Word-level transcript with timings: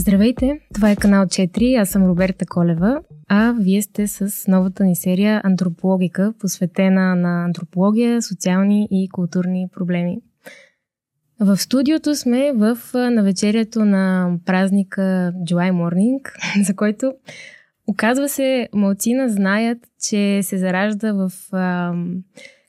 Здравейте, 0.00 0.60
това 0.74 0.90
е 0.90 0.96
канал 0.96 1.26
4, 1.26 1.80
аз 1.80 1.88
съм 1.88 2.06
Роберта 2.06 2.46
Колева, 2.46 3.00
а 3.28 3.54
вие 3.60 3.82
сте 3.82 4.06
с 4.06 4.48
новата 4.48 4.84
ни 4.84 4.96
серия 4.96 5.40
Антропологика, 5.44 6.34
посветена 6.38 7.16
на 7.16 7.44
антропология, 7.44 8.22
социални 8.22 8.88
и 8.90 9.08
културни 9.08 9.68
проблеми. 9.72 10.18
В 11.40 11.56
студиото 11.56 12.14
сме 12.14 12.52
в 12.52 12.78
навечерието 12.94 13.84
на 13.84 14.34
празника 14.46 15.32
July 15.50 15.72
Morning, 15.72 16.20
за 16.66 16.76
който 16.76 17.12
оказва 17.86 18.28
се 18.28 18.68
малцина 18.74 19.28
знаят, 19.28 19.78
че 20.08 20.42
се 20.42 20.58
заражда 20.58 21.12
в 21.12 21.32
а, 21.52 21.94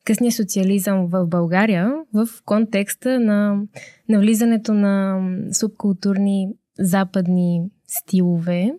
късния 0.06 0.32
социализъм 0.32 1.08
в 1.08 1.28
България 1.28 1.94
в 2.14 2.28
контекста 2.46 3.20
на 3.20 3.62
навлизането 4.10 4.74
на 4.74 5.22
субкултурни 5.52 6.50
западни 6.80 7.62
стилове 7.88 8.74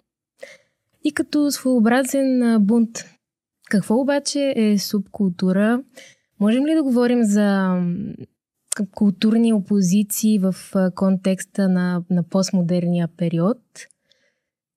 и 1.04 1.12
като 1.12 1.50
своеобразен 1.50 2.58
бунт. 2.60 3.04
Какво 3.70 4.00
обаче 4.00 4.54
е 4.56 4.78
субкултура? 4.78 5.82
Можем 6.40 6.66
ли 6.66 6.74
да 6.74 6.82
говорим 6.82 7.24
за 7.24 7.76
културни 8.94 9.52
опозиции 9.52 10.38
в 10.38 10.54
контекста 10.94 11.68
на, 11.68 12.04
на 12.10 12.22
постмодерния 12.22 13.08
период? 13.08 13.58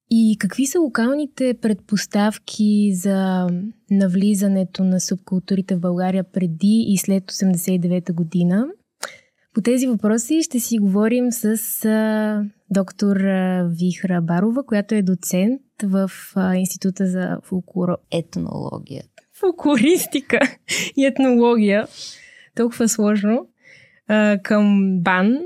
И 0.10 0.38
какви 0.40 0.66
са 0.66 0.80
локалните 0.80 1.54
предпоставки 1.62 2.94
за 2.94 3.48
навлизането 3.92 4.84
на 4.84 5.00
субкултурите 5.00 5.76
в 5.76 5.80
България 5.80 6.24
преди 6.24 6.86
и 6.88 6.98
след 6.98 7.24
89-та 7.24 8.14
година? 8.14 8.68
По 9.56 9.62
тези 9.62 9.88
въпроси 9.88 10.44
ще 10.44 10.60
си 10.60 10.78
говорим 10.78 11.32
с 11.32 11.46
а, 11.86 12.44
доктор 12.70 13.16
а, 13.16 13.70
Вихра 13.80 14.22
Барова, 14.22 14.66
която 14.66 14.96
е 14.96 15.02
доцент 15.02 15.62
в 15.84 16.12
а, 16.36 16.56
Института 16.56 17.08
за 17.08 17.40
фолклоро... 17.44 17.98
етнология. 18.12 19.04
Фолклористика 19.34 20.40
и 20.98 21.06
етнология. 21.06 21.88
Толкова 22.56 22.90
сложно. 22.90 23.48
А, 24.08 24.38
към 24.44 24.98
БАН. 25.02 25.40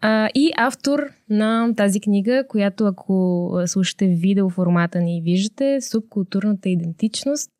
А, 0.00 0.28
и 0.34 0.52
автор 0.56 1.00
на 1.30 1.74
тази 1.76 2.00
книга, 2.00 2.44
която 2.48 2.86
ако 2.86 3.50
слушате 3.66 4.06
видео 4.06 4.50
формата 4.50 5.00
ни 5.00 5.22
виждате, 5.24 5.80
субкултурната 5.80 6.68
идентичност, 6.68 7.50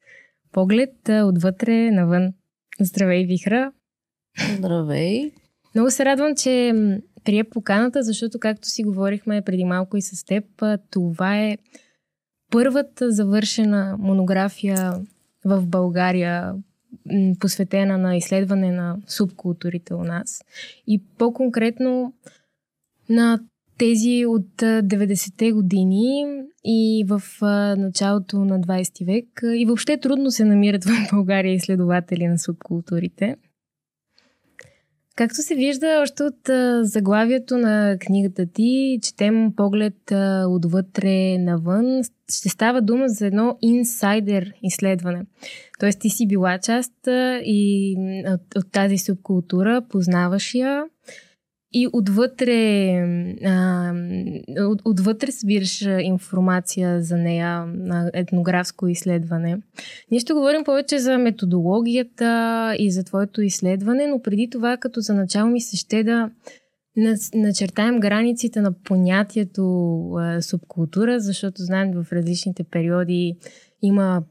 поглед 0.52 1.08
а, 1.08 1.24
отвътре 1.24 1.90
навън. 1.90 2.32
Здравей, 2.80 3.26
Вихра! 3.26 3.72
Здравей! 4.58 5.32
Много 5.74 5.90
се 5.90 6.04
радвам, 6.04 6.36
че 6.36 6.72
прие 7.24 7.44
поканата, 7.44 8.02
защото 8.02 8.38
както 8.38 8.68
си 8.68 8.82
говорихме 8.82 9.42
преди 9.42 9.64
малко 9.64 9.96
и 9.96 10.02
с 10.02 10.24
теб, 10.24 10.44
това 10.90 11.38
е 11.38 11.58
първата 12.52 13.10
завършена 13.10 13.96
монография 13.98 14.92
в 15.44 15.66
България, 15.66 16.54
посветена 17.40 17.98
на 17.98 18.16
изследване 18.16 18.72
на 18.72 18.96
субкултурите 19.06 19.94
у 19.94 20.04
нас. 20.04 20.42
И 20.86 21.02
по-конкретно 21.18 22.12
на 23.08 23.40
тези 23.78 24.26
от 24.26 24.48
90-те 24.62 25.52
години 25.52 26.24
и 26.64 27.04
в 27.08 27.22
началото 27.76 28.38
на 28.38 28.60
20 28.60 29.06
век. 29.06 29.42
И 29.54 29.66
въобще 29.66 29.96
трудно 29.96 30.30
се 30.30 30.44
намират 30.44 30.84
в 30.84 31.08
България 31.12 31.54
изследователи 31.54 32.26
на 32.26 32.38
субкултурите. 32.38 33.36
Както 35.16 35.42
се 35.42 35.54
вижда 35.54 35.98
още 36.02 36.22
от 36.22 36.50
заглавието 36.82 37.58
на 37.58 37.96
книгата 38.00 38.46
ти, 38.46 38.98
четем 39.02 39.52
поглед 39.56 40.12
отвътре 40.48 41.38
навън, 41.38 42.02
ще 42.32 42.48
става 42.48 42.82
дума 42.82 43.08
за 43.08 43.26
едно 43.26 43.58
инсайдер 43.62 44.52
изследване. 44.62 45.22
Тоест 45.80 46.00
ти 46.00 46.10
си 46.10 46.26
била 46.26 46.58
част 46.58 46.92
и 47.44 47.94
от, 48.28 48.56
от 48.56 48.72
тази 48.72 48.98
субкултура, 48.98 49.82
познаваш 49.90 50.54
я 50.54 50.84
и 51.78 51.88
отвътре, 51.92 52.92
а, 53.44 53.92
от, 54.58 54.82
отвътре 54.84 55.32
събираш 55.32 55.82
информация 56.00 57.02
за 57.02 57.16
нея 57.16 57.66
етнографско 58.14 58.88
изследване. 58.88 59.58
Ние 60.10 60.20
ще 60.20 60.32
говорим 60.32 60.64
повече 60.64 60.98
за 60.98 61.18
методологията 61.18 62.74
и 62.78 62.90
за 62.90 63.04
твоето 63.04 63.42
изследване, 63.42 64.06
но 64.06 64.22
преди 64.22 64.50
това, 64.50 64.76
като 64.76 65.00
за 65.00 65.14
начало 65.14 65.50
ми 65.50 65.60
се 65.60 65.76
ще 65.76 66.04
да 66.04 66.30
начертаем 67.34 68.00
границите 68.00 68.60
на 68.60 68.72
понятието 68.72 69.62
а, 70.12 70.42
субкултура, 70.42 71.20
защото 71.20 71.62
знаем 71.62 71.92
в 71.92 72.12
различните 72.12 72.64
периоди 72.64 73.36
има 73.82 74.22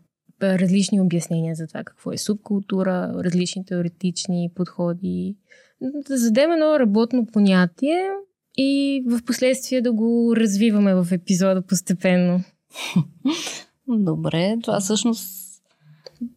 различни 0.44 1.01
обяснения 1.01 1.55
за 1.55 1.67
това 1.67 1.84
какво 1.84 2.11
е 2.11 2.17
субкултура, 2.17 3.13
различни 3.23 3.66
теоретични 3.66 4.51
подходи 4.55 5.35
да 5.81 6.18
зададем 6.18 6.52
едно 6.52 6.80
работно 6.80 7.25
понятие 7.25 8.09
и 8.58 9.03
в 9.08 9.25
последствие 9.25 9.81
да 9.81 9.94
го 9.94 10.34
развиваме 10.36 10.96
в 10.96 11.08
епизода 11.12 11.62
постепенно. 11.62 12.44
Добре, 13.88 14.58
това 14.64 14.80
всъщност 14.80 15.46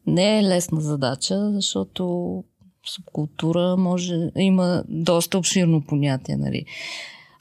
не 0.06 0.38
е 0.38 0.42
лесна 0.42 0.80
задача, 0.80 1.52
защото 1.52 2.44
субкултура 2.86 3.76
може, 3.76 4.30
има 4.36 4.84
доста 4.88 5.38
обширно 5.38 5.84
понятие. 5.86 6.36
Нали. 6.36 6.64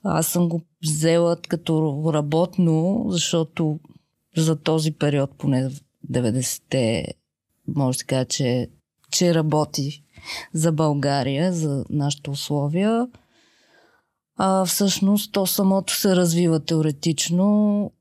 Аз 0.03 0.27
съм 0.27 0.49
го 0.49 0.61
взела 0.83 1.37
като 1.47 2.03
работно, 2.13 3.05
защото 3.09 3.79
за 4.37 4.55
този 4.55 4.91
период, 4.91 5.31
поне 5.37 5.69
в 5.69 5.73
90-те, 6.11 7.05
може 7.67 7.95
да 7.95 7.99
се 7.99 8.05
каже, 8.05 8.25
че, 8.25 8.67
че 9.11 9.33
работи 9.33 10.03
за 10.53 10.71
България, 10.71 11.53
за 11.53 11.85
нашите 11.89 12.29
условия. 12.29 13.07
А 14.37 14.65
всъщност 14.65 15.31
то 15.31 15.45
самото 15.45 15.95
се 15.95 16.15
развива 16.15 16.59
теоретично. 16.59 17.91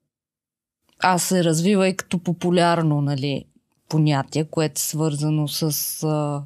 А 1.02 1.18
се 1.18 1.44
развива 1.44 1.88
и 1.88 1.96
като 1.96 2.18
популярно 2.18 3.00
нали, 3.00 3.44
понятие, 3.88 4.44
което 4.44 4.72
е 4.72 4.80
свързано 4.80 5.48
с 5.48 5.62
а, 6.04 6.44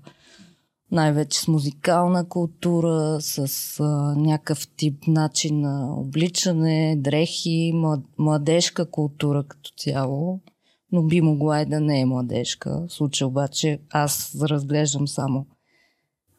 най-вече 0.91 1.41
с 1.41 1.49
музикална 1.49 2.29
култура, 2.29 3.21
с 3.21 3.49
а, 3.81 3.85
някакъв 4.17 4.69
тип 4.77 5.07
начин 5.07 5.61
на 5.61 5.95
обличане, 5.95 6.97
дрехи, 6.99 7.73
младежка 8.19 8.91
култура 8.91 9.45
като 9.49 9.71
цяло 9.77 10.41
но 10.93 11.03
би 11.03 11.21
могла 11.21 11.61
и 11.61 11.67
да 11.67 11.81
не 11.81 12.01
е 12.01 12.07
младежка. 12.07 12.87
В 12.89 12.93
случай 12.93 13.27
обаче 13.27 13.81
аз 13.91 14.37
разглеждам 14.43 15.09
само 15.09 15.47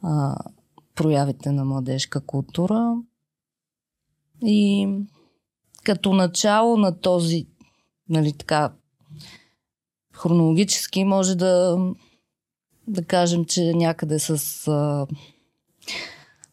а, 0.04 0.36
проявите 0.96 1.52
на 1.52 1.66
младежка 1.66 2.22
култура. 2.22 2.96
И 4.44 4.90
като 5.84 6.14
начало 6.14 6.78
на 6.78 7.00
този, 7.00 7.48
нали 8.10 8.34
така, 8.34 8.74
хронологически 10.14 11.04
може 11.04 11.36
да, 11.36 11.78
да 12.88 13.06
кажем, 13.06 13.46
че 13.46 13.74
някъде 13.74 14.20
с 14.20 14.68
а, 14.68 15.08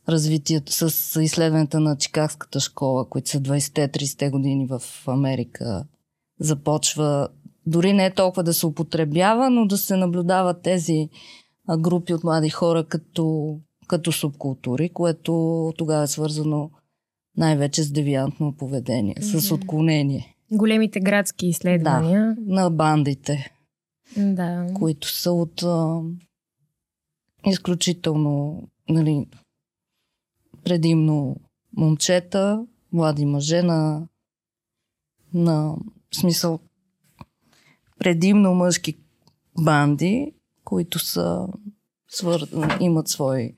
развитието, 0.08 0.72
с 0.72 1.22
изследването 1.22 1.80
на 1.80 1.96
Чикагската 1.96 2.60
школа, 2.60 3.08
които 3.08 3.30
са 3.30 3.40
20-30 3.40 4.30
години 4.30 4.66
в 4.66 4.82
Америка, 5.06 5.84
започва 6.40 7.28
дори 7.66 7.92
не 7.92 8.14
толкова 8.14 8.42
да 8.42 8.54
се 8.54 8.66
употребява, 8.66 9.50
но 9.50 9.66
да 9.66 9.78
се 9.78 9.96
наблюдават 9.96 10.62
тези 10.62 11.08
групи 11.76 12.14
от 12.14 12.24
млади 12.24 12.50
хора 12.50 12.84
като, 12.84 13.56
като 13.88 14.12
субкултури, 14.12 14.88
което 14.88 15.72
тогава 15.76 16.02
е 16.02 16.06
свързано 16.06 16.70
най-вече 17.36 17.82
с 17.82 17.90
девиантно 17.90 18.52
поведение, 18.52 19.14
mm-hmm. 19.14 19.38
с 19.38 19.52
отклонение. 19.52 20.34
Големите 20.52 21.00
градски 21.00 21.46
изследвания. 21.46 22.36
Да, 22.38 22.54
на 22.54 22.70
бандите. 22.70 23.50
Да. 24.16 24.66
Които 24.74 25.08
са 25.08 25.32
от 25.32 25.62
а, 25.62 26.00
изключително 27.46 28.62
нали, 28.88 29.26
предимно 30.64 31.36
момчета, 31.76 32.66
млади 32.92 33.24
мъже 33.24 33.62
на, 33.62 34.08
на 35.34 35.76
смисъл 36.14 36.58
предимно 37.98 38.54
мъжки 38.54 38.96
банди, 39.60 40.32
които 40.68 40.98
са 40.98 41.46
свър... 42.08 42.48
имат 42.80 43.08
свой 43.08 43.52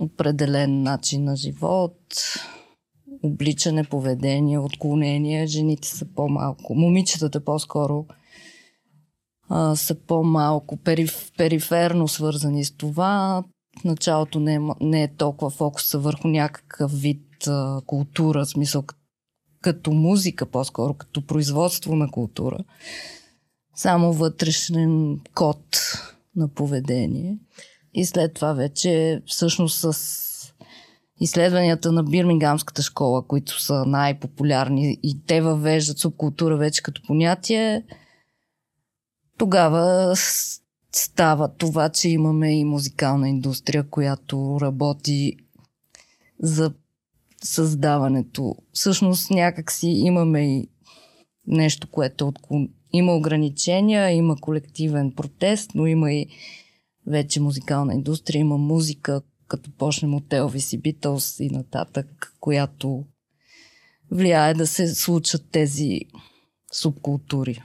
определен 0.00 0.82
начин 0.82 1.24
на 1.24 1.36
живот, 1.36 1.96
обличане, 3.22 3.84
поведение, 3.84 4.58
отклонение. 4.58 5.46
Жените 5.46 5.88
са 5.88 6.06
по-малко. 6.14 6.74
Момичетата 6.74 7.44
по-скоро 7.44 8.06
а, 9.48 9.76
са 9.76 9.94
по-малко 9.94 10.76
периф, 10.76 11.32
периферно 11.36 12.08
свързани 12.08 12.64
с 12.64 12.76
това. 12.76 13.44
в 13.80 13.84
началото 13.84 14.40
не 14.40 14.54
е, 14.54 14.60
не 14.80 15.02
е 15.02 15.14
толкова 15.16 15.50
фокуса 15.50 15.98
върху 15.98 16.28
някакъв 16.28 17.00
вид 17.00 17.46
а, 17.46 17.80
култура, 17.86 18.46
смисъл 18.46 18.84
като 19.60 19.92
музика, 19.92 20.46
по-скоро 20.46 20.94
като 20.94 21.26
производство 21.26 21.96
на 21.96 22.10
култура. 22.10 22.58
Само 23.74 24.12
вътрешен 24.12 25.20
код 25.34 25.66
на 26.36 26.48
поведение. 26.48 27.38
И 27.94 28.06
след 28.06 28.34
това 28.34 28.52
вече 28.52 29.22
всъщност 29.26 29.78
с 29.78 30.22
изследванията 31.20 31.92
на 31.92 32.04
Бирмингамската 32.04 32.82
школа, 32.82 33.26
които 33.26 33.62
са 33.62 33.84
най-популярни 33.84 34.98
и 35.02 35.22
те 35.26 35.40
въвеждат 35.40 35.98
субкултура 35.98 36.56
вече 36.56 36.82
като 36.82 37.02
понятие, 37.06 37.84
тогава 39.38 40.14
става 40.92 41.56
това, 41.56 41.88
че 41.88 42.08
имаме 42.08 42.58
и 42.58 42.64
музикална 42.64 43.28
индустрия, 43.28 43.88
която 43.90 44.58
работи 44.60 45.36
за 46.40 46.72
създаването. 47.44 48.56
Всъщност 48.72 49.30
някакси 49.30 49.88
имаме 49.88 50.56
и 50.56 50.68
нещо, 51.46 51.88
което 51.90 52.28
от... 52.28 52.38
има 52.92 53.16
ограничения, 53.16 54.10
има 54.10 54.36
колективен 54.36 55.12
протест, 55.12 55.70
но 55.74 55.86
има 55.86 56.12
и 56.12 56.26
вече 57.06 57.40
музикална 57.40 57.94
индустрия, 57.94 58.40
има 58.40 58.58
музика, 58.58 59.22
като 59.48 59.70
почнем 59.78 60.14
от 60.14 60.32
Елвис 60.32 60.72
и 60.72 60.78
Битълс 60.78 61.40
и 61.40 61.50
нататък, 61.50 62.32
която 62.40 63.04
влияе 64.10 64.54
да 64.54 64.66
се 64.66 64.94
случат 64.94 65.42
тези 65.52 66.00
субкултури. 66.72 67.62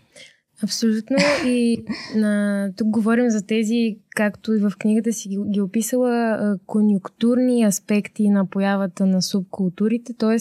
Абсолютно. 0.63 1.17
И 1.45 1.83
на, 2.15 2.69
тук 2.77 2.87
говорим 2.87 3.29
за 3.29 3.45
тези, 3.45 3.97
както 4.15 4.53
и 4.53 4.59
в 4.59 4.71
книгата 4.79 5.13
си 5.13 5.29
ги, 5.29 5.61
описала, 5.61 6.57
конюнктурни 6.65 7.63
аспекти 7.63 8.29
на 8.29 8.49
появата 8.49 9.05
на 9.05 9.21
субкултурите, 9.21 10.13
т.е. 10.13 10.37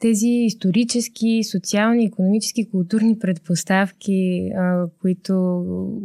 тези 0.00 0.28
исторически, 0.28 1.44
социални, 1.44 2.04
економически, 2.04 2.70
културни 2.70 3.18
предпоставки, 3.18 4.50
които 5.00 5.34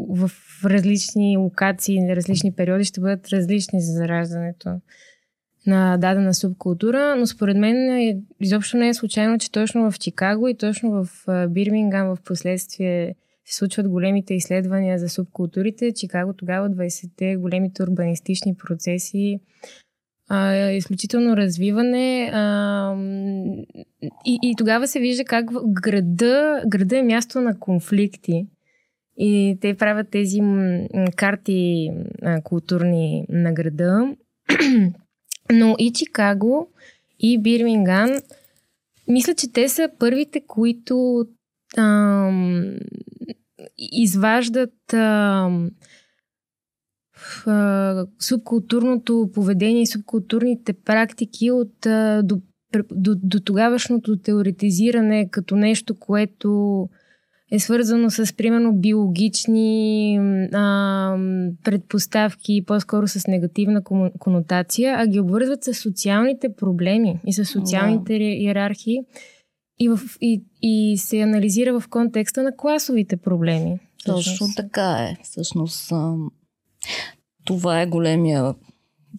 в 0.10 0.32
различни 0.66 1.38
локации, 1.38 2.02
на 2.02 2.16
различни 2.16 2.52
периоди 2.52 2.84
ще 2.84 3.02
бъдат 3.02 3.30
различни 3.30 3.82
за 3.82 3.92
зараждането 3.92 4.70
на 5.68 5.98
дадена 5.98 6.34
субкултура, 6.34 7.16
но 7.16 7.28
според 7.28 7.58
мен 7.58 7.76
е, 7.76 8.22
изобщо 8.42 8.78
не 8.78 8.90
е 8.90 8.94
случайно, 8.94 9.40
че 9.40 9.52
точно 9.52 9.92
в 9.92 10.00
Чикаго 10.00 10.48
и 10.48 10.58
точно 10.58 10.92
в 11.06 11.26
Бирмингам 11.50 12.16
в 12.16 12.18
последствие 12.26 13.16
се 13.46 13.56
случват 13.56 13.90
големите 13.90 14.34
изследвания 14.34 15.00
за 15.00 15.10
субкултурите. 15.10 15.94
Чикаго 15.94 16.34
тогава 16.34 16.70
20-те 16.70 17.36
големите 17.36 17.84
урбанистични 17.84 18.56
процеси, 18.56 19.40
а, 20.30 20.72
изключително 20.72 21.38
развиване 21.38 22.32
а, 22.34 22.96
и, 24.26 24.40
и 24.42 24.54
тогава 24.58 24.88
се 24.88 25.00
вижда 25.00 25.26
как 25.26 25.46
града, 25.68 26.64
града 26.68 26.98
е 26.98 27.04
място 27.04 27.42
на 27.42 27.60
конфликти. 27.60 28.48
И 29.18 29.58
те 29.62 29.74
правят 29.74 30.10
тези 30.10 30.40
карти 31.16 31.90
а, 32.22 32.42
културни 32.42 33.26
на 33.30 33.54
града. 33.54 34.16
Но 35.52 35.76
и 35.80 35.94
Чикаго, 35.94 36.70
и 37.20 37.42
Бирминган, 37.42 38.20
мисля, 39.08 39.36
че 39.36 39.52
те 39.52 39.70
са 39.70 39.90
първите, 40.00 40.42
които 40.48 41.26
ам, 41.78 42.78
изваждат 43.78 44.94
ам, 44.94 45.72
а, 47.46 48.06
субкултурното 48.20 49.30
поведение 49.34 49.82
и 49.82 49.88
субкултурните 49.88 50.74
практики 50.74 51.52
от 51.52 51.86
а, 51.86 52.22
до, 52.24 52.42
до, 52.92 53.16
до 53.16 53.40
тогавашното 53.40 54.18
теоретизиране 54.18 55.30
като 55.32 55.56
нещо, 55.56 55.96
което 56.00 56.90
е 57.52 57.60
свързано 57.60 58.10
с, 58.10 58.36
примерно, 58.38 58.74
биологични 58.74 60.18
а, 60.54 61.18
предпоставки, 61.64 62.64
по-скоро 62.68 63.08
с 63.08 63.28
негативна 63.28 63.82
конотация, 64.20 64.96
а 65.00 65.08
ги 65.08 65.20
обвързват 65.20 65.64
с 65.64 65.74
социалните 65.74 66.56
проблеми 66.56 67.20
и 67.28 67.34
с 67.34 67.46
социалните 67.46 68.18
да. 68.18 68.24
иерархии 68.24 68.98
и, 69.80 69.90
в, 69.90 70.00
и, 70.22 70.44
и 70.62 70.98
се 70.98 71.20
анализира 71.20 71.80
в 71.80 71.88
контекста 71.90 72.44
на 72.44 72.58
класовите 72.58 73.18
проблеми. 73.18 73.80
Точно 74.06 74.48
така 74.56 74.98
е. 75.00 75.18
Всъщност, 75.24 75.92
това 77.46 77.82
е 77.82 77.88
големия 77.88 78.56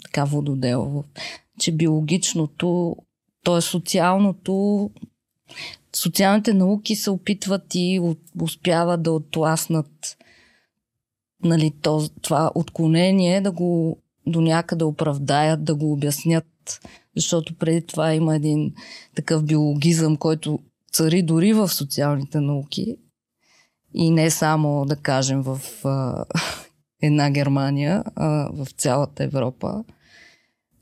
така 0.05 0.25
вододел, 0.25 1.05
че 1.61 1.73
биологичното, 1.73 2.97
т.е. 3.45 3.61
социалното 3.61 4.91
социалните 5.97 6.55
науки 6.55 6.97
се 6.97 7.11
опитват 7.11 7.75
и 7.75 8.15
успяват 8.41 9.03
да 9.03 9.13
отласнат 9.13 10.17
нали, 11.45 11.73
то, 11.83 12.09
това 12.23 12.51
отклонение, 12.55 13.41
да 13.41 13.53
го 13.53 13.99
до 14.27 14.41
някъде 14.41 14.85
оправдаят, 14.85 15.65
да 15.65 15.75
го 15.75 15.93
обяснят. 15.93 16.47
Защото 17.17 17.55
преди 17.55 17.87
това 17.87 18.15
има 18.15 18.37
един 18.37 18.75
такъв 19.15 19.45
биологизъм, 19.45 20.17
който 20.17 20.59
цари 20.93 21.23
дори 21.23 21.53
в 21.53 21.69
социалните 21.69 22.41
науки. 22.41 22.97
И 23.95 24.11
не 24.11 24.31
само, 24.31 24.85
да 24.85 24.97
кажем, 24.97 25.43
в 25.43 25.61
една 27.03 27.31
Германия, 27.31 28.05
а 28.17 28.51
в 28.53 28.67
цялата 28.77 29.25
Европа 29.25 29.85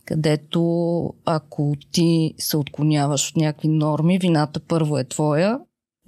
където 0.05 1.15
ако 1.25 1.75
ти 1.93 2.35
се 2.39 2.57
отклоняваш 2.57 3.31
от 3.31 3.37
някакви 3.37 3.69
норми, 3.69 4.19
вината 4.19 4.61
първо 4.61 4.99
е 4.99 5.05
твоя, 5.05 5.59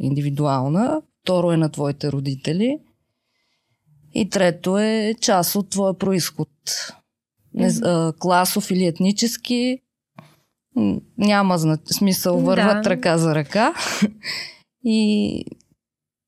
индивидуална, 0.01 1.03
второ 1.23 1.53
е 1.53 1.57
на 1.57 1.69
твоите 1.69 2.13
родители 2.13 2.79
и 4.15 4.31
трето 4.31 4.79
е 4.79 5.15
част 5.21 5.55
от 5.55 5.71
твоя 5.71 5.95
происход. 5.95 6.49
Mm-hmm. 7.57 8.19
класов 8.19 8.71
или 8.71 8.87
етнически 8.87 9.79
няма 11.19 11.59
смисъл, 11.93 12.41
върват 12.41 12.83
да. 12.83 12.91
ръка 12.91 13.19
за 13.19 13.35
ръка. 13.35 13.75
и, 14.85 15.45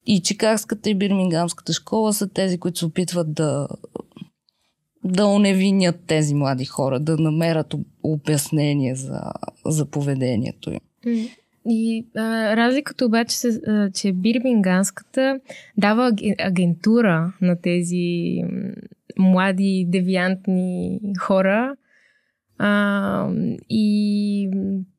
и 0.08 0.20
Чикагската 0.20 0.90
и 0.90 0.94
Бирмингамската 0.94 1.72
школа 1.72 2.12
са 2.12 2.28
тези, 2.28 2.58
които 2.58 2.78
се 2.78 2.87
опитват 2.87 3.34
да 3.34 3.69
да 5.05 5.26
оневинят 5.26 5.96
тези 6.06 6.34
млади 6.34 6.65
хора, 6.65 7.00
да 7.00 7.17
намерят 7.17 7.74
обяснение 8.03 8.94
за, 8.94 9.20
за 9.67 9.86
поведението 9.86 10.70
им. 10.70 10.81
И 11.70 12.06
а, 12.17 12.56
разликата 12.56 13.06
обаче, 13.06 13.36
се, 13.36 13.60
а, 13.67 13.91
че 13.91 14.12
Бирминганската 14.12 15.41
дава 15.77 16.12
агентура 16.38 17.32
на 17.41 17.60
тези 17.60 18.36
млади, 19.19 19.84
девиантни 19.88 21.00
хора 21.20 21.77
а, 22.58 23.31
и, 23.70 24.50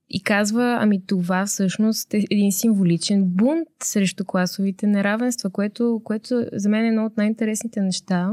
и 0.09 0.23
казва, 0.23 0.77
ами 0.81 1.05
това 1.05 1.45
всъщност 1.45 2.13
е 2.13 2.25
един 2.31 2.51
символичен 2.51 3.23
бунт 3.25 3.67
срещу 3.83 4.25
класовите 4.25 4.87
неравенства, 4.87 5.49
което, 5.49 6.01
което 6.03 6.45
за 6.53 6.69
мен 6.69 6.85
е 6.85 6.87
едно 6.87 7.05
от 7.05 7.17
най-интересните 7.17 7.81
неща. 7.81 8.31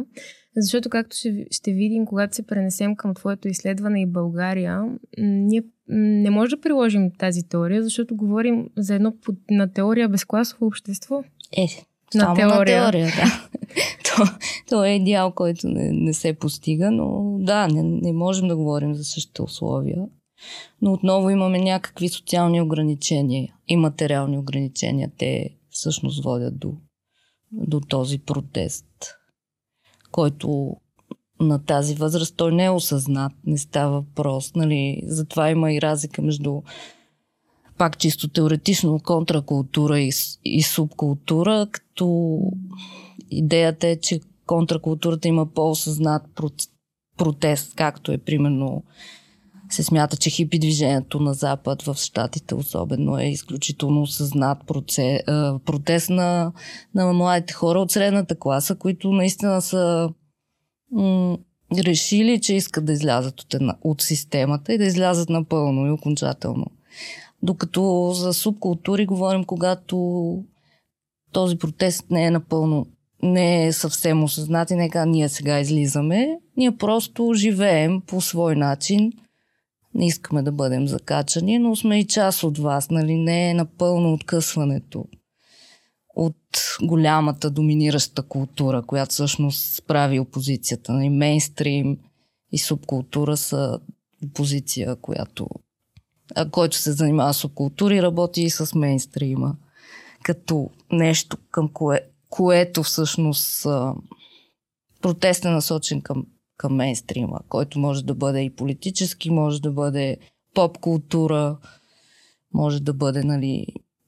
Защото, 0.57 0.91
както 0.91 1.17
ще, 1.17 1.47
ще 1.51 1.73
видим, 1.73 2.07
когато 2.07 2.37
се 2.37 2.47
пренесем 2.47 2.97
към 2.97 3.15
твоето 3.15 3.49
изследване 3.49 4.01
и 4.01 4.07
България, 4.07 4.83
ние 5.19 5.63
не 5.89 6.31
може 6.31 6.57
да 6.57 6.61
приложим 6.61 7.11
тази 7.19 7.49
теория, 7.49 7.83
защото 7.83 8.17
говорим 8.17 8.67
за 8.77 8.95
едно 8.95 9.13
на 9.51 9.73
теория 9.73 10.09
безкласово 10.09 10.67
общество. 10.67 11.23
Е, 11.57 11.67
на 12.15 12.21
само 12.21 12.37
теория. 12.37 12.81
на 12.81 12.91
теория, 12.91 13.07
да. 13.07 13.49
то, 14.17 14.25
то 14.69 14.85
е 14.85 14.91
идеал, 14.91 15.33
който 15.33 15.69
не, 15.69 15.91
не 15.93 16.15
се 16.15 16.33
постига, 16.33 16.91
но 16.91 17.37
да, 17.39 17.69
не, 17.69 17.83
не 17.83 18.13
можем 18.13 18.49
да 18.49 18.57
говорим 18.57 18.95
за 18.95 19.05
същите 19.05 19.43
условия. 19.43 19.99
Но 20.83 20.93
отново 20.93 21.31
имаме 21.31 21.59
някакви 21.59 22.09
социални 22.09 22.61
ограничения 22.61 23.55
и 23.69 23.77
материални 23.77 24.39
ограничения. 24.39 25.11
Те 25.19 25.51
всъщност 25.71 26.25
водят 26.25 26.59
до, 26.59 26.73
до 27.53 27.81
този 27.81 28.19
протест 28.19 28.87
който 30.17 30.77
на 31.41 31.65
тази 31.65 31.95
възраст 31.95 32.37
той 32.37 32.53
не 32.53 32.65
е 32.65 32.71
осъзнат, 32.71 33.33
не 33.47 33.59
става 33.59 34.01
въпрос. 34.01 34.55
Нали? 34.55 35.03
Затова 35.07 35.51
има 35.51 35.73
и 35.73 35.83
разлика 35.83 36.23
между 36.23 36.63
пак 37.79 37.99
чисто 37.99 38.29
теоретично 38.29 39.01
контракултура 39.05 40.01
и, 40.01 40.11
и 40.45 40.63
субкултура, 40.63 41.67
като 41.71 42.39
идеята 43.31 43.89
е, 43.89 43.97
че 43.97 44.21
контракултурата 44.47 45.29
има 45.29 45.47
по-осъзнат 45.47 46.23
протест, 47.17 47.75
както 47.75 48.13
е 48.13 48.19
примерно 48.19 48.85
се 49.71 49.83
смята, 49.83 50.17
че 50.17 50.31
хипи 50.31 50.59
движението 50.59 51.21
на 51.21 51.35
Запад 51.35 51.83
в 51.83 51.95
Штатите 51.95 52.55
особено 52.55 53.19
е 53.19 53.25
изключително 53.25 54.07
процес, 54.67 55.21
протест 55.65 56.11
на, 56.11 56.53
на 56.95 57.13
младите 57.13 57.53
хора 57.53 57.79
от 57.79 57.91
средната 57.91 58.39
класа, 58.39 58.75
които 58.75 59.13
наистина 59.13 59.63
са 59.63 60.11
м- 60.93 61.39
решили, 61.79 62.41
че 62.41 62.55
искат 62.55 62.85
да 62.85 62.93
излязат 62.93 63.41
от, 63.41 63.55
една, 63.55 63.77
от 63.83 64.03
системата 64.03 64.75
и 64.75 64.79
да 64.79 64.85
излязат 64.85 65.29
напълно 65.29 65.87
и 65.87 65.91
окончателно. 65.91 66.67
Докато 67.43 68.11
за 68.15 68.35
субкултури 68.35 69.07
говорим, 69.07 69.45
когато 69.45 70.45
този 71.33 71.59
протест 71.59 72.11
не 72.11 72.27
е 72.27 72.31
напълно, 72.31 72.87
не 73.23 73.67
е 73.67 73.73
съвсем 73.73 74.25
осъзнат 74.25 74.71
и 74.71 74.75
нека 74.75 75.07
ние 75.07 75.29
сега 75.29 75.61
излизаме. 75.61 76.39
Ние 76.57 76.77
просто 76.77 77.33
живеем 77.35 78.01
по 78.01 78.21
свой 78.21 78.57
начин. 78.57 79.13
Не 79.97 80.07
искаме 80.07 80.43
да 80.43 80.53
бъдем 80.53 80.89
закачани, 80.89 81.59
но 81.59 81.77
сме 81.77 82.01
и 82.01 82.07
част 82.07 82.43
от 82.43 82.59
вас. 82.59 82.91
Нали? 82.91 83.15
Не 83.15 83.51
е 83.51 83.55
напълно 83.55 84.13
откъсването 84.13 85.05
от 86.17 86.37
голямата 86.83 87.51
доминираща 87.51 88.23
култура, 88.23 88.83
която 88.83 89.13
всъщност 89.13 89.87
прави 89.87 90.21
опозицията. 90.21 90.93
Нали? 90.93 91.09
Мейнстрим 91.09 91.99
и 92.53 92.59
субкултура 92.59 93.37
са 93.37 93.81
опозиция, 94.25 94.97
която 94.97 95.49
а, 96.35 96.51
който 96.51 96.77
се 96.77 96.93
занимава 96.93 97.35
с 97.35 97.37
субкултури, 97.37 98.03
работи 98.03 98.43
и 98.43 98.51
с 98.51 98.75
мейнстрима. 98.75 99.57
Като 100.23 100.71
нещо, 100.93 101.37
към 101.51 101.69
кое, 101.69 102.01
което 102.29 102.83
всъщност 102.83 103.67
протест 105.03 105.45
е 105.45 105.49
насочен 105.49 106.01
към, 106.01 106.27
към 106.57 106.77
мейнстрима, 106.77 107.41
който 107.49 107.79
може 107.79 108.05
да 108.05 108.15
бъде 108.15 108.43
и 108.43 108.51
политически, 108.51 109.31
може 109.31 109.63
да 109.63 109.73
бъде 109.73 110.17
поп 110.55 110.79
култура, 110.79 111.57
може 112.55 112.83
да 112.83 112.95
бъде 112.95 113.25
нали, 113.25 113.67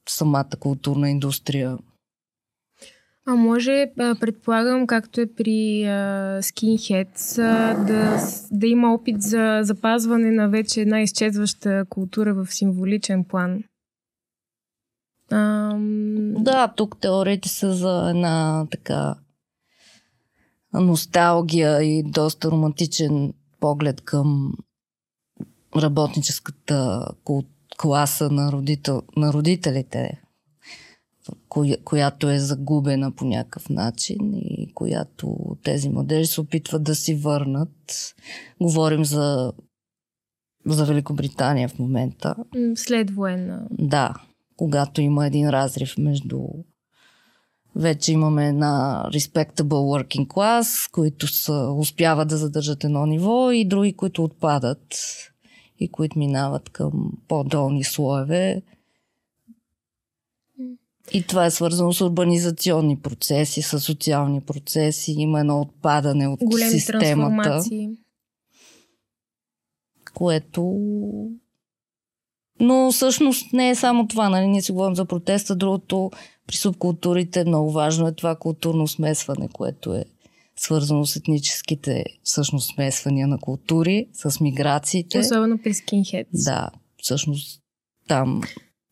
самата 0.09 0.51
културна 0.61 1.11
индустрия. 1.11 1.79
А 3.27 3.35
може, 3.35 3.91
предполагам, 3.97 4.87
както 4.87 5.21
е 5.21 5.27
при 5.27 5.83
скинхедс, 6.43 7.37
да, 7.37 8.21
да 8.51 8.67
има 8.67 8.95
опит 8.95 9.23
за 9.23 9.61
запазване 9.63 10.31
на 10.31 10.49
вече 10.49 10.81
една 10.81 11.01
изчезваща 11.01 11.85
култура 11.89 12.35
в 12.35 12.47
символичен 12.47 13.25
план. 13.25 13.65
Ам... 15.33 16.35
Да, 16.35 16.69
тук 16.77 17.01
теориите 17.01 17.49
са 17.49 17.73
за 17.73 18.11
една 18.11 18.67
така 18.71 19.15
носталгия 20.73 21.83
и 21.83 22.03
доста 22.03 22.51
романтичен 22.51 23.33
поглед 23.61 24.01
към 24.01 24.53
работническата 25.77 27.09
класа 27.79 28.31
на, 28.31 28.53
родител, 28.53 29.03
на 29.17 29.33
родителите 29.33 30.21
коя, 31.49 31.77
която 31.85 32.31
е 32.31 32.39
загубена 32.39 33.13
по 33.13 33.25
някакъв 33.25 33.69
начин 33.71 34.19
и 34.35 34.73
която 34.75 35.37
тези 35.63 35.89
младежи 35.89 36.27
се 36.27 36.41
опитват 36.41 36.83
да 36.83 36.95
си 36.95 37.15
върнат. 37.15 38.15
Говорим 38.61 39.05
за, 39.05 39.53
за 40.67 40.85
Великобритания 40.85 41.69
в 41.69 41.79
момента. 41.79 42.35
След 42.75 43.11
военна. 43.11 43.67
Да, 43.71 44.15
когато 44.57 45.01
има 45.01 45.27
един 45.27 45.51
разрив 45.51 45.99
между 45.99 46.39
вече 47.77 48.13
имаме 48.13 48.49
една 48.49 49.05
respectable 49.13 49.63
working 49.63 50.27
class, 50.27 50.91
които 50.93 51.27
са, 51.27 51.75
успяват 51.77 52.29
да 52.29 52.37
задържат 52.37 52.85
едно 52.85 53.07
ниво 53.07 53.51
и 53.51 53.65
други, 53.65 53.93
които 53.93 54.25
отпадат 54.25 54.97
и 55.81 55.89
които 55.89 56.19
минават 56.19 56.69
към 56.69 57.13
по-долни 57.29 57.85
слоеве 57.85 58.63
и 61.13 61.23
това 61.23 61.47
е 61.47 61.51
свързано 61.51 61.93
с 61.93 62.01
урбанизационни 62.01 62.99
процеси, 62.99 63.63
с 63.63 63.81
социални 63.81 64.41
процеси. 64.41 65.13
Има 65.13 65.41
едно 65.41 65.61
отпадане 65.61 66.29
от 66.29 66.41
Големи 66.43 66.71
системата. 66.71 67.61
Което... 70.15 70.79
Но 72.61 72.93
всъщност 72.93 73.53
не 73.53 73.71
е 73.71 73.75
само 73.75 74.09
това. 74.09 74.29
Нали? 74.29 74.47
Ние 74.47 74.63
си 74.63 74.73
говорим 74.73 74.97
за 74.97 75.05
протеста. 75.05 75.57
Другото 75.57 76.11
при 76.49 76.57
субкултурите 76.57 77.45
много 77.45 77.73
важно 77.73 78.09
е 78.09 78.13
това 78.13 78.37
културно 78.37 78.89
смесване, 78.89 79.49
което 79.53 79.95
е 79.95 80.05
свързано 80.57 81.07
с 81.07 81.17
етническите 81.17 82.05
всъщност 82.23 82.75
смесвания 82.75 83.27
на 83.27 83.39
култури, 83.39 84.07
с 84.13 84.41
миграциите. 84.41 85.19
Особено 85.19 85.59
при 85.59 85.75
скинхедс. 85.75 86.45
Да, 86.45 86.71
всъщност 87.03 87.61
там 88.09 88.41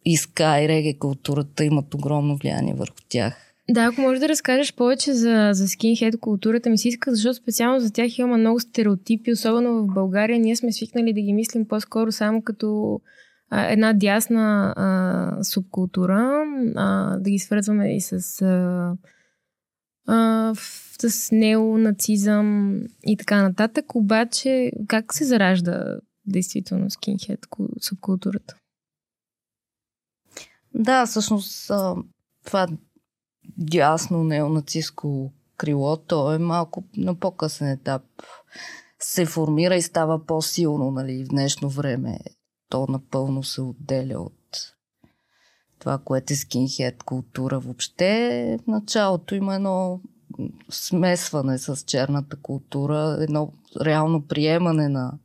и 0.04 0.16
ска 0.16 0.62
и 0.62 0.68
реге 0.68 0.98
културата 0.98 1.64
имат 1.64 1.94
огромно 1.94 2.36
влияние 2.36 2.74
върху 2.74 2.96
тях. 3.08 3.42
Да, 3.70 3.84
ако 3.84 4.00
можеш 4.00 4.20
да 4.20 4.28
разкажеш 4.28 4.74
повече 4.74 5.14
за, 5.14 5.50
за 5.52 5.68
скинхед 5.68 6.20
културата, 6.20 6.70
ми 6.70 6.78
се 6.78 6.88
иска, 6.88 7.14
защото 7.14 7.34
специално 7.34 7.80
за 7.80 7.92
тях 7.92 8.18
има 8.18 8.36
много 8.36 8.60
стереотипи, 8.60 9.32
особено 9.32 9.82
в 9.82 9.94
България. 9.94 10.38
Ние 10.38 10.56
сме 10.56 10.72
свикнали 10.72 11.12
да 11.12 11.20
ги 11.20 11.32
мислим 11.32 11.68
по-скоро 11.68 12.12
само 12.12 12.42
като 12.42 13.00
една 13.52 13.92
дясна 13.92 14.74
а, 14.76 15.44
субкултура, 15.44 16.44
а, 16.76 17.16
да 17.18 17.30
ги 17.30 17.38
свързваме 17.38 17.96
и 17.96 18.00
с, 18.00 18.42
а, 18.42 18.96
а, 20.06 20.52
с 20.98 21.32
неонацизъм 21.32 22.80
и 23.06 23.16
така 23.16 23.42
нататък. 23.42 23.94
Обаче, 23.94 24.72
как 24.88 25.14
се 25.14 25.24
заражда 25.24 25.98
действително 26.26 26.90
скинхед 26.90 27.40
субкултурата? 27.80 28.56
Да, 30.74 31.06
всъщност 31.06 31.70
това 32.44 32.68
дясно 33.58 34.24
неонацистско 34.24 35.32
крило, 35.56 35.96
то 35.96 36.32
е 36.32 36.38
малко 36.38 36.84
на 36.96 37.14
по-късен 37.14 37.68
етап. 37.68 38.02
Се 38.98 39.26
формира 39.26 39.76
и 39.76 39.82
става 39.82 40.26
по-силно 40.26 40.90
нали, 40.90 41.24
в 41.24 41.28
днешно 41.28 41.68
време. 41.68 42.18
То 42.68 42.86
напълно 42.88 43.42
се 43.42 43.60
отделя 43.60 44.18
от 44.20 44.32
това, 45.78 45.98
което 45.98 46.32
е 46.32 46.36
скинхед 46.36 47.02
култура 47.02 47.58
въобще. 47.60 48.58
В 48.62 48.66
началото 48.66 49.34
има 49.34 49.54
едно 49.54 50.00
смесване 50.70 51.58
с 51.58 51.76
черната 51.76 52.36
култура, 52.36 53.16
едно 53.20 53.52
реално 53.84 54.26
приемане 54.26 54.88
на 54.88 55.18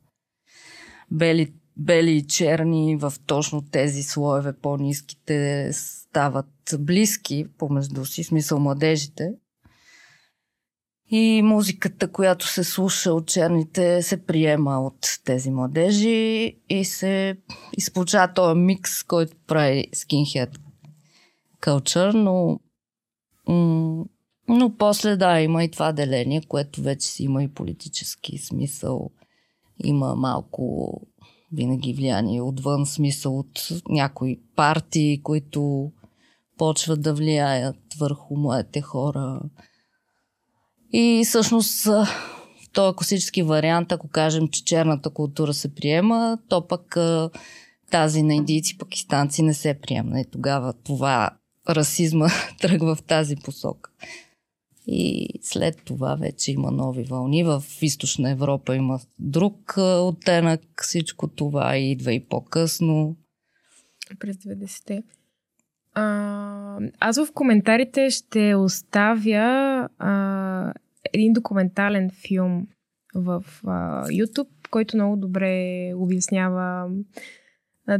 бели 1.10 1.54
бели 1.76 2.16
и 2.16 2.26
черни 2.26 2.96
в 2.96 3.12
точно 3.26 3.62
тези 3.62 4.02
слоеве 4.02 4.52
по-низките 4.52 5.68
стават 5.72 6.46
близки 6.78 7.46
помежду 7.58 8.04
си, 8.04 8.24
смисъл 8.24 8.58
младежите. 8.58 9.32
И 11.14 11.42
музиката, 11.42 12.12
която 12.12 12.48
се 12.48 12.64
слуша 12.64 13.12
от 13.12 13.26
черните, 13.26 14.02
се 14.02 14.26
приема 14.26 14.80
от 14.80 14.98
тези 15.24 15.50
младежи 15.50 16.56
и 16.68 16.84
се 16.84 17.36
изполучава 17.76 18.32
този 18.34 18.60
микс, 18.60 19.02
който 19.02 19.36
прави 19.46 19.86
скинхед 19.92 20.50
кълчър, 21.60 22.14
но, 22.14 22.60
но 24.48 24.76
после 24.78 25.16
да, 25.16 25.40
има 25.40 25.64
и 25.64 25.70
това 25.70 25.92
деление, 25.92 26.42
което 26.48 26.82
вече 26.82 27.08
си 27.08 27.24
има 27.24 27.42
и 27.42 27.48
политически 27.48 28.38
смисъл. 28.38 29.10
Има 29.84 30.14
малко 30.14 30.92
винаги 31.52 31.94
влияние 31.94 32.42
отвън, 32.42 32.86
смисъл 32.86 33.38
от 33.38 33.68
някои 33.88 34.40
партии, 34.56 35.22
които 35.22 35.92
почват 36.58 37.02
да 37.02 37.14
влияят 37.14 37.94
върху 37.98 38.36
младите 38.36 38.80
хора. 38.80 39.40
И 40.92 41.22
всъщност 41.24 41.84
в 41.84 42.06
този 42.72 42.96
класически 42.96 43.42
вариант, 43.42 43.92
ако 43.92 44.08
кажем, 44.08 44.48
че 44.48 44.64
черната 44.64 45.10
култура 45.10 45.54
се 45.54 45.74
приема, 45.74 46.38
то 46.48 46.66
пък 46.66 46.96
тази 47.90 48.22
на 48.22 48.34
индийци, 48.34 48.78
пакистанци 48.78 49.42
не 49.42 49.54
се 49.54 49.74
приема. 49.82 50.20
И 50.20 50.24
тогава 50.30 50.72
това 50.72 51.30
расизма 51.68 52.28
тръгва 52.60 52.94
в 52.94 53.02
тази 53.02 53.36
посока. 53.36 53.90
И 54.86 55.28
след 55.42 55.82
това 55.84 56.14
вече 56.14 56.52
има 56.52 56.70
нови 56.70 57.04
вълни. 57.04 57.44
В 57.44 57.62
източна 57.82 58.30
Европа 58.30 58.76
има 58.76 59.00
друг 59.18 59.74
оттенък. 59.78 60.60
Всичко 60.82 61.28
това 61.28 61.76
идва 61.76 62.12
и 62.12 62.24
по-късно. 62.24 63.16
През 64.20 64.36
90-те. 64.36 65.02
А, 65.94 66.78
аз 67.00 67.16
в 67.16 67.32
коментарите 67.34 68.10
ще 68.10 68.54
оставя 68.54 69.88
а, 69.98 70.72
един 71.12 71.32
документален 71.32 72.10
филм 72.10 72.66
в 73.14 73.44
а, 73.66 74.04
YouTube, 74.06 74.48
който 74.70 74.96
много 74.96 75.16
добре 75.16 75.92
обяснява 75.94 76.90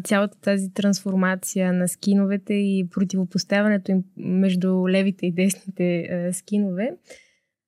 цялата 0.04 0.40
тази 0.40 0.74
трансформация 0.74 1.72
на 1.72 1.88
скиновете 1.88 2.54
и 2.54 2.88
противопоставянето 2.90 3.90
им 3.90 4.04
между 4.16 4.88
левите 4.88 5.26
и 5.26 5.32
десните 5.32 6.06
е, 6.10 6.32
скинове. 6.32 6.92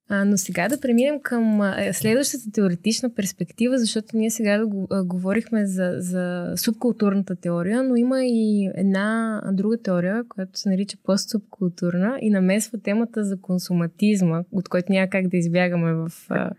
А, 0.08 0.24
но 0.24 0.36
сега 0.36 0.68
да 0.68 0.80
преминем 0.80 1.20
към 1.22 1.60
а, 1.60 1.92
следващата 1.92 2.44
теоретична 2.52 3.14
перспектива, 3.14 3.78
защото 3.78 4.16
ние 4.16 4.30
сега 4.30 4.64
говорихме 5.04 5.66
за, 5.66 5.94
за 5.98 6.52
субкултурната 6.56 7.36
теория, 7.36 7.82
но 7.82 7.96
има 7.96 8.24
и 8.24 8.70
една 8.74 9.40
друга 9.52 9.82
теория, 9.82 10.24
която 10.28 10.58
се 10.58 10.68
нарича 10.68 10.96
постсубкултурна 11.04 12.18
и 12.20 12.30
намесва 12.30 12.78
темата 12.78 13.24
за 13.24 13.40
консуматизма, 13.40 14.42
от 14.52 14.68
който 14.68 14.92
няма 14.92 15.08
как 15.10 15.28
да 15.28 15.36
избягаме 15.36 15.92
в 15.94 16.10
а, 16.28 16.50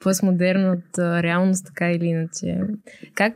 постмодерната 0.00 1.22
реалност, 1.22 1.66
така 1.66 1.92
или 1.92 2.06
иначе. 2.06 2.60
Как, 3.14 3.34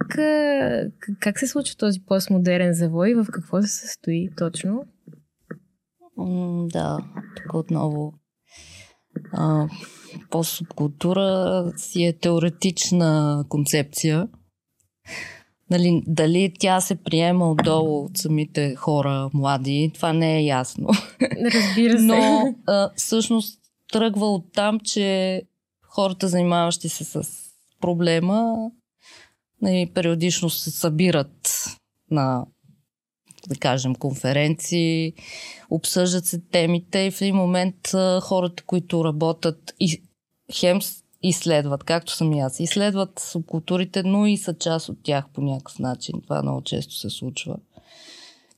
как 1.20 1.38
се 1.38 1.46
случва 1.46 1.76
този 1.76 2.00
постмодерен 2.06 2.72
завой 2.72 3.10
и 3.10 3.14
в 3.14 3.26
какво 3.32 3.62
се 3.62 3.68
състои 3.68 4.28
точно? 4.36 4.84
Да, 6.72 6.98
тук 7.36 7.54
отново 7.54 8.14
а, 9.32 9.68
постсубкултура 10.30 11.72
си 11.76 12.04
е 12.04 12.18
теоретична 12.18 13.44
концепция. 13.48 14.28
Нали, 15.70 16.02
дали 16.06 16.52
тя 16.58 16.80
се 16.80 16.94
приема 16.94 17.50
отдолу 17.50 18.04
от 18.04 18.18
самите 18.18 18.74
хора, 18.74 19.30
млади, 19.34 19.90
това 19.94 20.12
не 20.12 20.38
е 20.38 20.44
ясно. 20.44 20.88
Разбира 21.54 21.98
се. 21.98 22.04
Но 22.04 22.54
а, 22.66 22.90
всъщност 22.96 23.60
тръгва 23.92 24.26
от 24.26 24.52
там, 24.52 24.80
че 24.80 25.42
хората, 25.82 26.28
занимаващи 26.28 26.88
се 26.88 27.04
с 27.04 27.22
проблема, 27.80 28.70
нали, 29.62 29.90
периодично 29.94 30.50
се 30.50 30.70
събират 30.70 31.64
на 32.10 32.46
да 33.48 33.56
кажем, 33.56 33.94
конференции, 33.94 35.12
обсъждат 35.70 36.26
се 36.26 36.38
темите 36.38 36.98
и 36.98 37.10
в 37.10 37.20
един 37.20 37.36
момент 37.36 37.88
хората, 38.22 38.62
които 38.62 39.04
работят 39.04 39.74
и 39.80 40.02
хем 40.52 40.80
изследват, 41.22 41.84
както 41.84 42.12
съм 42.12 42.32
и 42.32 42.40
аз, 42.40 42.60
изследват 42.60 43.18
субкултурите, 43.18 44.02
но 44.02 44.26
и 44.26 44.36
са 44.36 44.54
част 44.54 44.88
от 44.88 44.98
тях 45.02 45.24
по 45.34 45.40
някакъв 45.40 45.78
начин. 45.78 46.22
Това 46.22 46.42
много 46.42 46.62
често 46.62 46.94
се 46.94 47.10
случва. 47.10 47.56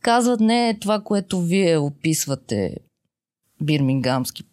Казват, 0.00 0.40
не 0.40 0.68
е 0.68 0.78
това, 0.78 1.00
което 1.00 1.40
вие 1.40 1.78
описвате 1.78 2.76
бирмингамски 3.62 4.44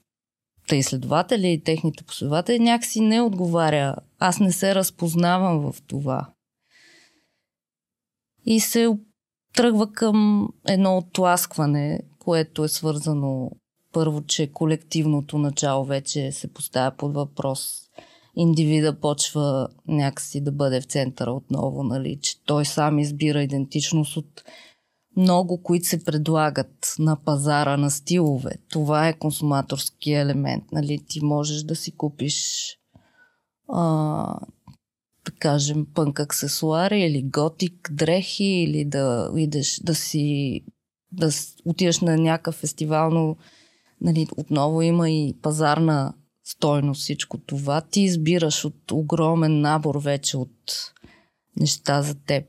те 0.68 0.76
изследователи 0.76 1.52
и 1.52 1.64
техните 1.64 2.04
последователи, 2.04 2.60
някакси 2.60 3.02
не 3.02 3.22
отговаря. 3.22 3.96
Аз 4.20 4.40
не 4.40 4.52
се 4.52 4.76
разпознавам 4.76 5.72
в 5.72 5.82
това. 5.88 6.30
И 8.46 8.60
се 8.60 8.88
тръгва 9.56 9.92
към 9.92 10.50
едно 10.68 10.98
отласкване, 10.98 12.00
което 12.20 12.64
е 12.64 12.68
свързано 12.68 13.52
първо, 13.94 14.22
че 14.22 14.52
колективното 14.54 15.38
начало 15.38 15.86
вече 15.86 16.32
се 16.32 16.54
поставя 16.54 16.92
под 16.98 17.14
въпрос. 17.14 17.82
Индивида 18.36 19.00
почва 19.00 19.68
някакси 19.88 20.42
да 20.42 20.52
бъде 20.52 20.82
в 20.82 20.86
центъра 20.86 21.32
отново, 21.32 21.84
нали, 21.84 22.20
че 22.22 22.44
той 22.46 22.66
сам 22.66 23.00
избира 23.00 23.44
идентичност 23.44 24.18
от 24.18 24.44
много, 25.18 25.64
които 25.64 25.88
се 25.88 26.04
предлагат 26.04 26.96
на 27.00 27.16
пазара 27.26 27.78
на 27.78 27.92
стилове. 27.92 28.52
Това 28.70 29.08
е 29.08 29.18
консуматорски 29.18 30.12
елемент. 30.12 30.64
Нали? 30.72 31.00
Ти 31.08 31.26
можеш 31.26 31.64
да 31.64 31.76
си 31.76 31.92
купиш 31.92 32.68
а, 33.70 34.40
кажем, 35.32 35.88
пънк 35.94 36.20
аксесуари 36.20 37.02
или 37.02 37.24
готик 37.24 37.90
дрехи 37.92 38.44
или 38.44 38.86
да 38.86 39.32
идеш 39.38 39.80
да 39.84 39.96
си 39.96 40.62
да 41.12 41.30
отидеш 41.66 42.00
на 42.00 42.18
някакъв 42.18 42.56
фестивал, 42.56 43.10
но 43.10 43.36
нали, 44.02 44.28
отново 44.38 44.82
има 44.82 45.10
и 45.10 45.36
пазарна 45.42 46.14
стойност 46.44 47.02
всичко 47.02 47.38
това. 47.38 47.82
Ти 47.82 48.02
избираш 48.02 48.66
от 48.66 48.92
огромен 48.92 49.62
набор 49.62 50.02
вече 50.02 50.38
от 50.38 50.94
неща 51.60 52.02
за 52.02 52.16
теб. 52.16 52.46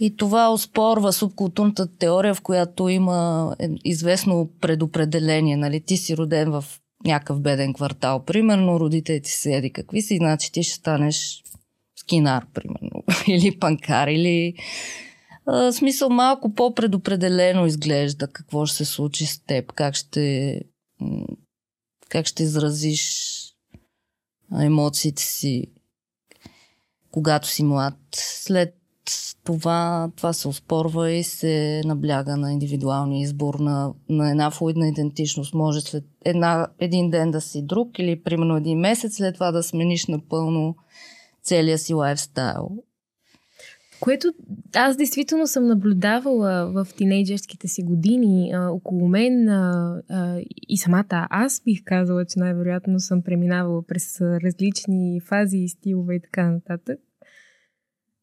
И 0.00 0.16
това 0.16 0.52
оспорва 0.52 1.12
субкултурната 1.12 1.96
теория, 1.96 2.34
в 2.34 2.40
която 2.40 2.88
има 2.88 3.56
известно 3.84 4.50
предопределение. 4.60 5.56
Нали? 5.56 5.80
Ти 5.80 5.96
си 5.96 6.16
роден 6.16 6.50
в 6.50 6.64
някакъв 7.04 7.40
беден 7.40 7.74
квартал, 7.74 8.24
примерно, 8.24 8.80
родителите 8.80 9.22
ти 9.22 9.30
седи 9.30 9.72
какви 9.72 10.02
си, 10.02 10.16
значи 10.16 10.52
ти 10.52 10.62
ще 10.62 10.74
станеш 10.74 11.42
скинар, 11.96 12.46
примерно, 12.54 13.04
или 13.28 13.58
панкар, 13.58 14.08
или 14.08 14.54
а, 15.46 15.72
смисъл 15.72 16.10
малко 16.10 16.54
по-предопределено 16.54 17.66
изглежда 17.66 18.28
какво 18.28 18.66
ще 18.66 18.76
се 18.76 18.84
случи 18.84 19.26
с 19.26 19.44
теб, 19.44 19.72
как 19.72 19.94
ще, 19.94 20.60
как 22.08 22.26
ще 22.26 22.42
изразиш 22.42 23.30
емоциите 24.60 25.22
си, 25.22 25.66
когато 27.10 27.48
си 27.48 27.64
млад. 27.64 27.98
След 28.14 28.79
това, 29.44 30.10
това 30.16 30.32
се 30.32 30.48
оспорва 30.48 31.10
и 31.10 31.22
се 31.22 31.82
набляга 31.84 32.36
на 32.36 32.52
индивидуалния 32.52 33.22
избор 33.22 33.54
на, 33.54 33.92
на 34.08 34.30
една 34.30 34.50
флуидна 34.50 34.88
идентичност. 34.88 35.54
Може 35.54 35.80
след 35.80 36.04
една, 36.24 36.68
един 36.78 37.10
ден 37.10 37.30
да 37.30 37.40
си 37.40 37.62
друг 37.62 37.98
или 37.98 38.22
примерно 38.22 38.56
един 38.56 38.78
месец, 38.78 39.16
след 39.16 39.34
това 39.34 39.52
да 39.52 39.62
смениш 39.62 40.06
напълно 40.06 40.76
целия 41.42 41.78
си 41.78 41.94
лайфстайл. 41.94 42.70
Което 44.00 44.32
аз 44.76 44.96
действително 44.96 45.46
съм 45.46 45.66
наблюдавала 45.66 46.72
в 46.72 46.86
тинейджерските 46.96 47.68
си 47.68 47.82
години 47.82 48.52
а, 48.52 48.70
около 48.70 49.08
мен 49.08 49.48
а, 49.48 49.96
а, 50.08 50.40
и 50.68 50.78
самата 50.78 51.26
аз 51.30 51.62
бих 51.64 51.84
казала, 51.84 52.24
че 52.24 52.38
най-вероятно 52.38 53.00
съм 53.00 53.22
преминавала 53.22 53.82
през 53.82 54.20
различни 54.20 55.20
фази 55.20 55.58
и 55.58 55.68
стилове 55.68 56.14
и 56.14 56.20
така 56.20 56.50
нататък. 56.50 56.98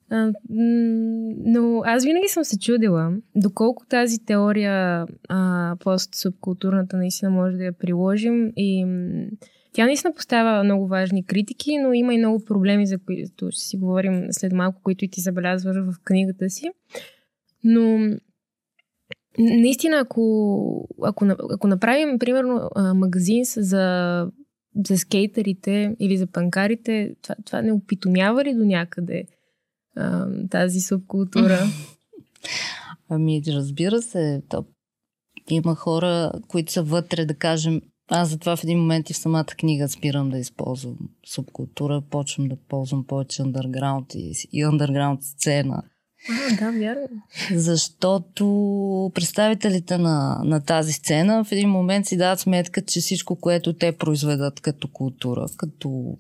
Но 0.10 1.82
аз 1.86 2.04
винаги 2.04 2.28
съм 2.28 2.44
се 2.44 2.60
чудила 2.60 3.12
доколко 3.36 3.86
тази 3.86 4.26
теория 4.26 5.06
а, 5.30 5.76
постсубкултурната 5.80 6.98
наистина 6.98 7.32
може 7.32 7.58
да 7.58 7.64
я 7.64 7.74
приложим 7.74 8.52
и 8.56 8.86
тя 9.74 9.86
наистина 9.86 10.14
поставя 10.14 10.64
много 10.64 10.88
важни 10.88 11.26
критики, 11.26 11.78
но 11.78 11.94
има 11.94 12.14
и 12.14 12.18
много 12.18 12.46
проблеми, 12.46 12.88
за 12.88 12.98
които 12.98 13.52
ще 13.52 13.62
си 13.62 13.78
говорим 13.78 14.28
след 14.32 14.54
малко, 14.54 14.82
които 14.84 15.06
и 15.06 15.08
ти 15.08 15.22
забелязваш 15.22 15.78
в 15.78 15.94
книгата 16.04 16.50
си. 16.50 16.70
Но 17.64 18.18
наистина, 19.40 19.98
ако, 20.00 20.88
ако, 21.04 21.26
ако 21.54 21.68
направим, 21.68 22.20
примерно, 22.20 22.70
магазин 22.96 23.44
за, 23.44 24.28
за 24.88 24.98
скейтерите 24.98 25.96
или 26.00 26.18
за 26.18 26.28
панкарите, 26.28 27.16
това, 27.22 27.36
това 27.46 27.62
не 27.62 27.72
опитомява 27.72 28.44
ли 28.44 28.54
до 28.54 28.66
някъде 28.66 29.24
а, 29.98 30.28
тази 30.50 30.80
субкултура? 30.80 31.60
Ами, 33.10 33.42
разбира 33.48 34.02
се, 34.02 34.42
то 34.50 34.66
има 35.50 35.76
хора, 35.76 36.32
които 36.48 36.72
са 36.72 36.84
вътре, 36.84 37.26
да 37.26 37.34
кажем, 37.34 37.82
аз 38.12 38.30
затова 38.30 38.56
в 38.56 38.64
един 38.64 38.80
момент 38.80 39.10
и 39.10 39.14
в 39.14 39.18
самата 39.18 39.46
книга 39.46 39.90
спирам 39.90 40.30
да 40.30 40.38
използвам 40.38 40.98
субкултура, 41.26 42.04
почвам 42.10 42.48
да 42.48 42.56
ползвам 42.70 43.04
повече 43.08 43.42
underground 43.44 44.16
и, 44.16 44.48
и 44.52 44.66
underground 44.66 45.22
сцена. 45.22 45.84
А, 46.30 46.56
да, 46.56 46.80
вярно. 46.80 47.08
Защото 47.56 48.46
представителите 49.14 49.98
на, 49.98 50.42
на 50.44 50.64
тази 50.64 50.94
сцена 50.94 51.44
в 51.44 51.52
един 51.52 51.70
момент 51.70 52.06
си 52.06 52.18
дават 52.18 52.40
сметка, 52.40 52.82
че 52.82 53.00
всичко, 53.00 53.36
което 53.36 53.74
те 53.74 53.92
произведат 53.92 54.60
като 54.60 54.88
култура, 54.88 55.46
като 55.58 56.18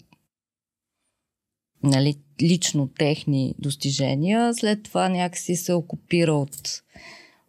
нали, 1.84 2.16
лично 2.42 2.90
техни 2.98 3.56
достижения, 3.60 4.54
след 4.54 4.84
това 4.84 5.10
някакси 5.10 5.56
се 5.56 5.74
окупира 5.74 6.34
от, 6.34 6.84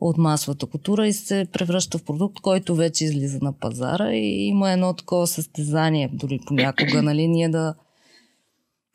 от 0.01 0.19
масовата 0.19 0.67
култура 0.67 1.07
и 1.07 1.13
се 1.13 1.47
превръща 1.53 1.99
в 1.99 2.05
продукт, 2.05 2.41
който 2.41 2.75
вече 2.75 3.05
излиза 3.05 3.39
на 3.43 3.53
пазара. 3.53 4.13
И 4.13 4.47
има 4.47 4.71
едно 4.71 4.95
такова 4.95 5.27
състезание, 5.27 6.11
дори 6.13 6.41
понякога, 6.47 7.03
нали, 7.03 7.29
ние 7.29 7.49
да, 7.49 7.75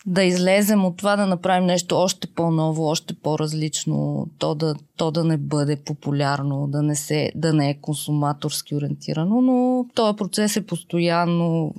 да 0.06 0.24
излезем 0.24 0.86
от 0.86 0.98
това, 0.98 1.15
да 1.15 1.26
направим 1.26 1.65
нещо 1.65 1.96
още 1.96 2.28
по-ново, 2.28 2.86
още 2.86 3.13
по-различно, 3.13 4.28
то 4.39 4.56
да, 4.56 4.76
то 4.98 5.12
да 5.12 5.24
не 5.24 5.38
бъде 5.38 5.76
популярно, 5.76 6.67
да 6.67 6.82
не, 6.82 6.96
се, 6.96 7.32
да 7.36 7.54
не 7.54 7.69
е 7.69 7.80
консуматорски 7.82 8.76
ориентирано, 8.76 9.41
но 9.41 9.86
този 9.96 10.17
процес 10.17 10.58
е 10.58 10.65
постоянно 10.65 11.74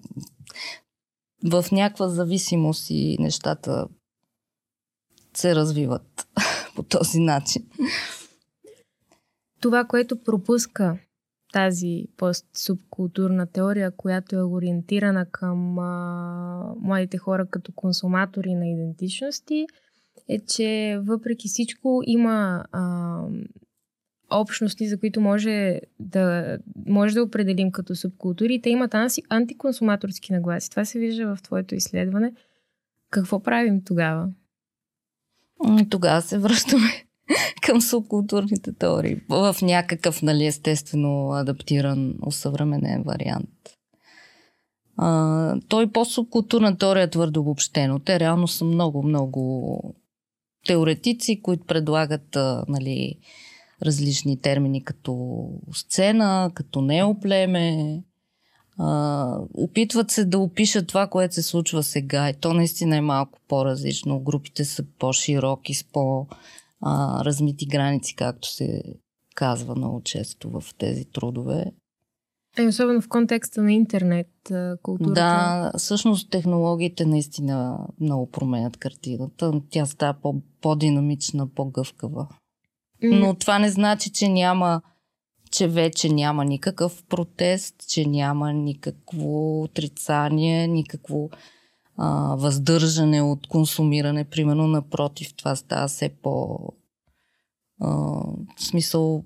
в 1.44 1.64
някаква 1.72 2.08
зависимост 2.08 2.90
и 2.90 3.16
нещата 3.20 3.88
се 5.36 5.54
развиват 5.54 6.28
по 6.76 6.82
този 6.82 7.20
начин. 7.20 7.66
Това, 9.60 9.84
което 9.84 10.22
пропуска 10.24 10.98
тази 11.52 12.04
постсубкултурна 12.16 13.46
теория, 13.46 13.90
която 13.96 14.36
е 14.36 14.42
ориентирана 14.42 15.26
към 15.30 15.78
а, 15.78 16.74
младите 16.80 17.18
хора 17.18 17.46
като 17.50 17.72
консуматори 17.72 18.54
на 18.54 18.68
идентичности, 18.68 19.66
е, 20.28 20.38
че 20.38 21.00
въпреки 21.06 21.48
всичко 21.48 22.02
има 22.06 22.64
а, 22.72 23.20
общности, 24.40 24.88
за 24.88 25.00
които 25.00 25.20
може 25.20 25.80
да, 26.00 26.58
може 26.86 27.14
да 27.14 27.22
определим 27.22 27.72
като 27.72 27.96
субкултури. 27.96 28.60
Те 28.60 28.70
имат 28.70 28.94
анти, 28.94 29.22
антиконсуматорски 29.28 30.32
нагласи. 30.32 30.70
Това 30.70 30.84
се 30.84 30.98
вижда 30.98 31.36
в 31.36 31.42
твоето 31.42 31.74
изследване. 31.74 32.32
Какво 33.10 33.42
правим 33.42 33.84
тогава? 33.84 34.28
Тогава 35.90 36.22
се 36.22 36.38
връщаме 36.38 37.04
към 37.62 37.80
субкултурните 37.80 38.72
теории. 38.72 39.20
В 39.28 39.56
някакъв, 39.62 40.22
нали, 40.22 40.46
естествено, 40.46 41.30
адаптиран, 41.32 42.14
усъвременен 42.26 43.02
вариант. 43.02 43.48
А, 44.96 45.60
той 45.68 45.92
по-субкултурна 45.92 46.78
теория 46.78 47.02
е 47.02 47.10
твърдо 47.10 47.40
обобщено. 47.40 47.98
Те 47.98 48.20
реално 48.20 48.48
са 48.48 48.64
много, 48.64 49.02
много 49.02 49.94
теоретици, 50.66 51.42
които 51.42 51.66
предлагат 51.66 52.36
а, 52.36 52.64
нали, 52.68 53.18
различни 53.82 54.40
термини 54.40 54.84
като 54.84 55.44
сцена, 55.74 56.50
като 56.54 56.80
неоплеме. 56.80 58.02
А, 58.78 59.38
опитват 59.54 60.10
се 60.10 60.24
да 60.24 60.38
опишат 60.38 60.86
това, 60.86 61.06
което 61.06 61.34
се 61.34 61.42
случва 61.42 61.82
сега 61.82 62.30
и 62.30 62.34
то 62.34 62.54
наистина 62.54 62.96
е 62.96 63.00
малко 63.00 63.38
по-различно. 63.48 64.20
Групите 64.20 64.64
са 64.64 64.84
по-широки, 64.98 65.74
с 65.74 65.84
по-размити 65.84 67.66
граници, 67.66 68.16
както 68.16 68.48
се 68.48 68.82
казва 69.34 69.74
много 69.76 70.00
често 70.02 70.50
в 70.50 70.64
тези 70.78 71.04
трудове. 71.04 71.64
Е, 72.58 72.66
особено 72.66 73.00
в 73.00 73.08
контекста 73.08 73.62
на 73.62 73.72
интернет 73.72 74.28
културата. 74.82 75.14
Да, 75.14 75.72
всъщност 75.78 76.30
технологиите 76.30 77.04
наистина 77.04 77.78
много 78.00 78.30
променят 78.30 78.76
картината. 78.76 79.52
Тя 79.70 79.86
става 79.86 80.14
по- 80.22 80.42
по-динамична, 80.60 81.46
по-гъвкава. 81.46 82.28
Но 83.12 83.34
това 83.34 83.58
не 83.58 83.70
значи, 83.70 84.10
че 84.10 84.28
няма 84.28 84.82
че 85.54 85.68
вече 85.68 86.08
няма 86.08 86.44
никакъв 86.44 87.04
протест, 87.08 87.74
че 87.88 88.06
няма 88.06 88.52
никакво 88.52 89.62
отрицание, 89.62 90.68
никакво 90.68 91.30
а, 91.96 92.36
въздържане 92.36 93.22
от 93.22 93.46
консумиране. 93.46 94.24
Примерно, 94.24 94.66
напротив, 94.66 95.34
това 95.36 95.56
става 95.56 95.88
все 95.88 96.08
по... 96.08 96.58
А, 97.80 97.88
в 98.56 98.60
смисъл 98.60 99.24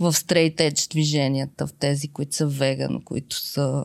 в 0.00 0.12
стрейт 0.12 0.60
едж 0.60 0.88
движенията, 0.88 1.66
в 1.66 1.72
тези, 1.72 2.08
които 2.08 2.36
са 2.36 2.46
веган, 2.46 3.02
които 3.04 3.36
са 3.36 3.84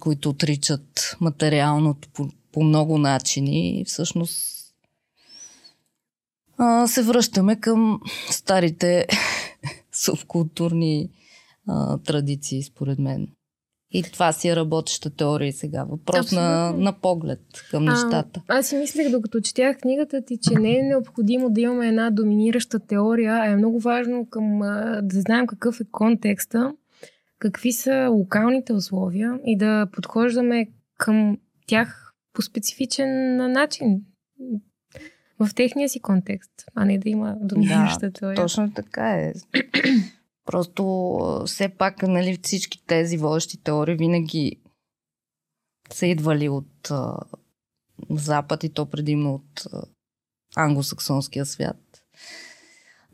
които 0.00 0.28
отричат 0.28 1.16
материалното 1.20 2.08
по, 2.08 2.28
по 2.52 2.62
много 2.62 2.98
начини. 2.98 3.84
Всъщност 3.86 4.51
а, 6.62 6.86
се 6.86 7.02
връщаме 7.02 7.60
към 7.60 8.00
старите 8.30 9.06
субкултурни 9.92 11.10
а, 11.68 11.98
традиции, 11.98 12.62
според 12.62 12.98
мен. 12.98 13.28
И 13.90 14.02
това 14.02 14.32
си 14.32 14.48
е 14.48 14.56
работеща 14.56 15.10
теория 15.10 15.52
сега. 15.52 15.84
Въпрос 15.84 16.32
на, 16.32 16.72
на 16.72 16.92
поглед 16.92 17.40
към 17.70 17.88
а, 17.88 17.90
нещата. 17.90 18.42
Аз 18.48 18.66
си 18.66 18.76
мислех, 18.76 19.10
докато 19.10 19.40
четях 19.40 19.78
книгата 19.78 20.24
ти, 20.24 20.38
че 20.42 20.54
не 20.54 20.78
е 20.78 20.82
необходимо 20.82 21.50
да 21.50 21.60
имаме 21.60 21.88
една 21.88 22.10
доминираща 22.10 22.78
теория, 22.78 23.34
а 23.34 23.46
е 23.46 23.56
много 23.56 23.80
важно 23.80 24.26
към, 24.30 24.58
да 25.02 25.20
знаем 25.20 25.46
какъв 25.46 25.80
е 25.80 25.84
контекста, 25.90 26.72
какви 27.38 27.72
са 27.72 28.08
локалните 28.10 28.72
условия 28.72 29.38
и 29.46 29.56
да 29.56 29.86
подхождаме 29.92 30.66
към 30.98 31.38
тях 31.66 32.12
по 32.32 32.42
специфичен 32.42 33.36
начин 33.36 34.02
в 35.46 35.54
техния 35.54 35.88
си 35.88 36.00
контекст, 36.00 36.50
а 36.74 36.84
не 36.84 36.98
да 36.98 37.08
има 37.08 37.36
доминираща 37.40 38.06
да, 38.06 38.12
теория. 38.12 38.36
Точно 38.42 38.72
така 38.74 39.10
е. 39.10 39.32
Просто 40.44 41.42
все 41.46 41.68
пак 41.68 42.02
нали, 42.02 42.38
всички 42.42 42.86
тези 42.86 43.16
водещи 43.16 43.62
теории 43.62 43.96
винаги 43.96 44.56
са 45.92 46.06
идвали 46.06 46.48
от 46.48 46.90
а, 46.90 47.16
Запад 48.10 48.64
и 48.64 48.68
то 48.68 48.86
предимно 48.86 49.34
от 49.34 49.66
а, 49.72 49.82
англосаксонския 50.56 51.46
свят. 51.46 51.76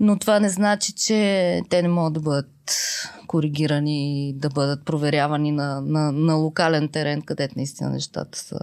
Но 0.01 0.19
това 0.19 0.41
не 0.41 0.49
значи, 0.49 0.93
че 0.93 1.63
те 1.71 1.83
не 1.83 1.89
могат 1.89 2.13
да 2.13 2.21
бъдат 2.21 2.75
коригирани, 3.27 4.35
да 4.37 4.49
бъдат 4.49 4.85
проверявани 4.85 5.53
на, 5.53 5.81
на, 5.81 6.13
на 6.13 6.35
локален 6.35 6.89
терен, 6.89 7.23
където 7.23 7.55
наистина 7.57 7.91
нещата 7.91 8.39
са 8.39 8.59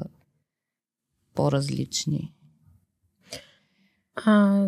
по-различни. 1.36 2.34
А, 4.16 4.66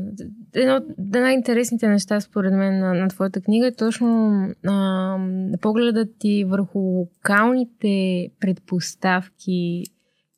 едно 0.56 0.76
от 0.76 0.84
най-интересните 0.98 1.88
неща, 1.88 2.22
според 2.22 2.54
мен, 2.54 2.80
на, 2.80 2.94
на 2.94 3.08
твоята 3.08 3.42
книга 3.42 3.68
е 3.68 3.76
точно 3.76 4.40
а, 4.68 5.18
погледът 5.62 6.10
ти 6.20 6.46
върху 6.46 6.80
локалните 6.80 8.30
предпоставки 8.40 9.84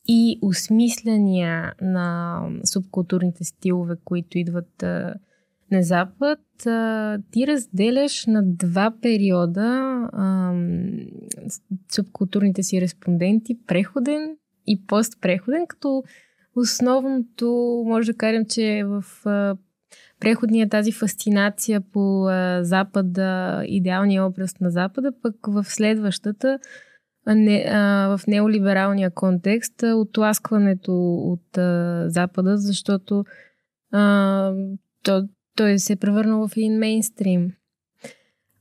и 0.07 0.39
осмисляния 0.41 1.73
на 1.81 2.41
субкултурните 2.63 3.43
стилове, 3.43 3.95
които 4.05 4.37
идват 4.37 4.83
а, 4.83 5.13
на 5.71 5.83
Запад. 5.83 6.39
А, 6.65 7.19
ти 7.31 7.47
разделяш 7.47 8.25
на 8.25 8.43
два 8.45 8.93
периода 9.01 9.61
а, 10.13 10.53
субкултурните 11.91 12.63
си 12.63 12.81
респонденти 12.81 13.57
преходен 13.67 14.37
и 14.67 14.85
постпреходен, 14.87 15.67
като 15.67 16.03
Основното, 16.55 17.83
може 17.87 18.11
да 18.11 18.17
кажем, 18.17 18.45
че 18.49 18.77
е 18.77 18.83
в 18.83 19.03
преходния 20.19 20.69
тази 20.69 20.91
фасцинация 20.91 21.81
по 21.81 22.27
Запада, 22.61 23.61
идеалния 23.65 24.25
образ 24.25 24.59
на 24.59 24.69
Запада, 24.69 25.11
пък 25.21 25.35
в 25.47 25.63
следващата, 25.63 26.59
не, 27.27 27.65
а, 27.69 28.17
в 28.17 28.27
неолибералния 28.27 29.11
контекст, 29.11 29.83
отласкването 29.83 31.13
от 31.13 31.57
а, 31.57 32.05
Запада, 32.07 32.57
защото 32.57 33.25
а, 33.91 34.53
то, 35.03 35.27
той 35.55 35.79
се 35.79 35.93
е 35.93 35.95
превърнал 35.95 36.47
в 36.47 36.57
един 36.57 36.79
мейнстрим. 36.79 37.51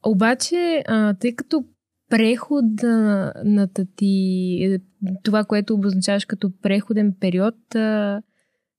Обаче, 0.07 0.85
а, 0.88 1.14
тъй 1.14 1.35
като 1.35 1.64
преходната 2.09 3.87
ти, 3.97 4.81
това, 5.23 5.44
което 5.44 5.75
обозначаваш 5.75 6.25
като 6.25 6.53
преходен 6.62 7.14
период, 7.21 7.55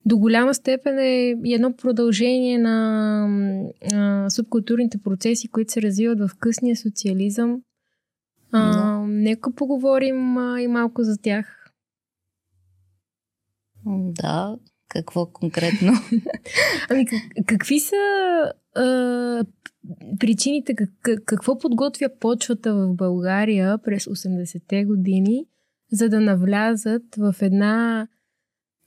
до 0.05 0.17
голяма 0.17 0.53
степен 0.53 0.99
е 0.99 1.35
едно 1.45 1.75
продължение 1.75 2.57
на 2.57 4.29
субкултурните 4.29 4.97
процеси, 4.97 5.47
които 5.47 5.71
се 5.71 5.81
развиват 5.81 6.19
в 6.19 6.29
късния 6.39 6.75
социализъм. 6.75 7.61
А, 8.51 8.97
Нека 9.07 9.55
поговорим 9.55 10.37
а, 10.37 10.61
и 10.61 10.67
малко 10.67 11.03
за 11.03 11.17
тях. 11.17 11.71
Да, 13.85 14.57
какво 14.87 15.25
конкретно? 15.25 15.91
ами, 16.89 17.05
как, 17.05 17.45
какви 17.45 17.79
са 17.79 17.95
а, 18.75 18.83
причините, 20.19 20.75
как, 20.75 20.89
какво 21.25 21.57
подготвя 21.57 22.09
почвата 22.19 22.73
в 22.73 22.95
България 22.95 23.77
през 23.77 24.05
80-те 24.05 24.85
години, 24.85 25.45
за 25.91 26.09
да 26.09 26.19
навлязат 26.19 27.15
в 27.17 27.35
една, 27.41 28.07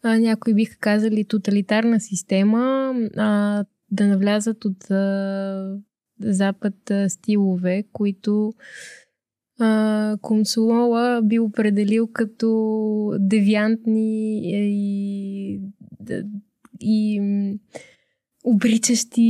а, 0.02 0.18
някои 0.18 0.55
биха 0.55 0.76
казали, 0.78 1.24
тоталитарна 1.24 2.00
система, 2.00 2.94
а, 3.16 3.64
да 3.90 4.07
навлязат 4.07 4.64
от 4.64 4.90
а, 4.90 5.78
запад 6.20 6.90
а, 6.90 7.11
стилове, 7.11 7.85
които 7.92 8.52
а, 9.61 10.16
Консолола 10.22 11.20
би 11.24 11.38
определил 11.38 12.09
като 12.12 13.16
девиантни 13.20 14.38
и, 14.38 15.61
и, 15.61 15.61
и 16.81 17.20
обричащи 18.42 19.22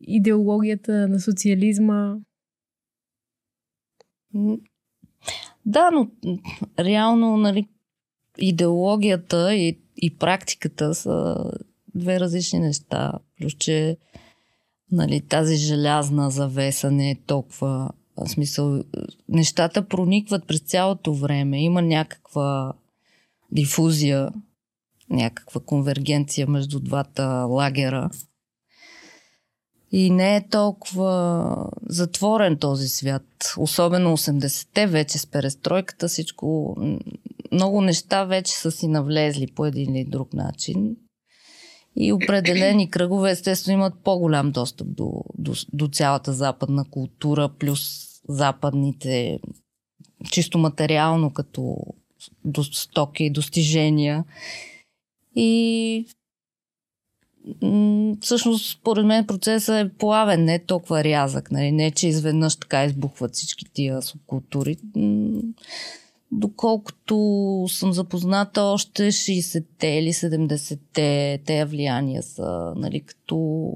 идеологията 0.00 1.08
на 1.08 1.20
социализма. 1.20 2.16
Да, 5.66 5.90
но 5.90 6.10
реално 6.78 7.36
нали, 7.36 7.68
идеологията 8.38 9.54
и, 9.54 9.78
и 9.96 10.16
практиката 10.16 10.94
са 10.94 11.36
две 11.94 12.20
различни 12.20 12.58
неща. 12.58 13.12
Плюс, 13.38 13.52
че 13.52 13.96
нали, 14.92 15.20
тази 15.20 15.56
желязна 15.56 16.30
завеса 16.30 16.90
не 16.90 17.10
е 17.10 17.20
толкова... 17.26 17.90
В 18.18 18.28
смисъл, 18.28 18.82
нещата 19.28 19.88
проникват 19.88 20.46
през 20.46 20.60
цялото 20.60 21.14
време. 21.14 21.62
Има 21.62 21.82
някаква 21.82 22.72
дифузия 23.52 24.30
някаква 25.10 25.60
конвергенция 25.60 26.46
между 26.46 26.80
двата 26.80 27.26
лагера. 27.28 28.10
И 29.92 30.10
не 30.10 30.36
е 30.36 30.48
толкова 30.48 31.70
затворен 31.88 32.56
този 32.56 32.88
свят. 32.88 33.54
Особено 33.58 34.16
80-те 34.16 34.86
вече 34.86 35.18
с 35.18 35.26
перестройката, 35.26 36.08
всичко, 36.08 36.76
много 37.52 37.80
неща 37.80 38.24
вече 38.24 38.52
са 38.52 38.70
си 38.70 38.88
навлезли 38.88 39.46
по 39.46 39.66
един 39.66 39.96
или 39.96 40.04
друг 40.04 40.34
начин. 40.34 40.96
И 41.96 42.12
определени 42.12 42.90
кръгове, 42.90 43.30
естествено, 43.30 43.78
имат 43.78 43.94
по-голям 44.04 44.50
достъп 44.50 44.88
до, 44.94 45.24
до, 45.38 45.54
до 45.72 45.88
цялата 45.88 46.32
западна 46.32 46.84
култура, 46.90 47.48
плюс 47.58 48.06
западните, 48.28 49.38
чисто 50.30 50.58
материално, 50.58 51.32
като 51.32 51.76
до 52.44 52.64
стоки 52.64 53.24
и 53.24 53.30
достижения. 53.30 54.24
И 55.36 56.06
всъщност, 58.20 58.70
според 58.70 59.06
мен, 59.06 59.26
процесът 59.26 59.86
е 59.86 59.92
плавен, 59.98 60.44
не 60.44 60.54
е 60.54 60.64
толкова 60.64 61.04
рязък. 61.04 61.50
Нали? 61.50 61.72
Не, 61.72 61.90
че 61.90 62.08
изведнъж 62.08 62.56
така 62.56 62.84
избухват 62.84 63.34
всички 63.34 63.64
тия 63.72 64.02
субкултури. 64.02 64.76
Доколкото 66.32 67.64
съм 67.68 67.92
запозната, 67.92 68.62
още 68.62 69.02
60-те 69.02 69.86
или 69.86 70.12
70-те 70.12 71.38
те 71.46 71.64
влияния 71.64 72.22
са, 72.22 72.72
нали, 72.76 73.00
като 73.00 73.72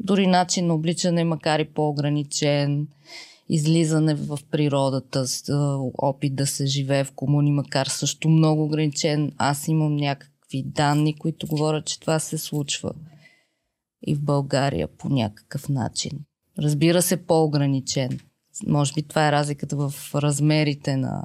дори 0.00 0.26
начин 0.26 0.66
на 0.66 0.74
обличане, 0.74 1.24
макар 1.24 1.60
и 1.60 1.64
по-ограничен, 1.64 2.88
излизане 3.48 4.14
в 4.14 4.38
природата, 4.50 5.24
опит 5.98 6.34
да 6.34 6.46
се 6.46 6.66
живее 6.66 7.04
в 7.04 7.12
комуни, 7.12 7.52
макар 7.52 7.86
също 7.86 8.28
много 8.28 8.64
ограничен. 8.64 9.32
Аз 9.38 9.68
имам 9.68 9.96
някакви 10.52 10.72
данни, 10.72 11.18
които 11.18 11.46
говорят, 11.46 11.86
че 11.86 12.00
това 12.00 12.18
се 12.18 12.38
случва 12.38 12.92
и 14.06 14.14
в 14.14 14.22
България 14.22 14.88
по 14.88 15.08
някакъв 15.08 15.68
начин. 15.68 16.10
Разбира 16.58 17.02
се, 17.02 17.26
по-ограничен. 17.26 18.20
Може 18.66 18.92
би 18.92 19.02
това 19.02 19.28
е 19.28 19.32
разликата 19.32 19.76
в 19.76 20.14
размерите 20.14 20.96
на, 20.96 21.24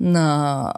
на 0.00 0.72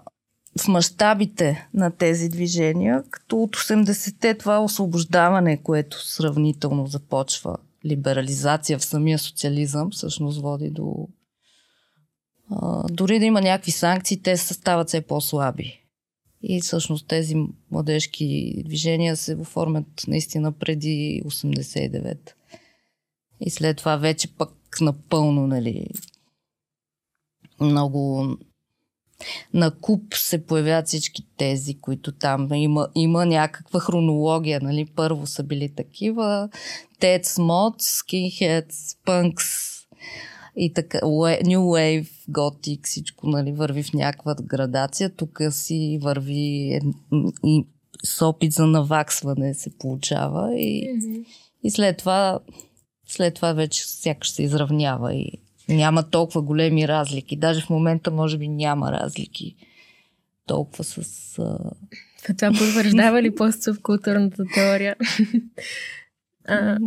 в 0.61 0.69
мащабите 0.69 1.69
на 1.75 1.91
тези 1.91 2.29
движения, 2.29 3.05
като 3.11 3.43
от 3.43 3.57
80-те 3.57 4.35
това 4.35 4.61
освобождаване, 4.61 5.63
което 5.63 6.07
сравнително 6.07 6.87
започва 6.87 7.57
либерализация 7.87 8.79
в 8.79 8.85
самия 8.85 9.19
социализъм, 9.19 9.91
всъщност 9.91 10.41
води 10.41 10.71
до 10.71 11.09
а, 12.51 12.83
дори 12.91 13.19
да 13.19 13.25
има 13.25 13.41
някакви 13.41 13.71
санкции, 13.71 14.23
те 14.23 14.37
стават 14.37 14.89
все 14.89 15.01
по-слаби. 15.01 15.88
И 16.43 16.61
всъщност 16.61 17.09
тези 17.09 17.35
младежки 17.71 18.55
движения 18.67 19.17
се 19.17 19.37
оформят 19.37 19.87
наистина 20.09 20.53
преди 20.53 21.23
89. 21.25 22.19
И 23.41 23.51
след 23.51 23.77
това 23.77 23.97
вече 23.97 24.37
пък 24.37 24.81
напълно, 24.81 25.47
нали, 25.47 25.87
много 27.61 28.29
на 29.55 29.71
куп 29.71 30.15
се 30.15 30.47
появяват 30.47 30.87
всички 30.87 31.27
тези, 31.37 31.81
които 31.81 32.13
там 32.13 32.55
има, 32.55 32.89
има 32.95 33.27
някаква 33.27 33.81
хронология, 33.81 34.61
нали? 34.63 34.87
Първо 34.97 35.27
са 35.27 35.43
били 35.43 35.75
такива, 35.75 36.49
Teds, 37.01 37.23
Mods, 37.23 37.81
Skinheads, 37.81 38.97
Punks, 39.07 39.79
и 40.61 40.73
така, 40.73 40.99
New 40.99 41.59
Wave, 41.59 42.09
Gothic, 42.31 42.87
всичко 42.87 43.27
нали, 43.27 43.53
върви 43.53 43.83
в 43.83 43.93
някаква 43.93 44.35
градация. 44.35 45.11
Тук 45.11 45.41
си 45.51 45.99
върви 46.03 46.81
и 47.45 47.67
с 48.05 48.27
опит 48.27 48.53
за 48.53 48.67
наваксване 48.67 49.55
се 49.55 49.79
получава 49.79 50.57
и, 50.57 50.89
mm-hmm. 50.89 51.25
и 51.65 51.71
след 51.71 51.97
това 51.97 52.39
след 53.09 53.35
това 53.35 53.53
вече 53.53 53.87
сякаш 53.87 54.31
се 54.31 54.43
изравнява 54.43 55.15
и 55.15 55.33
няма 55.69 56.11
толкова 56.11 56.43
големи 56.43 56.89
разлики. 56.89 57.37
Даже 57.37 57.61
в 57.61 57.71
момента 57.71 58.11
може 58.11 58.39
би 58.39 58.49
няма 58.49 58.93
разлики 58.93 59.57
толкова 60.47 60.85
с... 60.85 60.99
А... 61.39 61.59
Това 62.39 62.53
потвърждава 62.53 63.23
ли 63.23 63.35
постсубкултурната 63.35 64.45
теория? 64.55 64.97
а, 66.45 66.79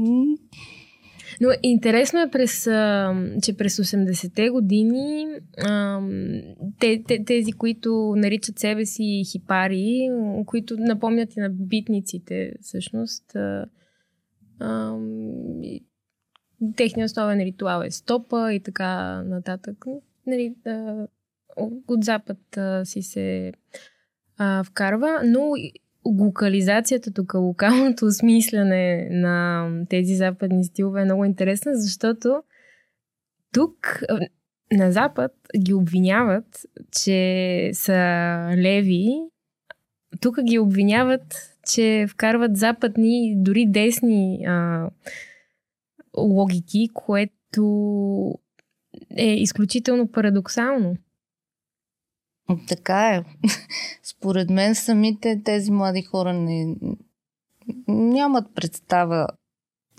но 1.41 1.49
интересно 1.63 2.19
е, 2.19 2.31
през, 2.31 2.63
че 3.43 3.57
през 3.57 3.77
80-те 3.77 4.49
години 4.49 5.27
те, 6.79 7.03
те, 7.07 7.23
тези, 7.25 7.51
които 7.51 8.13
наричат 8.17 8.59
себе 8.59 8.85
си 8.85 9.23
хипари, 9.31 10.09
които 10.45 10.75
напомнят 10.77 11.35
и 11.35 11.39
на 11.39 11.49
битниците, 11.49 12.53
всъщност, 12.61 13.35
техният 16.75 17.09
основен 17.09 17.39
ритуал 17.39 17.81
е 17.81 17.91
стопа 17.91 18.53
и 18.53 18.59
така 18.59 19.23
нататък. 19.23 19.85
Нали, 20.27 20.55
от 21.87 22.03
запад 22.03 22.37
си 22.83 23.01
се 23.01 23.53
а, 24.37 24.63
вкарва, 24.63 25.21
но 25.25 25.53
локализацията 26.05 27.13
тук, 27.13 27.33
локалното 27.33 28.05
осмисляне 28.05 29.09
на 29.11 29.67
тези 29.89 30.15
западни 30.15 30.63
стилове 30.65 31.01
е 31.01 31.05
много 31.05 31.25
интересна, 31.25 31.71
защото 31.75 32.43
тук 33.53 34.03
на 34.71 34.91
Запад 34.91 35.31
ги 35.57 35.73
обвиняват, 35.73 36.65
че 37.03 37.69
са 37.73 37.93
леви. 38.57 39.07
Тук 40.21 40.41
ги 40.43 40.59
обвиняват, 40.59 41.57
че 41.73 42.05
вкарват 42.09 42.57
западни, 42.57 43.33
дори 43.37 43.65
десни 43.65 44.45
а, 44.45 44.89
логики, 46.17 46.89
което 46.93 48.39
е 49.17 49.33
изключително 49.33 50.11
парадоксално. 50.11 50.95
Така 52.67 53.15
е. 53.15 53.23
Според 54.03 54.49
мен 54.49 54.75
самите 54.75 55.41
тези 55.43 55.71
млади 55.71 56.01
хора 56.01 56.33
не, 56.33 56.75
нямат 57.87 58.55
представа 58.55 59.27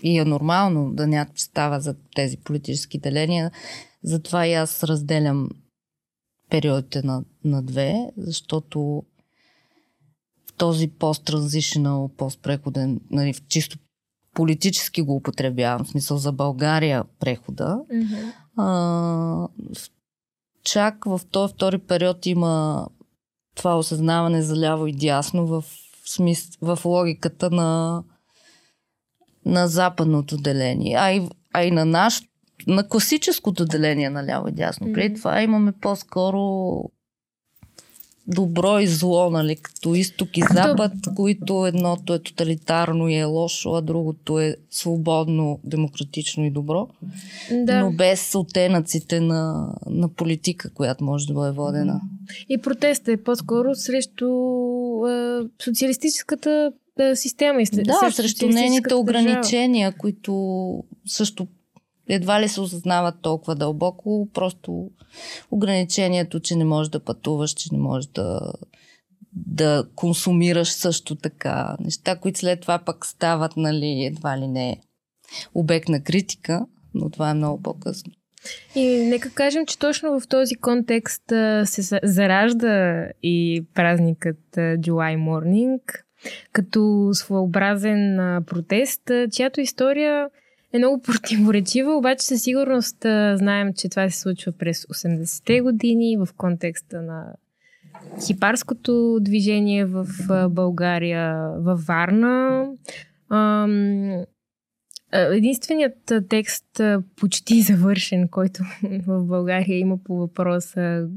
и 0.03 0.17
е 0.19 0.25
нормално 0.25 0.93
да 0.93 1.07
нямат 1.07 1.33
представа 1.33 1.79
за 1.79 1.95
тези 2.15 2.37
политически 2.37 2.97
деления. 2.97 3.51
Затова 4.03 4.47
и 4.47 4.53
аз 4.53 4.83
разделям 4.83 5.49
периодите 6.49 7.01
на, 7.03 7.23
на 7.43 7.63
две, 7.63 8.11
защото 8.17 9.03
в 10.49 10.53
този 10.57 10.87
пост-транзишнал, 10.87 12.09
пост-преходен, 12.17 13.01
нали, 13.11 13.33
чисто 13.47 13.77
политически 14.33 15.01
го 15.01 15.15
употребявам, 15.15 15.85
в 15.85 15.89
смисъл 15.89 16.17
за 16.17 16.31
България 16.31 17.03
прехода. 17.19 17.79
Mm-hmm. 17.91 18.33
А, 18.57 18.65
в 19.75 19.89
чак 20.63 21.05
в 21.05 21.21
този 21.31 21.53
втори 21.53 21.77
период 21.77 22.25
има 22.25 22.87
това 23.55 23.77
осъзнаване 23.77 24.41
за 24.41 24.57
ляво 24.57 24.87
и 24.87 24.93
дясно 24.93 25.47
в, 25.47 25.63
смис... 26.05 26.57
в 26.61 26.79
логиката 26.85 27.49
на, 27.49 28.03
на 29.45 29.67
западното 29.67 30.37
деление, 30.37 30.95
а 30.99 31.11
и, 31.11 31.29
а 31.53 31.63
и 31.63 31.71
на 31.71 31.85
нашото 31.85 32.27
на 32.67 32.87
класическото 32.87 33.65
деление 33.65 34.09
на 34.09 34.25
ляво 34.25 34.47
и 34.47 34.51
дясно. 34.51 34.87
Mm-hmm. 34.87 34.93
Преди 34.93 35.15
това 35.15 35.41
имаме 35.41 35.71
по-скоро 35.71 36.73
добро 38.27 38.79
и 38.79 38.87
зло, 38.87 39.29
нали, 39.29 39.55
като 39.55 39.95
изток 39.95 40.37
и 40.37 40.41
запад, 40.53 40.91
които 41.15 41.65
едното 41.65 42.13
е 42.13 42.19
тоталитарно 42.19 43.09
и 43.09 43.15
е 43.15 43.23
лошо, 43.23 43.73
а 43.73 43.81
другото 43.81 44.39
е 44.39 44.55
свободно, 44.71 45.59
демократично 45.63 46.45
и 46.45 46.51
добро, 46.51 46.87
да. 47.51 47.79
но 47.79 47.91
без 47.91 48.35
оттенъците 48.35 49.19
на, 49.19 49.73
на 49.89 50.09
политика, 50.09 50.73
която 50.73 51.03
може 51.03 51.27
да 51.27 51.33
бъде 51.33 51.51
водена. 51.51 52.01
И 52.49 52.57
протеста 52.57 53.11
е 53.11 53.17
по-скоро 53.17 53.75
срещу 53.75 54.27
е, 55.07 55.39
социалистическата 55.63 56.71
е, 56.99 57.15
система. 57.15 57.61
И 57.61 57.65
да, 57.65 58.11
срещу 58.11 58.47
нейните 58.47 58.95
ограничения, 58.95 59.87
държава. 59.89 59.99
които 59.99 60.83
също 61.05 61.47
едва 62.07 62.41
ли 62.41 62.49
се 62.49 62.61
осъзнават 62.61 63.15
толкова 63.21 63.55
дълбоко, 63.55 64.29
просто 64.33 64.91
ограничението, 65.51 66.39
че 66.39 66.55
не 66.55 66.65
можеш 66.65 66.89
да 66.89 67.03
пътуваш, 67.03 67.51
че 67.51 67.69
не 67.71 67.77
можеш 67.77 68.09
да, 68.09 68.53
да 69.33 69.87
консумираш 69.95 70.71
също 70.71 71.15
така. 71.15 71.75
Неща, 71.79 72.19
които 72.19 72.39
след 72.39 72.61
това 72.61 72.79
пък 72.79 73.05
стават, 73.05 73.57
нали, 73.57 74.05
едва 74.05 74.37
ли 74.37 74.47
не 74.47 74.81
обект 75.53 75.89
на 75.89 76.03
критика, 76.03 76.65
но 76.93 77.09
това 77.09 77.29
е 77.29 77.33
много 77.33 77.61
по-късно. 77.61 78.11
И 78.75 78.85
нека 78.85 79.31
кажем, 79.31 79.65
че 79.65 79.79
точно 79.79 80.19
в 80.19 80.27
този 80.27 80.55
контекст 80.55 81.23
се 81.65 81.99
заражда 82.03 83.07
и 83.23 83.65
празникът 83.73 84.39
July 84.55 85.17
Morning, 85.17 85.79
като 86.51 87.09
своеобразен 87.13 88.17
протест, 88.47 89.01
чиято 89.31 89.61
история 89.61 90.29
е 90.73 90.77
много 90.77 91.01
противоречива, 91.01 91.97
обаче 91.97 92.25
със 92.25 92.41
сигурност 92.41 92.97
знаем, 93.35 93.73
че 93.73 93.89
това 93.89 94.09
се 94.09 94.19
случва 94.19 94.51
през 94.51 94.85
80-те 94.85 95.61
години 95.61 96.17
в 96.17 96.27
контекста 96.37 97.01
на 97.01 97.33
хипарското 98.27 99.19
движение 99.21 99.85
в 99.85 100.07
България, 100.49 101.49
във 101.57 101.85
Варна. 101.85 102.67
Единственият 105.13 106.13
текст, 106.29 106.81
почти 107.15 107.61
завършен, 107.61 108.27
който 108.27 108.63
в 109.07 109.23
България 109.23 109.77
има 109.79 109.97
по 110.03 110.15
въпроса 110.15 111.07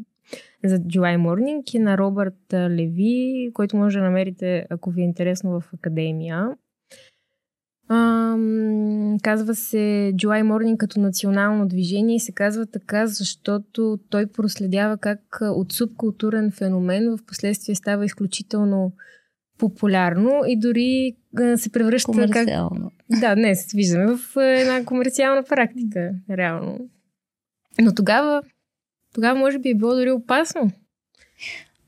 за 0.65 0.79
July 0.79 1.17
Morning 1.19 1.75
е 1.75 1.79
на 1.79 1.99
Робърт 1.99 2.53
Леви, 2.53 3.51
който 3.55 3.77
може 3.77 3.99
да 3.99 4.05
намерите, 4.05 4.67
ако 4.71 4.91
ви 4.91 5.01
е 5.01 5.05
интересно, 5.05 5.61
в 5.61 5.65
Академия. 5.75 6.57
Ам, 7.89 8.56
казва 9.27 9.55
се 9.55 10.13
July 10.15 10.43
Morning 10.43 10.77
като 10.77 11.01
национално 11.01 11.69
движение 11.69 12.17
и 12.17 12.21
се 12.21 12.33
казва 12.33 12.67
така, 12.67 13.07
защото 13.07 13.99
той 14.11 14.27
проследява 14.27 14.99
как 14.99 15.39
от 15.41 15.73
субкултурен 15.73 16.51
феномен 16.51 17.17
в 17.17 17.25
последствие 17.27 17.75
става 17.75 18.05
изключително 18.05 18.93
популярно 19.59 20.43
и 20.47 20.61
дори 20.61 21.17
се 21.57 21.73
превръща 21.73 22.13
Комерциално. 22.13 22.91
Как... 23.11 23.21
Да, 23.21 23.35
днес 23.35 23.73
виждаме 23.73 24.17
в 24.17 24.37
една 24.43 24.85
комерциална 24.85 25.43
практика, 25.43 26.11
реално. 26.31 26.79
Но 27.81 27.95
тогава, 27.95 28.43
тогава 29.15 29.39
може 29.39 29.59
би 29.59 29.69
е 29.69 29.75
било 29.75 29.95
дори 29.95 30.11
опасно. 30.11 30.71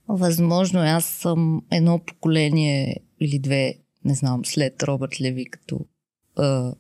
Възможно 0.09 0.85
е. 0.85 0.89
Аз 0.89 1.05
съм 1.05 1.63
едно 1.71 1.99
поколение 1.99 2.97
или 3.21 3.39
две, 3.39 3.75
не 4.05 4.15
знам, 4.15 4.45
след 4.45 4.83
Робърт 4.83 5.21
Леви 5.21 5.45
като 5.45 5.81
а, 6.37 6.73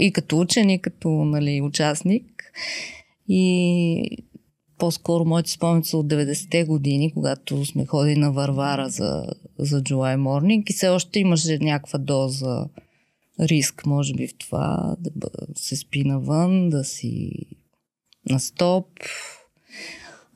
и 0.00 0.12
като 0.12 0.38
учен, 0.38 0.70
и 0.70 0.82
като 0.82 1.08
нали, 1.08 1.60
участник. 1.62 2.52
И 3.28 4.18
по-скоро 4.78 5.24
моите 5.24 5.50
спомени 5.50 5.84
са 5.84 5.98
от 5.98 6.06
90-те 6.06 6.64
години, 6.64 7.12
когато 7.12 7.64
сме 7.64 7.86
ходили 7.86 8.18
на 8.18 8.32
Варвара 8.32 8.88
за, 8.88 9.24
за 9.58 9.82
July 9.82 10.16
Morning 10.16 10.70
и 10.70 10.72
все 10.72 10.88
още 10.88 11.20
имаше 11.20 11.58
някаква 11.58 11.98
доза 11.98 12.66
риск, 13.40 13.86
може 13.86 14.14
би, 14.14 14.26
в 14.26 14.34
това 14.38 14.96
да 14.98 15.28
се 15.54 15.76
спи 15.76 16.04
навън, 16.04 16.70
да 16.70 16.84
си 16.84 17.32
на 18.30 18.40
стоп. 18.40 18.86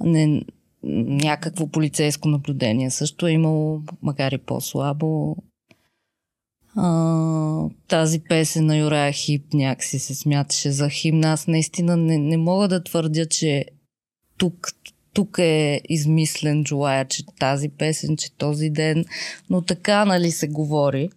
Не, 0.01 0.43
някакво 0.83 1.67
полицейско 1.67 2.29
наблюдение 2.29 2.91
също 2.91 3.27
е 3.27 3.33
имало, 3.33 3.83
макар 4.03 4.33
и 4.33 4.39
по-слабо. 4.39 5.37
А, 6.77 7.69
тази 7.89 8.21
песен 8.29 8.67
на 8.67 8.77
Юрая 8.77 9.13
Хип 9.13 9.55
някакси 9.55 9.99
се 9.99 10.15
смяташе 10.15 10.71
за 10.71 10.89
химна. 10.89 11.33
Аз 11.33 11.47
наистина 11.47 11.97
не, 11.97 12.19
не 12.19 12.37
мога 12.37 12.69
да 12.69 12.85
твърдя, 12.85 13.27
че 13.27 13.65
тук, 14.39 14.69
тук 15.13 15.39
е 15.39 15.81
измислен 15.89 16.65
Джулая, 16.65 17.05
че 17.05 17.27
тази 17.39 17.69
песен, 17.69 18.17
че 18.17 18.33
този 18.33 18.71
ден, 18.71 19.05
но 19.51 19.63
така 19.63 20.05
нали 20.05 20.31
се 20.31 20.49
говори, 20.49 21.11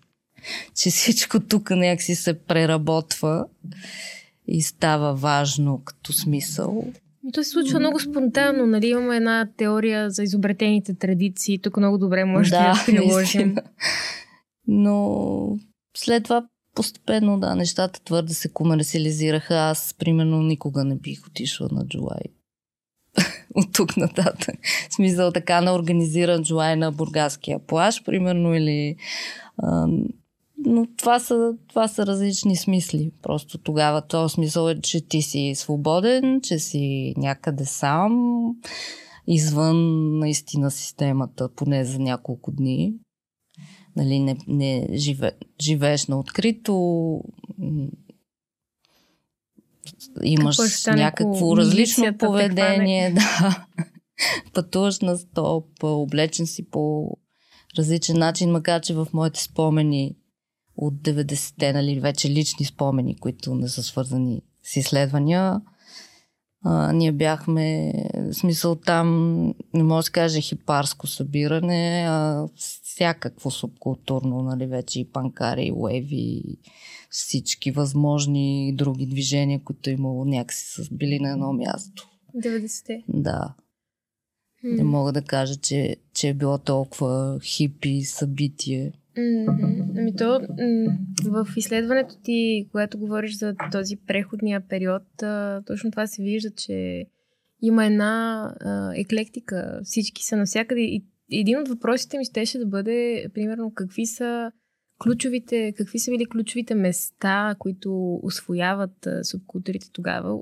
че 0.75 0.89
всичко 0.89 1.39
тук 1.39 1.69
някакси 1.69 2.15
се 2.15 2.39
преработва 2.39 3.45
и 4.47 4.61
става 4.61 5.13
важно 5.13 5.81
като 5.85 6.13
смисъл. 6.13 6.85
И 7.27 7.31
то 7.31 7.43
се 7.43 7.49
случва 7.49 7.79
много 7.79 7.99
спонтанно, 7.99 8.65
нали? 8.65 8.87
Имаме 8.87 9.15
една 9.15 9.47
теория 9.57 10.09
за 10.09 10.23
изобретените 10.23 10.93
традиции. 10.93 11.59
Тук 11.59 11.77
много 11.77 11.97
добре 11.97 12.25
може 12.25 12.49
да, 12.49 12.59
да 12.59 12.67
я 12.67 12.75
приложим. 12.85 13.55
Но 14.67 15.57
след 15.97 16.23
това 16.23 16.47
постепенно, 16.77 17.39
да, 17.39 17.55
нещата 17.55 18.03
твърде 18.03 18.33
се 18.33 18.49
комерциализираха. 18.49 19.55
Аз, 19.55 19.95
примерно, 19.99 20.41
никога 20.41 20.83
не 20.83 20.95
бих 20.95 21.27
отишла 21.27 21.67
на 21.71 21.87
Джулай. 21.87 22.23
От 23.55 23.73
тук 23.73 23.97
нататък. 23.97 24.55
Смисъл 24.89 25.31
така 25.31 25.61
на 25.61 25.75
организиран 25.75 26.43
Джулай 26.43 26.75
на 26.75 26.91
Бургаския 26.91 27.59
плаж, 27.59 28.03
примерно, 28.03 28.55
или... 28.55 28.95
А, 29.57 29.87
но 30.65 30.87
това 30.97 31.19
са, 31.19 31.53
това 31.67 31.87
са 31.87 32.05
различни 32.05 32.55
смисли. 32.55 33.11
Просто 33.21 33.57
тогава 33.57 34.01
този 34.01 34.33
смисъл 34.33 34.69
е, 34.69 34.81
че 34.81 35.07
ти 35.07 35.21
си 35.21 35.53
свободен, 35.55 36.41
че 36.41 36.59
си 36.59 37.13
някъде 37.17 37.65
сам, 37.65 38.41
извън 39.27 40.09
наистина 40.19 40.71
системата, 40.71 41.49
поне 41.55 41.85
за 41.85 41.99
няколко 41.99 42.51
дни 42.51 42.93
нали, 43.97 44.19
не, 44.19 44.37
не 44.47 44.87
живе, 44.93 45.31
живееш 45.61 46.07
на 46.07 46.19
открито, 46.19 46.73
имаш 50.23 50.57
някакво 50.87 51.57
различно 51.57 52.17
поведение, 52.17 53.11
да. 53.39 53.65
пътуваш 54.53 54.99
на 54.99 55.17
стоп, 55.17 55.83
облечен 55.83 56.47
си 56.47 56.69
по 56.69 57.11
различен 57.77 58.17
начин, 58.17 58.51
макар 58.51 58.81
че 58.81 58.93
в 58.93 59.07
моите 59.13 59.43
спомени 59.43 60.15
от 60.75 60.93
90-те, 60.93 61.73
нали, 61.73 61.99
вече 61.99 62.29
лични 62.29 62.65
спомени, 62.65 63.19
които 63.19 63.55
не 63.55 63.67
са 63.67 63.83
свързани 63.83 64.41
с 64.63 64.75
изследвания, 64.75 65.61
а, 66.65 66.93
ние 66.93 67.11
бяхме, 67.11 67.93
в 68.15 68.33
смисъл 68.33 68.75
там, 68.75 69.37
не 69.73 69.83
може 69.83 70.05
да 70.05 70.11
каже 70.11 70.41
хипарско 70.41 71.07
събиране, 71.07 72.05
а 72.09 72.47
всякакво 72.97 73.51
субкултурно, 73.51 74.41
нали, 74.41 74.65
вече 74.65 74.99
и 74.99 75.11
панкари, 75.11 75.65
и 75.65 75.71
уеви, 75.71 76.43
всички 77.09 77.71
възможни 77.71 78.73
други 78.75 79.05
движения, 79.05 79.61
които 79.63 79.89
е 79.89 79.93
имало 79.93 80.25
някакси 80.25 80.65
са 80.65 80.87
били 80.91 81.19
на 81.19 81.29
едно 81.29 81.53
място. 81.53 82.09
90-те? 82.35 83.03
Да. 83.07 83.55
Mm. 84.65 84.77
Не 84.77 84.83
мога 84.83 85.11
да 85.11 85.21
кажа, 85.21 85.55
че, 85.55 85.95
че 86.13 86.29
е 86.29 86.33
било 86.33 86.57
толкова 86.57 87.39
хипи 87.43 88.01
събитие. 88.03 88.93
Mm-hmm. 89.17 89.97
Ами 89.97 90.15
то, 90.15 90.41
в 91.25 91.47
изследването 91.55 92.15
ти, 92.23 92.67
когато 92.71 92.99
говориш 92.99 93.37
за 93.37 93.55
този 93.71 93.95
преходния 93.95 94.61
период, 94.67 95.03
точно 95.65 95.91
това 95.91 96.07
се 96.07 96.23
вижда, 96.23 96.49
че 96.51 97.05
има 97.61 97.85
една 97.85 98.43
а, 98.59 98.91
еклектика. 98.95 99.79
Всички 99.83 100.23
са 100.23 100.37
навсякъде. 100.37 100.81
И 100.81 101.05
един 101.31 101.59
от 101.59 101.67
въпросите 101.67 102.17
ми 102.17 102.25
щеше 102.25 102.57
да 102.57 102.65
бъде, 102.65 103.27
примерно, 103.33 103.73
какви 103.75 104.05
са 104.05 104.51
ключовите, 105.03 105.73
какви 105.77 105.99
са 105.99 106.11
били 106.11 106.25
ключовите 106.25 106.75
места, 106.75 107.55
които 107.59 108.19
освояват 108.23 109.07
субкултурите 109.23 109.91
тогава. 109.91 110.39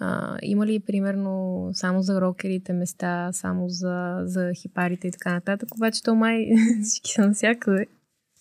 А, 0.00 0.38
има 0.42 0.66
ли, 0.66 0.80
примерно, 0.80 1.68
само 1.72 2.02
за 2.02 2.20
рокерите 2.20 2.72
места, 2.72 3.28
само 3.32 3.68
за, 3.68 4.20
за 4.24 4.50
хипарите 4.62 5.08
и 5.08 5.10
така 5.10 5.32
нататък, 5.32 5.74
обаче 5.74 6.02
то 6.02 6.14
май 6.14 6.46
всички 6.82 7.12
са 7.12 7.26
навсякъде. 7.26 7.86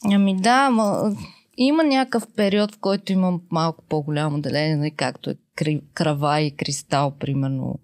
Ами 0.03 0.41
да, 0.41 0.69
ма, 0.69 1.15
има 1.57 1.83
някакъв 1.83 2.27
период, 2.35 2.75
в 2.75 2.79
който 2.79 3.11
имам 3.11 3.41
малко 3.51 3.83
по-голямо 3.89 4.41
деление, 4.41 4.75
нали, 4.75 4.91
както 4.91 5.29
е 5.29 5.35
крава 5.93 6.41
и 6.41 6.51
кристал, 6.51 7.11
примерно. 7.19 7.79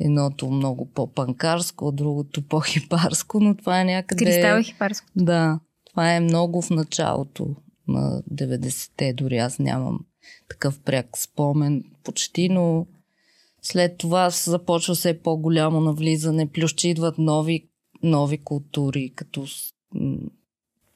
Едното 0.00 0.50
много 0.50 0.90
по-панкарско, 0.94 1.92
другото 1.92 2.42
по-хипарско, 2.42 3.40
но 3.40 3.56
това 3.56 3.80
е 3.80 3.84
някъде... 3.84 4.24
Кристал 4.24 4.58
е 4.58 4.62
хипарско. 4.62 5.06
Да, 5.16 5.60
това 5.90 6.14
е 6.14 6.20
много 6.20 6.62
в 6.62 6.70
началото 6.70 7.56
на 7.88 8.22
90-те, 8.32 9.12
дори 9.12 9.36
аз 9.36 9.58
нямам 9.58 10.00
такъв 10.48 10.80
пряк 10.80 11.18
спомен 11.18 11.84
почти, 12.04 12.48
но 12.48 12.86
след 13.62 13.98
това 13.98 14.30
се 14.30 14.50
започва 14.50 14.94
все 14.94 15.20
по-голямо 15.20 15.80
навлизане, 15.80 16.46
плюс 16.46 16.72
че 16.72 16.88
идват 16.88 17.18
нови, 17.18 17.68
нови 18.02 18.38
култури, 18.38 19.12
като 19.16 19.46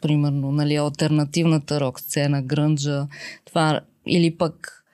примерно, 0.00 0.52
нали, 0.52 0.76
альтернативната 0.76 1.80
рок 1.80 2.00
сцена, 2.00 2.42
грънджа, 2.42 3.08
това, 3.44 3.80
или 4.06 4.36
пък 4.36 4.84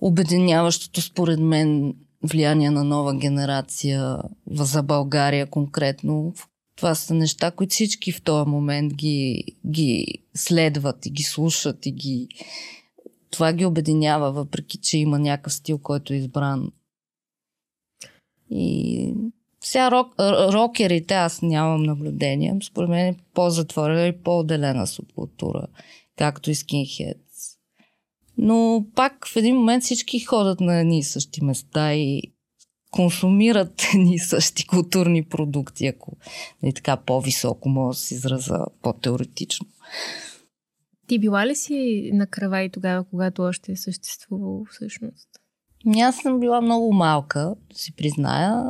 обединяващото 0.00 1.02
според 1.02 1.40
мен 1.40 1.94
влияние 2.22 2.70
на 2.70 2.84
нова 2.84 3.16
генерация 3.16 4.18
за 4.50 4.82
България 4.82 5.46
конкретно. 5.46 6.34
Това 6.76 6.94
са 6.94 7.14
неща, 7.14 7.50
които 7.50 7.70
всички 7.70 8.12
в 8.12 8.22
този 8.22 8.50
момент 8.50 8.94
ги, 8.94 9.44
ги 9.66 10.06
следват 10.34 11.06
и 11.06 11.10
ги 11.10 11.22
слушат 11.22 11.86
и 11.86 11.92
ги... 11.92 12.28
Това 13.30 13.52
ги 13.52 13.64
обединява, 13.64 14.32
въпреки 14.32 14.78
че 14.78 14.98
има 14.98 15.18
някакъв 15.18 15.52
стил, 15.52 15.78
който 15.78 16.12
е 16.12 16.16
избран. 16.16 16.72
И 18.50 19.14
сега 19.64 19.90
рок, 19.90 20.14
рокерите 20.52 21.14
аз 21.14 21.42
нямам 21.42 21.82
наблюдение. 21.82 22.56
Според 22.62 22.90
мен 22.90 23.06
е 23.06 23.16
по-затворена 23.34 24.06
и 24.06 24.22
по-отделена 24.22 24.86
субкултура, 24.86 25.66
както 26.18 26.50
и 26.50 26.54
скинхедс. 26.54 27.20
Но 28.38 28.86
пак 28.94 29.26
в 29.26 29.36
един 29.36 29.56
момент 29.56 29.82
всички 29.82 30.20
ходят 30.20 30.60
на 30.60 30.80
едни 30.80 30.98
и 30.98 31.02
същи 31.02 31.44
места 31.44 31.94
и 31.94 32.22
консумират 32.90 33.82
едни 33.94 34.14
и 34.14 34.18
същи 34.18 34.66
културни 34.66 35.24
продукти, 35.24 35.86
ако 35.86 36.16
нали, 36.62 36.72
така 36.72 36.96
по-високо 36.96 37.68
мога 37.68 37.90
да 37.90 37.98
се 37.98 38.14
израза 38.14 38.64
по-теоретично. 38.82 39.66
Ти 41.06 41.18
била 41.18 41.46
ли 41.46 41.56
си 41.56 42.10
на 42.14 42.26
крава 42.26 42.62
и 42.62 42.70
тогава, 42.70 43.04
когато 43.04 43.42
още 43.42 43.72
е 43.72 43.76
съществувало 43.76 44.64
всъщност? 44.64 45.28
Аз 45.96 46.16
съм 46.16 46.40
била 46.40 46.60
много 46.60 46.92
малка, 46.92 47.54
си 47.72 47.96
призная 47.96 48.64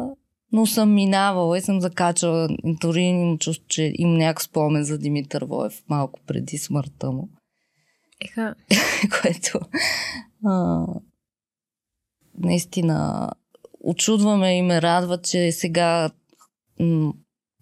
но 0.53 0.67
съм 0.67 0.95
минавала 0.95 1.59
и 1.59 1.61
съм 1.61 1.81
закачала. 1.81 2.49
Дори 2.65 3.01
имам 3.01 3.39
чувство, 3.39 3.67
че 3.69 3.93
имам 3.95 4.17
някакъв 4.17 4.45
спомен 4.45 4.85
за 4.85 4.99
Димитър 4.99 5.45
Воев 5.45 5.83
малко 5.89 6.21
преди 6.27 6.59
смъртта 6.59 7.11
му. 7.11 7.29
Еха. 8.21 8.55
Което 9.23 9.61
а, 10.47 10.87
наистина 12.39 13.31
очудваме 13.81 14.59
и 14.59 14.63
ме 14.63 14.83
радва, 14.83 15.23
че 15.23 15.53
сега 15.53 16.11
м- 16.81 17.13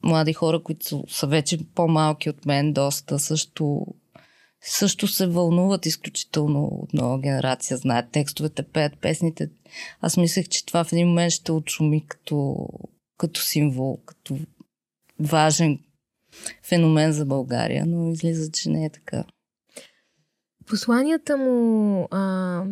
млади 0.04 0.32
хора, 0.32 0.62
които 0.62 0.86
са, 0.86 1.02
са 1.08 1.26
вече 1.26 1.58
по-малки 1.74 2.30
от 2.30 2.46
мен, 2.46 2.72
доста 2.72 3.18
също 3.18 3.86
също 4.60 5.06
се 5.06 5.26
вълнуват 5.26 5.86
изключително 5.86 6.64
от 6.64 6.94
нова 6.94 7.20
генерация, 7.20 7.76
знаят 7.76 8.10
текстовете, 8.12 8.62
пеят 8.62 9.00
песните. 9.00 9.50
Аз 10.00 10.16
мислех, 10.16 10.48
че 10.48 10.66
това 10.66 10.84
в 10.84 10.92
един 10.92 11.08
момент 11.08 11.32
ще 11.32 11.52
отшуми 11.52 12.06
като, 12.06 12.68
като 13.18 13.40
символ, 13.40 13.98
като 14.06 14.38
важен 15.20 15.78
феномен 16.62 17.12
за 17.12 17.26
България, 17.26 17.86
но 17.86 18.10
излиза, 18.10 18.50
че 18.50 18.70
не 18.70 18.84
е 18.84 18.90
така. 18.90 19.24
Посланията 20.66 21.36
му 21.36 22.08
а, 22.10 22.62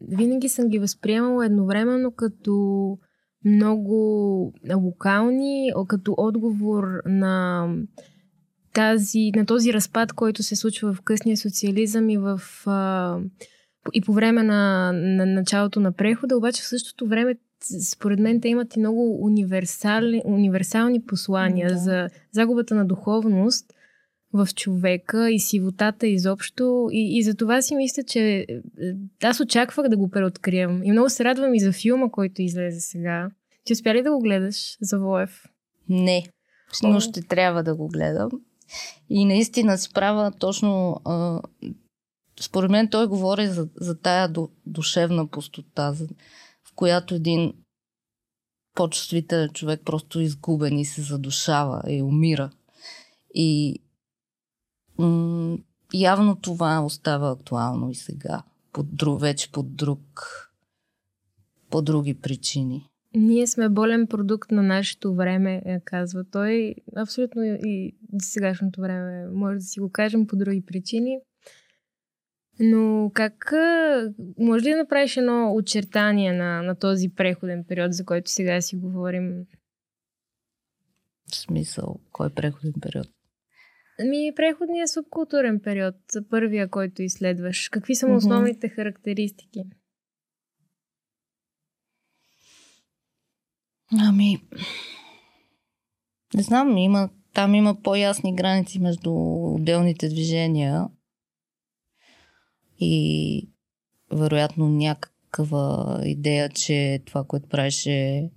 винаги 0.00 0.48
съм 0.48 0.68
ги 0.68 0.78
възприемала 0.78 1.46
едновременно 1.46 2.12
като 2.12 2.98
много 3.44 4.52
локални, 4.74 5.72
като 5.88 6.14
отговор 6.16 6.84
на 7.06 7.68
тази, 8.72 9.30
на 9.36 9.46
този 9.46 9.72
разпад, 9.72 10.12
който 10.12 10.42
се 10.42 10.56
случва 10.56 10.94
в 10.94 11.02
късния 11.02 11.36
социализъм 11.36 12.10
и 12.10 12.18
в 12.18 12.40
а, 12.66 13.18
и 13.92 14.00
по 14.00 14.12
време 14.12 14.42
на, 14.42 14.92
на 14.92 15.26
началото 15.26 15.80
на 15.80 15.92
прехода, 15.92 16.36
обаче 16.36 16.62
в 16.62 16.68
същото 16.68 17.06
време 17.06 17.34
според 17.92 18.18
мен 18.18 18.40
те 18.40 18.48
имат 18.48 18.76
и 18.76 18.78
много 18.78 19.24
универсални, 19.24 20.22
универсални 20.24 21.02
послания 21.02 21.68
да. 21.68 21.78
за 21.78 22.08
загубата 22.32 22.74
на 22.74 22.86
духовност 22.86 23.72
в 24.32 24.48
човека 24.54 25.30
и 25.30 25.40
сивотата 25.40 26.06
изобщо. 26.06 26.88
И, 26.90 27.18
и 27.18 27.22
за 27.22 27.34
това 27.34 27.62
си 27.62 27.76
мисля, 27.76 28.02
че 28.02 28.20
е, 28.20 28.46
аз 29.22 29.40
очаквах 29.40 29.88
да 29.88 29.96
го 29.96 30.10
преоткрием. 30.10 30.82
И 30.84 30.90
много 30.90 31.10
се 31.10 31.24
радвам 31.24 31.54
и 31.54 31.60
за 31.60 31.72
филма, 31.72 32.10
който 32.10 32.42
излезе 32.42 32.80
сега. 32.80 33.30
Ти 33.64 33.72
успя 33.72 33.94
ли 33.94 34.02
да 34.02 34.12
го 34.12 34.18
гледаш 34.18 34.76
за 34.80 34.98
Воев? 34.98 35.44
Не, 35.88 36.24
но 36.82 37.00
ще 37.00 37.22
трябва 37.22 37.62
да 37.62 37.74
го 37.74 37.88
гледам. 37.88 38.30
И 39.10 39.24
наистина 39.24 39.78
се 39.78 39.92
правя 39.92 40.32
точно... 40.38 41.00
А, 41.04 41.40
според 42.40 42.70
мен 42.70 42.88
той 42.88 43.06
говори 43.06 43.46
за, 43.46 43.68
за 43.80 44.00
тая 44.00 44.32
душевна 44.66 45.26
пустота, 45.26 45.92
за, 45.92 46.06
в 46.64 46.74
която 46.74 47.14
един 47.14 47.52
по-чувствителен 48.74 49.48
човек 49.48 49.80
просто 49.84 50.20
изгубен 50.20 50.78
и 50.78 50.84
се 50.84 51.02
задушава 51.02 51.82
и 51.88 52.02
умира. 52.02 52.50
И 53.34 53.80
м- 54.98 55.58
явно 55.94 56.36
това 56.36 56.80
остава 56.80 57.30
актуално 57.30 57.90
и 57.90 57.94
сега. 57.94 58.42
Под 58.72 58.96
друг, 58.96 59.20
вече 59.20 59.52
под 59.52 59.76
друг, 59.76 60.00
по 61.70 61.82
други 61.82 62.14
причини. 62.14 62.88
Ние 63.14 63.46
сме 63.46 63.68
болен 63.68 64.06
продукт 64.06 64.50
на 64.50 64.62
нашето 64.62 65.14
време, 65.14 65.62
е, 65.64 65.80
казва 65.84 66.24
той. 66.24 66.74
Абсолютно 66.96 67.42
и 67.44 67.96
сегашното 68.18 68.80
време 68.80 69.28
може 69.28 69.58
да 69.58 69.64
си 69.64 69.80
го 69.80 69.90
кажем 69.90 70.26
по 70.26 70.36
други 70.36 70.62
причини. 70.66 71.18
Но 72.60 73.10
как 73.14 73.52
може 74.38 74.64
ли 74.64 74.70
да 74.70 74.76
направиш 74.76 75.16
едно 75.16 75.54
очертание 75.54 76.32
на, 76.32 76.62
на 76.62 76.74
този 76.74 77.08
преходен 77.08 77.64
период, 77.68 77.92
за 77.92 78.04
който 78.04 78.30
сега 78.30 78.60
си 78.60 78.76
говорим? 78.76 79.46
В 81.32 81.36
смисъл, 81.36 82.00
кой 82.12 82.26
е 82.26 82.30
преходен 82.30 82.72
период? 82.82 83.06
Ами, 84.00 84.32
преходният 84.36 84.90
субкултурен 84.90 85.60
период, 85.60 85.94
първия, 86.30 86.70
който 86.70 87.02
изследваш. 87.02 87.68
Какви 87.68 87.94
са 87.94 88.08
му 88.08 88.16
основните 88.16 88.68
mm-hmm. 88.68 88.74
характеристики? 88.74 89.62
Ами, 94.00 94.38
не 96.34 96.42
знам, 96.42 96.78
има, 96.78 97.10
там 97.32 97.54
има 97.54 97.82
по-ясни 97.82 98.36
граници 98.36 98.78
между 98.78 99.12
отделните 99.54 100.08
движения 100.08 100.86
и 102.80 103.48
вероятно 104.12 104.68
някаква 104.68 105.98
идея, 106.04 106.48
че 106.48 107.00
това, 107.04 107.24
което 107.24 107.48
правиш 107.48 107.86
е, 107.86 108.30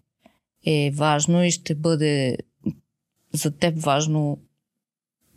е 0.65 0.91
важно 0.95 1.43
и 1.43 1.51
ще 1.51 1.75
бъде 1.75 2.37
за 3.33 3.51
теб 3.51 3.81
важно 3.81 4.39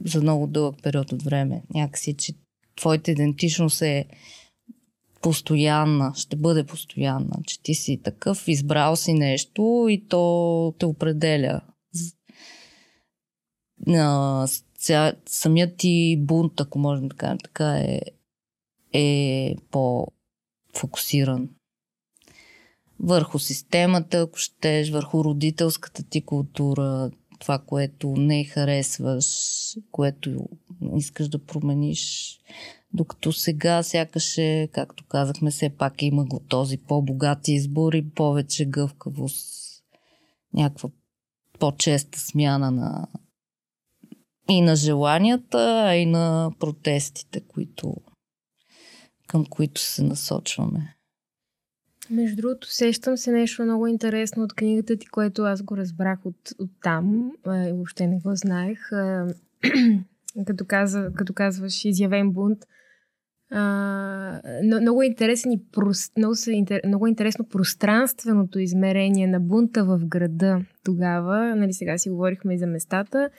за 0.04 0.20
много 0.20 0.46
дълъг 0.46 0.82
период 0.82 1.12
от 1.12 1.22
време. 1.22 1.62
Някакси, 1.74 2.14
че 2.14 2.34
твоята 2.76 3.10
идентичност 3.10 3.82
е 3.82 4.06
постоянна, 5.22 6.12
ще 6.16 6.36
бъде 6.36 6.64
постоянна, 6.64 7.36
че 7.46 7.62
ти 7.62 7.74
си 7.74 8.00
такъв, 8.04 8.48
избрал 8.48 8.96
си 8.96 9.12
нещо 9.12 9.86
и 9.90 10.06
то 10.08 10.74
те 10.78 10.86
определя. 10.86 11.60
Самият 15.26 15.76
ти 15.76 16.16
бунт, 16.20 16.60
ако 16.60 16.78
можем 16.78 17.08
да 17.08 17.16
кажем 17.16 17.38
така, 17.44 17.74
е, 17.74 18.00
е 18.92 19.54
по-фокусиран 19.70 21.48
върху 23.02 23.38
системата, 23.38 24.18
ако 24.18 24.38
щеш, 24.38 24.90
върху 24.90 25.24
родителската 25.24 26.02
ти 26.02 26.20
култура, 26.20 27.10
това, 27.38 27.58
което 27.58 28.14
не 28.16 28.44
харесваш, 28.44 29.26
което 29.90 30.48
искаш 30.96 31.28
да 31.28 31.38
промениш. 31.38 32.38
Докато 32.94 33.32
сега 33.32 33.82
сякаш 33.82 34.38
е, 34.38 34.68
както 34.72 35.04
казахме, 35.04 35.50
все 35.50 35.70
пак 35.70 36.02
има 36.02 36.24
го 36.24 36.40
този 36.40 36.78
по-богат 36.78 37.48
избор 37.48 37.92
и 37.92 38.10
повече 38.10 38.64
гъвкавост. 38.64 39.82
Някаква 40.54 40.88
по-честа 41.58 42.20
смяна 42.20 42.70
на 42.70 43.08
и 44.50 44.60
на 44.60 44.76
желанията, 44.76 45.84
а 45.86 45.96
и 45.96 46.06
на 46.06 46.52
протестите, 46.58 47.40
които, 47.40 47.94
към 49.26 49.46
които 49.46 49.80
се 49.80 50.02
насочваме. 50.02 50.96
Между 52.10 52.36
другото, 52.36 52.66
сещам 52.70 53.16
се 53.16 53.32
нещо 53.32 53.62
много 53.62 53.86
интересно 53.86 54.42
от 54.42 54.54
книгата 54.54 54.96
ти, 54.96 55.06
което 55.06 55.42
аз 55.42 55.62
го 55.62 55.76
разбрах 55.76 56.26
от, 56.26 56.52
от 56.58 56.70
там. 56.82 57.32
И 57.46 57.72
въобще 57.72 58.06
не 58.06 58.18
го 58.18 58.30
знаех. 58.34 58.78
като, 60.46 60.64
каза, 60.64 61.10
като 61.16 61.32
казваш 61.32 61.84
изявен 61.84 62.30
бунт. 62.30 62.58
А, 63.50 64.40
много, 64.64 65.02
интересен 65.02 65.52
и 65.52 65.64
прост, 65.72 66.12
много, 66.16 66.34
много 66.86 67.06
интересно 67.06 67.48
пространственото 67.48 68.58
измерение 68.58 69.26
на 69.26 69.40
бунта 69.40 69.84
в 69.84 70.00
града 70.06 70.64
тогава. 70.84 71.56
Нали, 71.56 71.72
сега 71.72 71.98
си 71.98 72.10
говорихме 72.10 72.54
и 72.54 72.58
за 72.58 72.66
местата. 72.66 73.30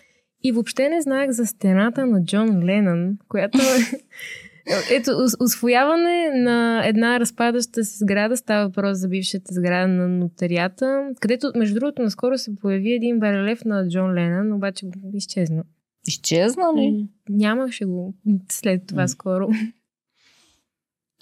И 0.43 0.51
въобще 0.51 0.89
не 0.89 1.01
знаех 1.01 1.31
за 1.31 1.45
стената 1.45 2.05
на 2.05 2.23
Джон 2.23 2.63
Ленън, 2.63 3.17
която 3.27 3.57
е 3.57 3.61
ето, 4.91 5.11
освояване 5.39 6.29
на 6.35 6.87
една 6.87 7.19
разпадаща 7.19 7.83
се 7.83 7.97
сграда, 7.97 8.37
става 8.37 8.67
въпрос 8.67 8.97
за 8.97 9.07
бившата 9.07 9.53
сграда 9.53 9.87
на 9.87 10.07
нотарията, 10.07 11.09
където, 11.19 11.51
между 11.55 11.79
другото, 11.79 12.01
наскоро 12.01 12.37
се 12.37 12.55
появи 12.55 12.93
един 12.93 13.19
барелев 13.19 13.65
на 13.65 13.89
Джон 13.89 14.13
Ленън, 14.13 14.53
обаче 14.53 14.85
изчезна. 15.13 15.63
Изчезна 16.07 16.73
ли? 16.75 17.07
Нямаше 17.29 17.85
го 17.85 18.13
след 18.51 18.87
това 18.87 19.07
скоро. 19.07 19.49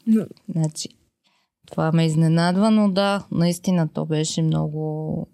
Но... 0.08 0.26
Значи, 0.50 0.90
това 1.68 1.92
ме 1.92 2.06
изненадва, 2.06 2.72
но 2.72 2.92
да, 2.92 3.28
наистина 3.32 3.90
то 3.94 4.06
беше 4.06 4.42
много 4.42 5.28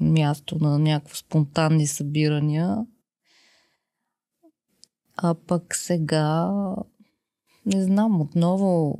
място 0.00 0.58
на 0.60 0.78
някакво 0.78 1.16
спонтанни 1.16 1.86
събирания. 1.86 2.76
А 5.16 5.34
пък 5.46 5.74
сега 5.74 6.50
не 7.66 7.84
знам, 7.84 8.20
отново 8.20 8.98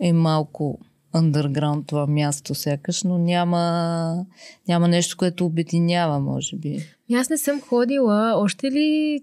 е 0.00 0.12
малко 0.12 0.78
underground 1.14 1.86
това 1.86 2.06
място 2.06 2.54
сякаш, 2.54 3.02
но 3.02 3.18
няма, 3.18 4.26
няма 4.68 4.88
нещо, 4.88 5.16
което 5.16 5.46
обединява, 5.46 6.20
може 6.20 6.56
би. 6.56 6.78
Аз 7.14 7.30
не 7.30 7.38
съм 7.38 7.60
ходила. 7.60 8.32
Още 8.36 8.70
ли 8.70 9.20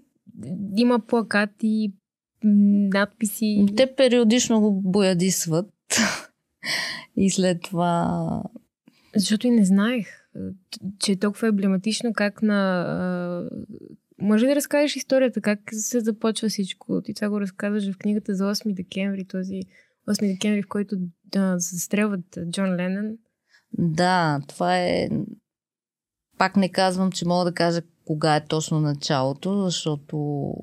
има 0.76 1.00
плакати, 1.00 1.92
надписи? 2.44 3.66
Те 3.76 3.94
периодично 3.94 4.60
го 4.60 4.80
боядисват. 4.80 5.70
и 7.16 7.30
след 7.30 7.62
това... 7.62 8.42
Защото 9.16 9.46
и 9.46 9.50
не 9.50 9.64
знаех, 9.64 10.06
че 10.98 11.12
е 11.12 11.16
толкова 11.16 11.48
емблематично 11.48 12.12
как 12.12 12.42
на 12.42 13.48
може 14.18 14.46
да 14.46 14.56
разкажеш 14.56 14.96
историята, 14.96 15.40
как 15.40 15.58
се 15.72 16.00
започва 16.00 16.48
всичко? 16.48 17.02
Ти 17.04 17.14
това 17.14 17.28
го 17.28 17.40
разказваш 17.40 17.92
в 17.92 17.98
книгата 17.98 18.34
за 18.34 18.44
8 18.44 18.74
декември, 18.74 19.24
този 19.24 19.60
8 20.08 20.32
декември, 20.32 20.62
в 20.62 20.68
който 20.68 20.96
да, 21.24 21.54
застрелват 21.58 22.38
Джон 22.50 22.76
Ленън. 22.76 23.16
Да, 23.72 24.40
това 24.48 24.78
е... 24.78 25.08
Пак 26.38 26.56
не 26.56 26.68
казвам, 26.68 27.12
че 27.12 27.28
мога 27.28 27.44
да 27.44 27.54
кажа 27.54 27.82
кога 28.04 28.36
е 28.36 28.44
точно 28.44 28.80
началото, 28.80 29.64
защото 29.64 30.54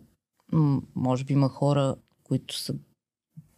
може 0.95 1.25
би 1.25 1.33
има 1.33 1.49
хора, 1.49 1.95
които 2.23 2.57
са 2.57 2.73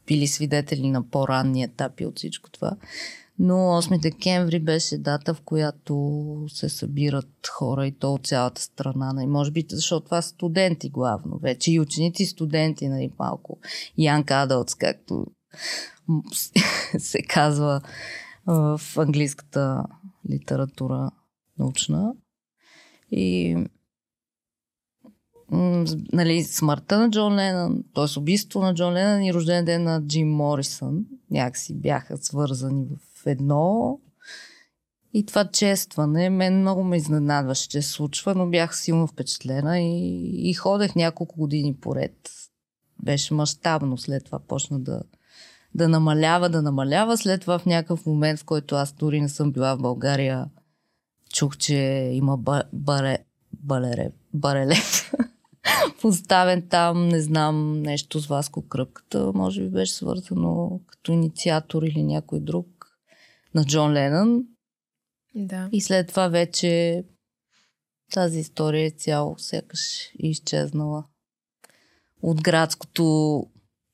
били 0.07 0.27
свидетели 0.27 0.89
на 0.89 1.09
по-ранни 1.09 1.63
етапи 1.63 2.05
от 2.05 2.17
всичко 2.17 2.49
това. 2.49 2.77
Но 3.43 3.53
8 3.53 4.01
декември 4.01 4.59
беше 4.59 4.97
дата, 4.97 5.33
в 5.33 5.41
която 5.41 6.45
се 6.47 6.69
събират 6.69 7.47
хора 7.47 7.87
и 7.87 7.91
то 7.91 8.13
от 8.13 8.27
цялата 8.27 8.61
страна. 8.61 9.13
Нали? 9.13 9.27
Може 9.27 9.51
би, 9.51 9.65
защото 9.69 10.05
това 10.05 10.21
студенти 10.21 10.89
главно 10.89 11.37
вече. 11.37 11.71
И 11.71 11.79
ученици, 11.79 12.23
и 12.23 12.25
студенти, 12.25 12.87
нали, 12.87 13.11
малко. 13.19 13.59
Young 13.99 14.25
adults, 14.25 14.77
както 14.77 15.25
се 16.97 17.21
казва 17.21 17.81
в 18.45 18.81
английската 18.97 19.83
литература 20.29 21.11
научна. 21.59 22.13
И 23.11 23.57
нали, 26.13 26.43
смъртта 26.43 26.99
на 26.99 27.09
Джон 27.09 27.35
Ленън, 27.35 27.83
т.е. 27.95 28.19
убийството 28.19 28.59
на 28.59 28.73
Джон 28.73 28.93
Ленън 28.93 29.23
и 29.23 29.33
рожден 29.33 29.65
ден 29.65 29.83
на 29.83 30.07
Джим 30.07 30.29
Морисън 30.29 31.05
някакси 31.31 31.75
бяха 31.75 32.17
свързани 32.17 32.85
в 32.85 33.10
едно. 33.25 33.99
И 35.13 35.25
това 35.25 35.45
честване, 35.45 36.29
мен 36.29 36.59
много 36.59 36.83
ме 36.83 36.97
изненадваше, 36.97 37.69
че 37.69 37.81
се 37.81 37.91
случва, 37.91 38.35
но 38.35 38.49
бях 38.49 38.77
силно 38.77 39.07
впечатлена 39.07 39.79
и, 39.79 40.49
и 40.49 40.53
ходех 40.53 40.95
няколко 40.95 41.39
години 41.39 41.75
поред. 41.75 42.31
Беше 43.03 43.33
мащабно, 43.33 43.97
след 43.97 44.25
това 44.25 44.39
почна 44.39 44.79
да, 44.79 45.01
да 45.75 45.87
намалява, 45.87 46.49
да 46.49 46.61
намалява. 46.61 47.17
След 47.17 47.41
това 47.41 47.59
в 47.59 47.65
някакъв 47.65 48.05
момент, 48.05 48.39
в 48.39 48.45
който 48.45 48.75
аз 48.75 48.91
дори 48.91 49.21
не 49.21 49.29
съм 49.29 49.51
била 49.51 49.75
в 49.75 49.81
България, 49.81 50.45
чух, 51.33 51.57
че 51.57 51.75
има 52.13 52.37
ба, 52.37 52.63
баре, 52.73 53.17
балере, 53.53 54.11
барелев 54.33 55.13
поставен 56.01 56.67
там, 56.69 57.07
не 57.07 57.21
знам, 57.21 57.81
нещо 57.81 58.19
с 58.19 58.27
Васко 58.27 58.67
Кръпката, 58.67 59.31
може 59.35 59.61
би 59.61 59.69
беше 59.69 59.93
свързано 59.93 60.79
като 60.87 61.11
инициатор 61.11 61.83
или 61.83 62.03
някой 62.03 62.39
друг 62.39 62.80
на 63.55 63.65
Джон 63.65 63.93
Ленън. 63.93 64.43
Да. 65.35 65.69
И 65.71 65.81
след 65.81 66.07
това 66.07 66.27
вече 66.27 67.03
тази 68.11 68.39
история 68.39 68.85
е 68.85 68.91
цяло 68.91 69.35
сякаш 69.37 70.11
изчезнала 70.19 71.03
от 72.21 72.41
градското 72.41 73.45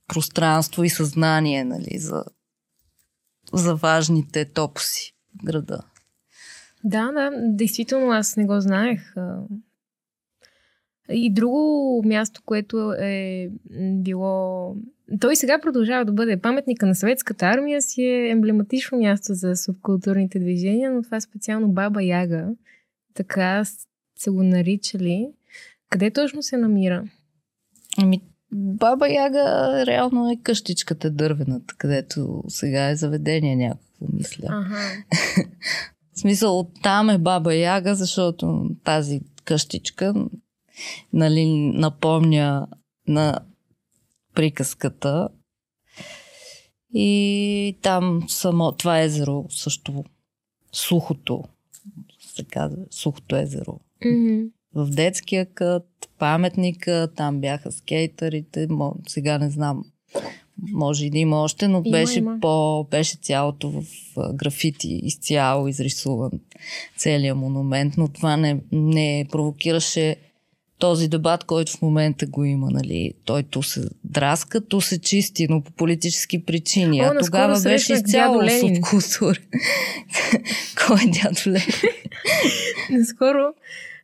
пространство 0.07 0.83
и 0.83 0.89
съзнание 0.89 1.63
нали, 1.63 1.99
за, 1.99 2.23
за 3.53 3.75
важните 3.75 4.45
топоси 4.45 5.13
в 5.41 5.45
града. 5.45 5.79
Да, 6.83 7.11
да, 7.11 7.31
действително 7.33 8.11
аз 8.11 8.37
не 8.37 8.45
го 8.45 8.61
знаех. 8.61 9.13
И 11.09 11.33
друго 11.33 12.01
място, 12.05 12.41
което 12.45 12.93
е 12.99 13.49
било... 13.93 14.75
Той 15.19 15.35
сега 15.35 15.59
продължава 15.61 16.05
да 16.05 16.11
бъде 16.11 16.41
паметника 16.41 16.85
на 16.85 16.95
съветската 16.95 17.45
армия, 17.45 17.81
си 17.81 18.01
е 18.01 18.29
емблематично 18.29 18.97
място 18.97 19.33
за 19.33 19.55
субкултурните 19.55 20.39
движения, 20.39 20.91
но 20.91 21.01
това 21.01 21.17
е 21.17 21.21
специално 21.21 21.67
Баба 21.67 22.03
Яга. 22.03 22.47
Така 23.13 23.63
са 24.19 24.31
го 24.31 24.43
наричали. 24.43 25.27
Къде 25.89 26.11
точно 26.11 26.43
се 26.43 26.57
намира? 26.57 27.03
Ами, 27.97 28.21
Баба 28.51 29.09
Яга 29.09 29.85
реално 29.85 30.31
е 30.31 30.37
къщичката 30.43 31.11
дървената, 31.11 31.75
където 31.77 32.43
сега 32.47 32.89
е 32.89 32.95
заведение 32.95 33.55
някакво, 33.55 34.05
мисля. 34.13 34.47
Ага. 34.49 34.75
В 36.13 36.19
смисъл, 36.19 36.59
оттам 36.59 37.09
е 37.09 37.17
Баба 37.17 37.55
Яга, 37.55 37.95
защото 37.95 38.69
тази 38.83 39.21
къщичка 39.45 40.13
нали, 41.13 41.45
напомня 41.73 42.67
на 43.07 43.39
приказката. 44.37 45.29
И 46.93 47.77
там 47.81 48.23
само 48.27 48.71
това 48.71 49.01
езеро 49.01 49.45
също 49.49 50.03
сухото, 50.71 51.43
се 52.35 52.43
казва, 52.43 52.85
сухото 52.91 53.35
езеро. 53.35 53.79
Mm-hmm. 54.05 54.49
В 54.75 54.89
детския 54.89 55.45
кът, 55.45 55.85
паметника, 56.19 57.09
там 57.15 57.41
бяха 57.41 57.71
скейтърите, 57.71 58.67
сега 59.07 59.37
не 59.37 59.49
знам, 59.49 59.83
може 60.71 61.05
и 61.05 61.09
да 61.09 61.17
има 61.17 61.41
още, 61.41 61.67
но 61.67 61.81
Има, 61.85 61.97
беше 61.97 62.19
има. 62.19 62.37
по, 62.41 62.83
беше 62.91 63.17
цялото 63.17 63.69
в 63.69 63.83
графити, 64.33 64.99
изцяло 65.03 65.67
изрисуван 65.67 66.31
целият 66.97 67.37
монумент, 67.37 67.93
но 67.97 68.07
това 68.07 68.37
не, 68.37 68.61
не 68.71 69.25
провокираше 69.31 70.15
този 70.79 71.07
дебат, 71.07 71.43
който 71.43 71.71
в 71.71 71.81
момента 71.81 72.25
го 72.25 72.45
има, 72.45 72.69
нали? 72.71 73.13
Той 73.25 73.43
ту 73.43 73.63
се 73.63 73.81
драска, 74.03 74.61
ту 74.61 74.81
се 74.81 75.01
чисти, 75.01 75.47
но 75.49 75.61
по 75.63 75.71
политически 75.71 76.45
причини. 76.45 77.01
О, 77.01 77.05
а 77.05 77.25
тогава 77.25 77.61
беше 77.63 77.93
изцяло 77.93 78.41
субкултура. 78.49 79.39
Кой 80.87 80.97
е 80.97 81.11
дядо 81.11 81.39
Ленин? 81.47 81.91
Наскоро 82.91 83.53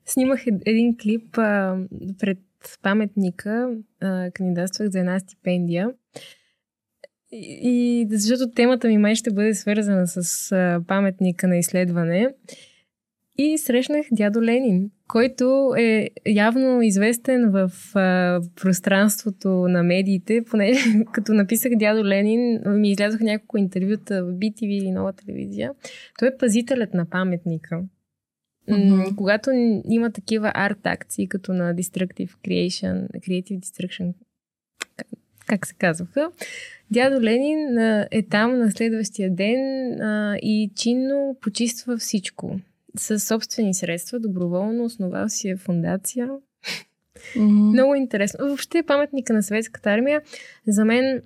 снимах 0.06 0.48
ед- 0.48 0.62
един 0.66 0.98
клип 0.98 1.38
а, 1.38 1.78
пред 2.20 2.40
паметника, 2.82 3.70
а, 4.02 4.32
кандидатствах 4.32 4.90
за 4.90 5.00
една 5.00 5.20
стипендия. 5.20 5.90
И, 7.32 8.02
и 8.02 8.08
защото 8.10 8.52
темата 8.52 8.88
ми 8.88 8.98
май 8.98 9.16
ще 9.16 9.32
бъде 9.32 9.54
свързана 9.54 10.08
с 10.08 10.52
а, 10.52 10.82
паметника 10.88 11.48
на 11.48 11.58
изследване. 11.58 12.30
И 13.38 13.58
срещнах 13.58 14.06
дядо 14.12 14.42
Ленин, 14.42 14.92
който 15.08 15.74
е 15.78 16.10
явно 16.28 16.82
известен 16.82 17.52
в 17.52 17.72
а, 17.96 18.42
пространството 18.56 19.50
на 19.50 19.84
медиите, 19.84 20.44
понеже 20.50 20.80
като 21.14 21.34
написах 21.34 21.72
дядо 21.76 22.06
Ленин, 22.06 22.62
ми 22.66 22.92
излязоха 22.92 23.24
няколко 23.24 23.58
интервюта 23.58 24.26
в 24.26 24.34
BTV 24.34 24.68
или 24.68 24.92
нова 24.92 25.14
телевизия. 25.14 25.72
Той 26.20 26.28
е 26.28 26.38
пазителят 26.38 26.94
на 26.94 27.06
паметника. 27.06 27.82
Мгм. 28.70 29.16
Когато 29.16 29.50
има 29.90 30.12
такива 30.12 30.52
арт 30.56 30.86
акции, 30.88 31.28
като 31.28 31.54
на 31.54 31.76
Destructive 31.76 32.32
Creation, 32.48 33.08
Creative 33.10 33.60
Destruction, 33.60 34.14
как- 35.46 35.68
се 35.68 35.74
казваха, 35.74 36.32
дядо 36.92 37.22
Ленин 37.22 37.78
е 38.12 38.24
там 38.30 38.60
на 38.60 38.72
следващия 38.72 39.36
ден 39.36 39.60
а, 40.02 40.38
и 40.42 40.72
чинно 40.76 41.38
почиства 41.42 41.98
всичко. 41.98 42.60
Със 42.98 43.24
собствени 43.24 43.74
средства, 43.74 44.20
доброволно, 44.20 44.86
основал 44.86 45.30
си 45.30 45.50
е 45.50 45.58
фундация. 45.58 46.30
Мгм. 47.36 47.54
Много 47.54 47.96
интересно. 47.96 48.48
Въобще 48.48 48.84
паметника 48.84 49.34
на 49.34 49.44
съветската 49.44 49.90
армия 49.90 50.22
за 50.68 50.86
мен 50.86 51.22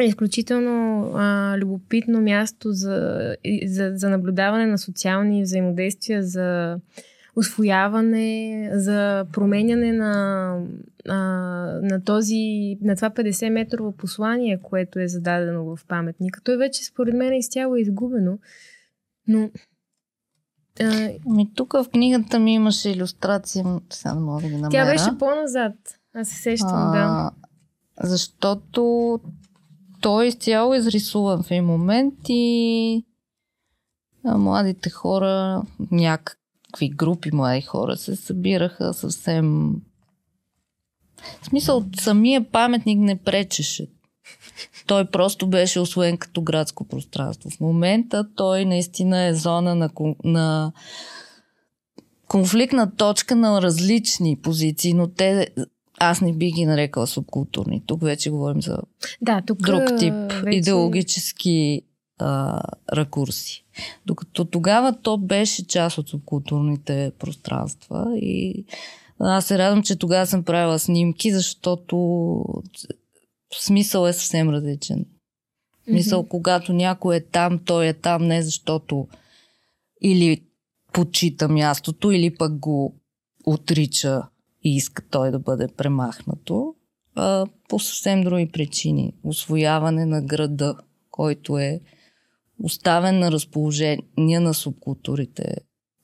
е 0.00 0.04
изключително 0.04 1.10
а, 1.14 1.56
любопитно 1.58 2.20
място 2.20 2.72
за, 2.72 3.36
за, 3.64 3.92
за 3.94 4.10
наблюдаване 4.10 4.66
на 4.66 4.78
социални 4.78 5.42
взаимодействия, 5.42 6.22
за 6.22 6.78
освояване, 7.36 8.70
за 8.72 9.26
променяне 9.32 9.92
на, 9.92 10.58
а, 11.08 11.16
на, 11.82 12.04
този, 12.04 12.76
на 12.82 12.96
това 12.96 13.10
50-метрово 13.10 13.96
послание, 13.96 14.60
което 14.62 14.98
е 14.98 15.08
зададено 15.08 15.64
в 15.64 15.78
паметника. 15.88 16.40
Той 16.44 16.56
вече 16.56 16.84
според 16.84 17.14
мен 17.14 17.32
е 17.32 17.38
изцяло 17.38 17.76
изгубено, 17.76 18.38
но 19.28 19.50
а, 20.80 21.10
Ами 21.26 21.54
тук 21.54 21.72
в 21.72 21.86
книгата 21.92 22.38
ми 22.38 22.54
имаше 22.54 22.90
иллюстрация, 22.90 23.80
сега 23.90 24.14
не 24.14 24.20
мога 24.20 24.42
да 24.42 24.48
ги 24.48 24.54
намеря. 24.54 24.70
тя 24.70 24.84
беше 24.92 25.18
по-назад. 25.18 25.74
Аз 26.14 26.28
се 26.28 26.36
сещам, 26.36 26.90
да. 26.92 27.30
Защото 28.02 29.20
той 30.00 30.26
изцяло 30.26 30.74
изрисуван 30.74 31.42
в 31.42 31.50
един 31.50 31.64
момент 31.64 32.14
и 32.28 33.04
а, 34.24 34.38
младите 34.38 34.90
хора, 34.90 35.62
някакви 35.90 36.88
групи 36.88 37.30
млади 37.32 37.62
хора 37.62 37.96
се 37.96 38.16
събираха 38.16 38.94
съвсем... 38.94 39.74
В 41.42 41.46
смисъл, 41.46 41.84
самия 42.00 42.50
паметник 42.50 42.98
не 42.98 43.16
пречеше. 43.16 43.93
Той 44.86 45.04
просто 45.04 45.46
беше 45.46 45.80
освоен 45.80 46.16
като 46.16 46.42
градско 46.42 46.84
пространство. 46.84 47.50
В 47.50 47.60
момента 47.60 48.26
той 48.36 48.64
наистина 48.64 49.22
е 49.22 49.34
зона 49.34 49.74
на, 49.74 49.90
на 50.24 50.72
конфликтна 52.28 52.96
точка 52.96 53.36
на 53.36 53.62
различни 53.62 54.36
позиции, 54.36 54.94
но 54.94 55.08
те 55.08 55.48
аз 55.98 56.20
не 56.20 56.32
би 56.32 56.50
ги 56.50 56.66
нарекала 56.66 57.06
субкултурни. 57.06 57.82
Тук 57.86 58.02
вече 58.02 58.30
говорим 58.30 58.62
за 58.62 58.78
Да, 59.22 59.42
тук 59.46 59.58
друг 59.58 59.82
тип 59.98 60.14
вече... 60.14 60.56
идеологически 60.56 61.82
а, 62.18 62.60
ракурси. 62.92 63.64
Докато 64.06 64.44
тогава 64.44 64.94
то 65.02 65.18
беше 65.18 65.66
част 65.66 65.98
от 65.98 66.08
субкултурните 66.08 67.12
пространства 67.18 68.06
и 68.16 68.64
аз 69.20 69.46
се 69.46 69.58
радвам, 69.58 69.82
че 69.82 69.96
тогава 69.96 70.26
съм 70.26 70.42
правила 70.42 70.78
снимки, 70.78 71.32
защото 71.32 71.96
смисъл 73.62 74.06
е 74.06 74.12
съвсем 74.12 74.50
различен. 74.50 75.06
Мисъл, 75.86 76.20
Мгм. 76.20 76.28
когато 76.28 76.72
някой 76.72 77.16
е 77.16 77.24
там, 77.24 77.58
той 77.64 77.86
е 77.86 77.92
там 77.94 78.26
не 78.26 78.42
защото 78.42 79.08
или 80.02 80.42
почита 80.92 81.48
мястото, 81.48 82.10
или 82.10 82.34
пък 82.34 82.58
го 82.58 82.94
отрича 83.44 84.22
и 84.64 84.76
иска 84.76 85.02
той 85.10 85.30
да 85.30 85.38
бъде 85.38 85.68
премахнато, 85.68 86.74
а, 87.14 87.46
по 87.68 87.78
съвсем 87.78 88.22
други 88.24 88.48
причини. 88.52 89.12
Освояване 89.24 90.06
на 90.06 90.22
града, 90.22 90.76
който 91.10 91.58
е 91.58 91.80
оставен 92.62 93.18
на 93.18 93.32
разположение 93.32 94.40
на 94.40 94.54
субкултурите. 94.54 95.54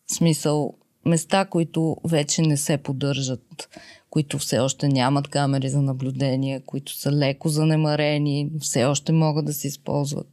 В 0.07 0.15
смисъл, 0.15 0.75
места, 1.07 1.45
които 1.45 1.97
вече 2.05 2.43
не 2.43 2.57
се 2.57 2.79
поддържат, 2.79 3.69
които 4.11 4.39
все 4.39 4.59
още 4.59 4.89
нямат 4.89 5.29
камери 5.29 5.69
за 5.69 5.83
наблюдение, 5.83 6.61
които 6.67 6.93
са 6.93 7.13
леко 7.13 7.49
занемарени, 7.49 8.51
все 8.61 8.85
още 8.85 9.13
могат 9.13 9.45
да 9.45 9.53
се 9.53 9.69
използват. 9.69 10.29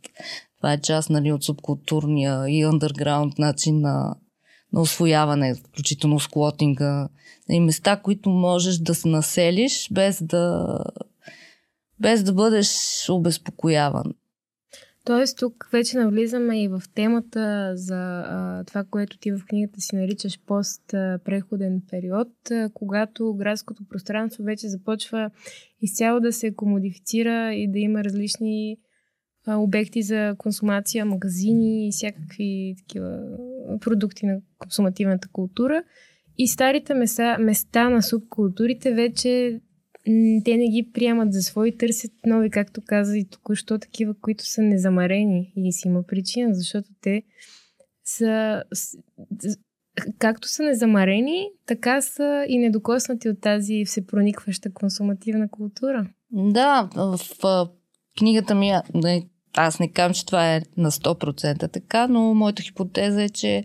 Това 0.57 0.73
е 0.73 0.81
част 0.81 1.09
нали, 1.09 1.31
от 1.31 1.43
субкултурния 1.43 2.49
и 2.49 2.65
underground 2.65 3.39
начин 3.39 3.79
на, 3.81 4.15
на 4.73 4.81
освояване, 4.81 5.55
включително 5.55 6.19
склотинга. 6.19 7.09
И 7.49 7.59
места, 7.59 8.01
които 8.01 8.29
можеш 8.29 8.77
да 8.77 8.95
се 8.95 9.07
населиш 9.07 9.87
без 9.91 10.23
да, 10.23 10.77
без 11.99 12.23
да 12.23 12.33
бъдеш 12.33 12.69
обезпокояван. 13.09 14.13
Тоест, 15.07 15.37
тук 15.37 15.69
вече 15.71 15.97
навлизаме 15.97 16.63
и 16.63 16.67
в 16.67 16.81
темата 16.95 17.71
за 17.75 18.19
а, 18.19 18.63
това, 18.63 18.83
което 18.83 19.17
ти 19.17 19.31
в 19.31 19.39
книгата 19.49 19.81
си 19.81 19.95
наричаш 19.95 20.39
пост-преходен 20.45 21.81
период, 21.89 22.51
а, 22.51 22.69
когато 22.73 23.33
градското 23.33 23.83
пространство 23.89 24.43
вече 24.43 24.67
започва 24.67 25.29
изцяло 25.81 26.19
да 26.19 26.33
се 26.33 26.55
комодифицира 26.55 27.53
и 27.53 27.71
да 27.71 27.79
има 27.79 28.03
различни 28.03 28.77
а, 29.45 29.55
обекти 29.55 30.01
за 30.01 30.35
консумация, 30.37 31.05
магазини 31.05 31.87
и 31.87 31.91
всякакви 31.91 32.75
такива 32.77 33.19
продукти 33.81 34.25
на 34.25 34.39
консумативната 34.59 35.27
култура. 35.31 35.83
И 36.37 36.47
старите 36.47 36.93
места, 36.93 37.37
места 37.39 37.89
на 37.89 38.01
субкултурите 38.01 38.93
вече 38.93 39.61
те 40.45 40.57
не 40.57 40.67
ги 40.67 40.89
приемат 40.93 41.33
за 41.33 41.41
свои, 41.41 41.77
търсят 41.77 42.11
нови, 42.25 42.49
както 42.49 42.81
каза 42.85 43.17
и 43.17 43.25
току-що, 43.25 43.79
такива, 43.79 44.13
които 44.21 44.45
са 44.45 44.61
незамарени. 44.61 45.53
И 45.55 45.73
си 45.73 45.87
има 45.87 46.03
причина, 46.03 46.53
защото 46.53 46.89
те 47.01 47.23
са 48.05 48.63
както 50.19 50.47
са 50.47 50.63
незамарени, 50.63 51.49
така 51.65 52.01
са 52.01 52.45
и 52.49 52.57
недокоснати 52.57 53.29
от 53.29 53.41
тази 53.41 53.85
всепроникваща 53.85 54.73
консумативна 54.73 55.49
култура. 55.49 56.07
Да, 56.31 56.89
в, 56.95 57.19
в 57.43 57.67
книгата 58.17 58.55
ми, 58.55 58.73
аз 59.57 59.79
не 59.79 59.91
казвам, 59.91 60.13
че 60.13 60.25
това 60.25 60.55
е 60.55 60.61
на 60.77 60.91
100% 60.91 61.71
така, 61.71 62.07
но 62.07 62.33
моята 62.33 62.63
хипотеза 62.63 63.23
е, 63.23 63.29
че 63.29 63.63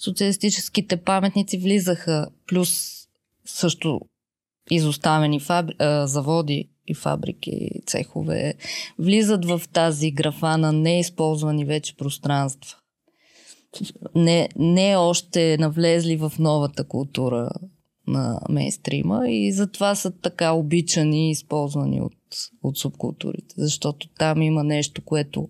социалистическите 0.00 0.96
паметници 0.96 1.58
влизаха, 1.58 2.28
плюс 2.46 2.94
също 3.44 4.00
изоставени 4.70 5.40
фабри... 5.40 5.74
заводи 6.04 6.70
и 6.86 6.94
фабрики, 6.94 7.70
цехове, 7.86 8.54
влизат 8.98 9.44
в 9.44 9.62
тази 9.72 10.10
графа 10.10 10.58
на 10.58 10.72
неизползвани 10.72 11.64
вече 11.64 11.96
пространства. 11.96 12.78
Не, 14.14 14.48
не 14.56 14.96
още 14.96 15.56
навлезли 15.58 16.16
в 16.16 16.32
новата 16.38 16.88
култура 16.88 17.50
на 18.06 18.40
мейнстрима 18.48 19.30
и 19.30 19.52
затова 19.52 19.94
са 19.94 20.10
така 20.10 20.52
обичани 20.52 21.28
и 21.28 21.30
използвани 21.30 22.00
от, 22.00 22.12
от 22.62 22.78
субкултурите. 22.78 23.54
Защото 23.58 24.08
там 24.18 24.42
има 24.42 24.64
нещо, 24.64 25.02
което 25.04 25.48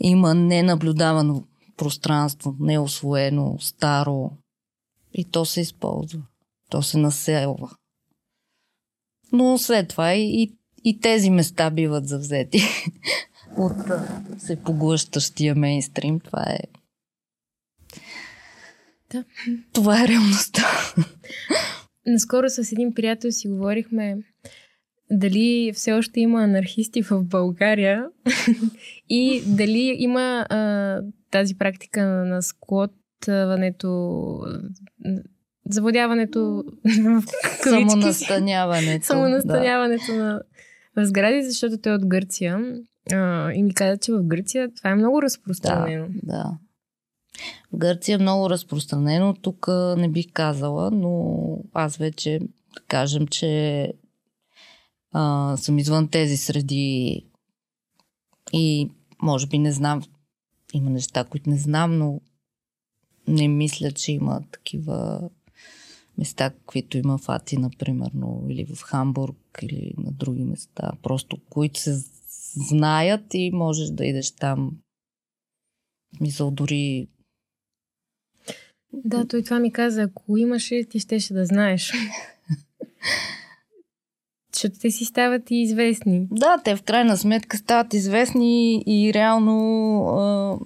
има 0.00 0.34
ненаблюдавано 0.34 1.44
пространство, 1.76 2.56
неосвоено, 2.60 3.56
старо 3.60 4.30
и 5.12 5.24
то 5.24 5.44
се 5.44 5.60
използва. 5.60 6.22
То 6.70 6.82
се 6.82 6.98
населва. 6.98 7.70
Но 9.32 9.58
след 9.58 9.88
това 9.88 10.14
и, 10.14 10.56
и 10.84 11.00
тези 11.00 11.30
места 11.30 11.70
биват 11.70 12.08
завзети 12.08 12.60
от 13.56 13.76
се 14.38 14.62
поглъщащия 14.62 15.54
мейнстрим. 15.54 16.20
Това 16.20 16.42
е 16.42 16.58
да. 19.10 19.24
Това 19.72 20.04
е 20.04 20.08
реалността. 20.08 20.62
Наскоро 22.06 22.48
с 22.48 22.72
един 22.72 22.94
приятел 22.94 23.32
си 23.32 23.48
говорихме 23.48 24.18
дали 25.10 25.72
все 25.74 25.92
още 25.92 26.20
има 26.20 26.42
анархисти 26.42 27.02
в 27.02 27.24
България 27.24 28.06
и 29.08 29.42
дали 29.46 29.96
има 29.98 30.46
а, 30.50 31.00
тази 31.30 31.58
практика 31.58 32.04
на 32.04 32.42
склотването, 32.42 33.88
заводяването 35.70 36.64
в 36.84 37.22
Самонастаняването. 37.62 39.06
Самонастаняването 39.06 40.12
да. 40.12 40.18
на 40.24 40.40
в 40.96 41.06
сгради, 41.06 41.42
защото 41.42 41.78
той 41.78 41.92
е 41.92 41.94
от 41.94 42.06
Гърция. 42.06 42.58
А, 43.12 43.52
и 43.52 43.62
ми 43.62 43.74
каза, 43.74 43.98
че 43.98 44.12
в 44.12 44.22
Гърция 44.22 44.74
това 44.74 44.90
е 44.90 44.94
много 44.94 45.22
разпространено. 45.22 46.06
Да, 46.08 46.36
да. 46.36 46.58
В 47.72 47.76
Гърция 47.76 48.14
е 48.14 48.18
много 48.18 48.50
разпространено. 48.50 49.34
Тук 49.34 49.68
не 49.96 50.08
бих 50.08 50.26
казала, 50.32 50.90
но 50.90 51.34
аз 51.72 51.96
вече 51.96 52.38
да 52.74 52.80
кажем, 52.88 53.26
че 53.26 53.92
а, 55.12 55.56
съм 55.56 55.78
извън 55.78 56.08
тези 56.08 56.36
среди 56.36 57.24
и 58.52 58.90
може 59.22 59.46
би 59.46 59.58
не 59.58 59.72
знам, 59.72 60.02
има 60.72 60.90
неща, 60.90 61.24
които 61.24 61.50
не 61.50 61.56
знам, 61.56 61.98
но 61.98 62.20
не 63.28 63.48
мисля, 63.48 63.92
че 63.92 64.12
има 64.12 64.40
такива 64.52 65.30
места, 66.18 66.50
каквито 66.50 66.98
има 66.98 67.18
в 67.18 67.28
Ати, 67.28 67.56
например, 67.56 68.10
или 68.48 68.64
в 68.74 68.82
Хамбург, 68.82 69.58
или 69.62 69.94
на 69.98 70.12
други 70.12 70.44
места, 70.44 70.92
просто 71.02 71.38
които 71.50 71.80
се 71.80 72.04
знаят 72.68 73.34
и 73.34 73.50
можеш 73.52 73.88
да 73.88 74.06
идеш 74.06 74.30
там. 74.30 74.78
Мисъл, 76.20 76.50
дори 76.50 77.08
да, 78.92 79.28
той 79.28 79.42
това 79.42 79.58
ми 79.58 79.72
каза. 79.72 80.02
Ако 80.02 80.36
имаше, 80.36 80.84
ти 80.90 80.98
щеше 80.98 81.34
да 81.34 81.44
знаеш. 81.44 81.92
Защото 84.54 84.78
те 84.80 84.90
си 84.90 85.04
стават 85.04 85.50
и 85.50 85.54
известни. 85.54 86.26
Да, 86.30 86.60
те 86.64 86.76
в 86.76 86.82
крайна 86.82 87.16
сметка 87.16 87.56
стават 87.56 87.94
известни 87.94 88.82
и 88.86 89.14
реално 89.14 89.56
а, 90.06 90.56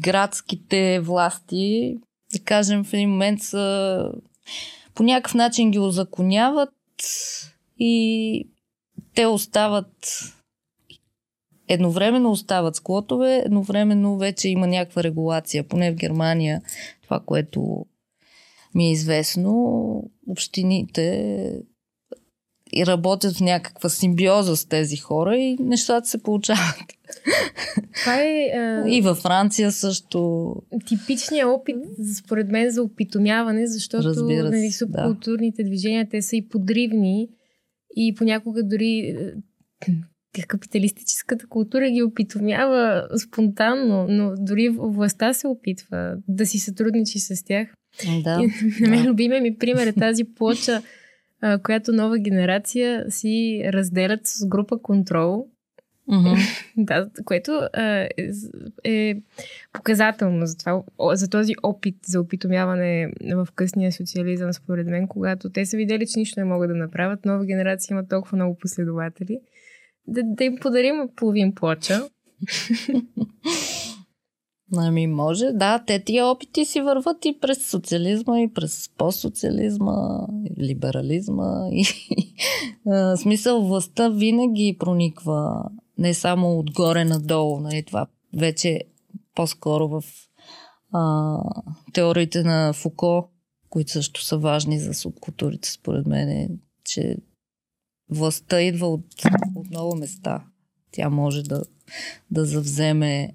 градските 0.00 1.00
власти, 1.00 1.96
да 2.32 2.38
кажем, 2.38 2.84
в 2.84 2.92
един 2.92 3.10
момент 3.10 3.42
са 3.42 4.08
по 4.94 5.02
някакъв 5.02 5.34
начин 5.34 5.70
ги 5.70 5.78
озаконяват 5.78 6.74
и 7.78 8.48
те 9.14 9.26
остават 9.26 10.20
едновременно 11.68 12.30
остават 12.30 12.76
склотове, 12.76 13.42
едновременно 13.46 14.18
вече 14.18 14.48
има 14.48 14.66
някаква 14.66 15.02
регулация. 15.02 15.64
Поне 15.68 15.92
в 15.92 15.94
Германия 15.94 16.62
това, 17.02 17.20
което 17.20 17.86
ми 18.74 18.86
е 18.86 18.92
известно, 18.92 20.10
общините 20.28 21.60
и 22.76 22.86
работят 22.86 23.36
в 23.36 23.40
някаква 23.40 23.88
симбиоза 23.88 24.56
с 24.56 24.66
тези 24.66 24.96
хора 24.96 25.36
и 25.36 25.56
нещата 25.60 26.08
се 26.08 26.22
получават. 26.22 26.74
Това 28.00 28.22
е... 28.22 28.50
А... 28.54 28.84
И 28.88 29.00
във 29.00 29.18
Франция 29.18 29.72
също. 29.72 30.54
Типичният 30.86 31.48
опит, 31.48 31.76
според 32.24 32.50
мен, 32.50 32.70
за 32.70 32.82
опитомяване, 32.82 33.66
защото 33.66 34.24
нали, 34.24 34.70
субкултурните 34.70 35.62
да. 35.62 35.68
движения, 35.68 36.08
те 36.10 36.22
са 36.22 36.36
и 36.36 36.48
подривни 36.48 37.28
и 37.96 38.14
понякога 38.14 38.62
дори 38.62 39.16
капиталистическата 40.48 41.46
култура 41.46 41.90
ги 41.90 42.02
опитомява 42.02 43.08
спонтанно, 43.18 44.06
но 44.08 44.32
дори 44.38 44.68
властта 44.68 45.32
се 45.32 45.46
опитва 45.46 46.16
да 46.28 46.46
си 46.46 46.58
сътрудничи 46.58 47.18
с 47.18 47.44
тях. 47.44 47.68
Да. 48.24 48.42
И, 48.42 48.82
на 48.82 48.90
мен 48.90 49.02
да. 49.02 49.08
любимия 49.08 49.42
ми 49.42 49.58
пример 49.58 49.86
е 49.86 49.92
тази 49.92 50.24
плоча, 50.24 50.82
която 51.62 51.92
нова 51.92 52.18
генерация 52.18 53.04
си 53.10 53.62
разделят 53.72 54.20
с 54.24 54.46
група 54.46 54.78
контрол. 54.82 55.46
Mm-hmm. 56.10 56.38
да, 56.76 57.08
което 57.24 57.52
а, 57.72 57.82
е, 57.84 58.30
е 58.84 59.16
показателно 59.72 60.46
за, 60.46 60.56
това, 60.56 60.82
за 61.12 61.30
този 61.30 61.52
опит 61.62 61.96
за 62.06 62.20
опитомяване 62.20 63.12
в 63.34 63.48
късния 63.54 63.92
социализъм, 63.92 64.52
според 64.52 64.86
мен, 64.86 65.08
когато 65.08 65.50
те 65.50 65.66
са 65.66 65.76
видели, 65.76 66.06
че 66.06 66.18
нищо 66.18 66.40
не 66.40 66.44
могат 66.46 66.70
да 66.70 66.76
направят. 66.76 67.24
Нова 67.24 67.46
генерация 67.46 67.94
има 67.94 68.08
толкова 68.08 68.36
много 68.36 68.58
последователи 68.58 69.40
да, 70.06 70.20
да 70.24 70.44
им 70.44 70.56
подарим 70.60 71.08
половин 71.16 71.54
плоча. 71.54 72.00
Ами 74.76 75.06
може, 75.06 75.52
да, 75.52 75.84
те 75.86 76.04
тия 76.04 76.26
опити 76.26 76.64
си 76.64 76.80
върват 76.80 77.24
и 77.24 77.38
през 77.40 77.70
социализма, 77.70 78.40
и 78.40 78.52
през 78.52 78.90
постсоциализма, 78.98 80.26
и 80.50 80.64
либерализма. 80.64 81.68
И, 81.72 81.84
смисъл, 83.16 83.62
властта 83.62 84.08
винаги 84.08 84.76
прониква 84.78 85.64
не 85.98 86.14
само 86.14 86.58
отгоре 86.58 87.04
надолу. 87.04 87.60
Нали, 87.60 87.82
това 87.82 88.06
вече 88.36 88.80
по-скоро 89.34 89.88
в 89.88 90.04
а, 90.92 91.38
теориите 91.92 92.42
на 92.42 92.72
Фуко, 92.72 93.28
които 93.68 93.92
също 93.92 94.24
са 94.24 94.38
важни 94.38 94.80
за 94.80 94.94
субкултурите, 94.94 95.70
според 95.70 96.06
мен, 96.06 96.28
е, 96.28 96.48
че 96.84 97.16
властта 98.10 98.60
идва 98.60 98.86
от, 98.86 99.06
от 99.54 99.70
много 99.70 99.96
места. 99.96 100.44
Тя 100.92 101.10
може 101.10 101.42
да, 101.42 101.62
да 102.30 102.44
завземе 102.44 103.32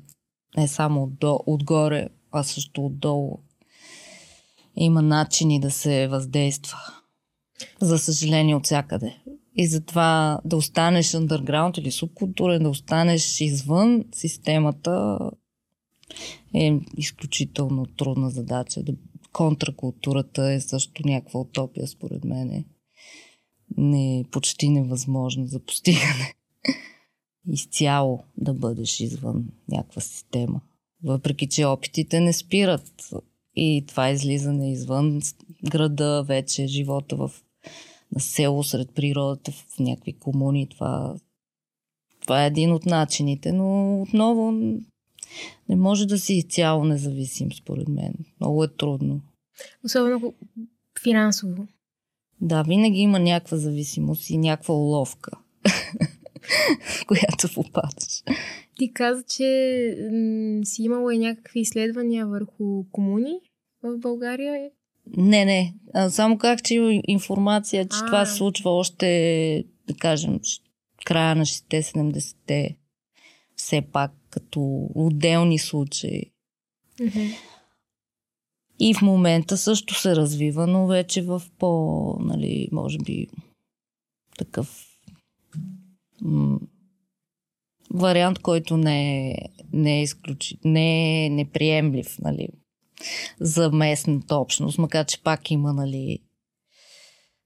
не 0.57 0.67
само 0.67 1.03
от, 1.03 1.43
отгоре, 1.47 2.09
а 2.31 2.43
също 2.43 2.85
отдолу. 2.85 3.39
Има 4.75 5.01
начини 5.01 5.59
да 5.59 5.71
се 5.71 6.07
въздейства. 6.07 6.77
За 7.81 7.99
съжаление 7.99 8.55
от 8.55 8.65
всякъде. 8.65 9.17
И 9.55 9.67
затова 9.67 10.39
да 10.45 10.57
останеш 10.57 11.07
underground 11.07 11.79
или 11.79 11.91
субкултурен, 11.91 12.63
да 12.63 12.69
останеш 12.69 13.41
извън 13.41 14.05
системата 14.13 15.19
е 16.55 16.71
изключително 16.97 17.85
трудна 17.85 18.29
задача. 18.29 18.81
Контракултурата 19.33 20.51
е 20.51 20.61
също 20.61 21.07
някаква 21.07 21.39
утопия, 21.39 21.87
според 21.87 22.23
мен. 22.23 22.65
Не, 23.77 24.25
почти 24.31 24.69
невъзможно 24.69 25.45
за 25.45 25.59
постигане. 25.59 26.33
Изцяло 27.49 28.23
да 28.37 28.53
бъдеш 28.53 28.99
извън 28.99 29.45
някаква 29.67 30.01
система. 30.01 30.61
Въпреки, 31.03 31.47
че 31.47 31.65
опитите 31.65 32.19
не 32.19 32.33
спират. 32.33 33.09
И 33.55 33.85
това 33.87 34.09
излизане 34.09 34.71
извън 34.71 35.21
града, 35.69 36.23
вече 36.27 36.67
живота 36.67 37.15
в 37.15 37.31
на 38.11 38.21
село, 38.21 38.63
сред 38.63 38.91
природата, 38.95 39.51
в 39.51 39.79
някакви 39.79 40.13
комуни. 40.13 40.69
Това, 40.69 41.15
това 42.21 42.43
е 42.43 42.47
един 42.47 42.73
от 42.73 42.85
начините, 42.85 43.51
но 43.51 44.01
отново 44.01 44.51
не 45.69 45.75
може 45.75 46.05
да 46.05 46.19
си 46.19 46.43
цяло 46.49 46.85
независим, 46.85 47.51
според 47.51 47.87
мен. 47.87 48.13
Много 48.39 48.63
е 48.63 48.67
трудно. 48.67 49.21
Особено 49.85 50.33
финансово. 51.03 51.67
Да, 52.41 52.63
винаги 52.63 52.99
има 52.99 53.19
някаква 53.19 53.57
зависимост 53.57 54.29
и 54.29 54.37
някаква 54.37 54.73
уловка, 54.73 55.31
която 57.07 57.53
попадаш. 57.53 58.23
Ти 58.77 58.93
каза, 58.93 59.23
че 59.23 59.95
м- 60.11 60.65
си 60.65 60.83
имала 60.83 61.15
и 61.15 61.17
някакви 61.17 61.59
изследвания 61.59 62.27
върху 62.27 62.83
комуни 62.91 63.39
в 63.83 63.97
България. 63.97 64.69
Не, 65.17 65.45
не. 65.45 65.73
А, 65.93 66.09
само 66.09 66.37
как, 66.37 66.63
че 66.63 67.01
информация, 67.07 67.85
че 67.85 67.97
а. 68.01 68.05
това 68.05 68.25
се 68.25 68.35
случва 68.35 68.71
още, 68.71 69.65
да 69.87 69.93
кажем, 69.93 70.39
края 71.05 71.35
на 71.35 71.45
60-70-те. 71.45 72.77
Все 73.55 73.81
пак 73.81 74.11
като 74.29 74.87
отделни 74.95 75.59
случаи. 75.59 76.31
Mm-hmm. 76.99 77.35
И 78.79 78.93
в 78.93 79.01
момента 79.01 79.57
също 79.57 79.93
се 79.95 80.15
развива, 80.15 80.67
но 80.67 80.87
вече 80.87 81.21
в 81.21 81.41
по, 81.59 82.15
нали, 82.19 82.69
може 82.71 82.97
би, 82.97 83.27
такъв 84.37 84.88
вариант, 87.93 88.39
който 88.39 88.77
не 88.77 89.29
е, 89.29 89.35
не 89.73 89.99
е, 89.99 90.01
изключи, 90.01 90.57
не 90.65 91.25
е 91.25 91.29
неприемлив, 91.29 92.19
нали, 92.19 92.47
за 93.39 93.71
местната 93.71 94.35
общност, 94.35 94.77
макар 94.77 95.05
че 95.05 95.23
пак 95.23 95.51
има, 95.51 95.73
нали, 95.73 96.19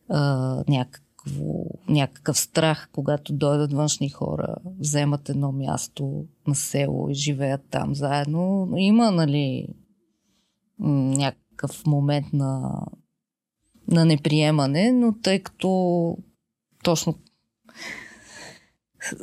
а, 0.09 0.63
някакво, 0.67 1.43
някакъв 1.89 2.37
страх, 2.37 2.89
когато 2.91 3.33
дойдат 3.33 3.73
външни 3.73 4.09
хора, 4.09 4.55
вземат 4.79 5.29
едно 5.29 5.51
място 5.51 6.25
на 6.47 6.55
село 6.55 7.09
и 7.09 7.13
живеят 7.13 7.61
там 7.69 7.95
заедно. 7.95 8.69
Има, 8.77 9.11
нали, 9.11 9.67
някакъв 10.79 11.85
момент 11.85 12.33
на, 12.33 12.81
на 13.87 14.05
неприемане, 14.05 14.91
но 14.91 15.13
тъй 15.21 15.39
като 15.39 16.17
точно 16.83 17.15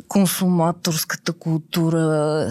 консуматорската 0.08 1.32
култура 1.32 2.46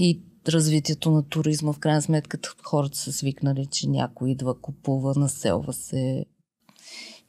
и 0.00 0.20
развитието 0.48 1.10
на 1.10 1.22
туризма, 1.22 1.72
в 1.72 1.78
крайна 1.78 2.02
сметка 2.02 2.38
хората 2.62 2.98
са 2.98 3.12
свикнали, 3.12 3.66
че 3.66 3.88
някой 3.88 4.30
идва, 4.30 4.60
купува, 4.60 5.14
населва 5.16 5.72
се. 5.72 6.24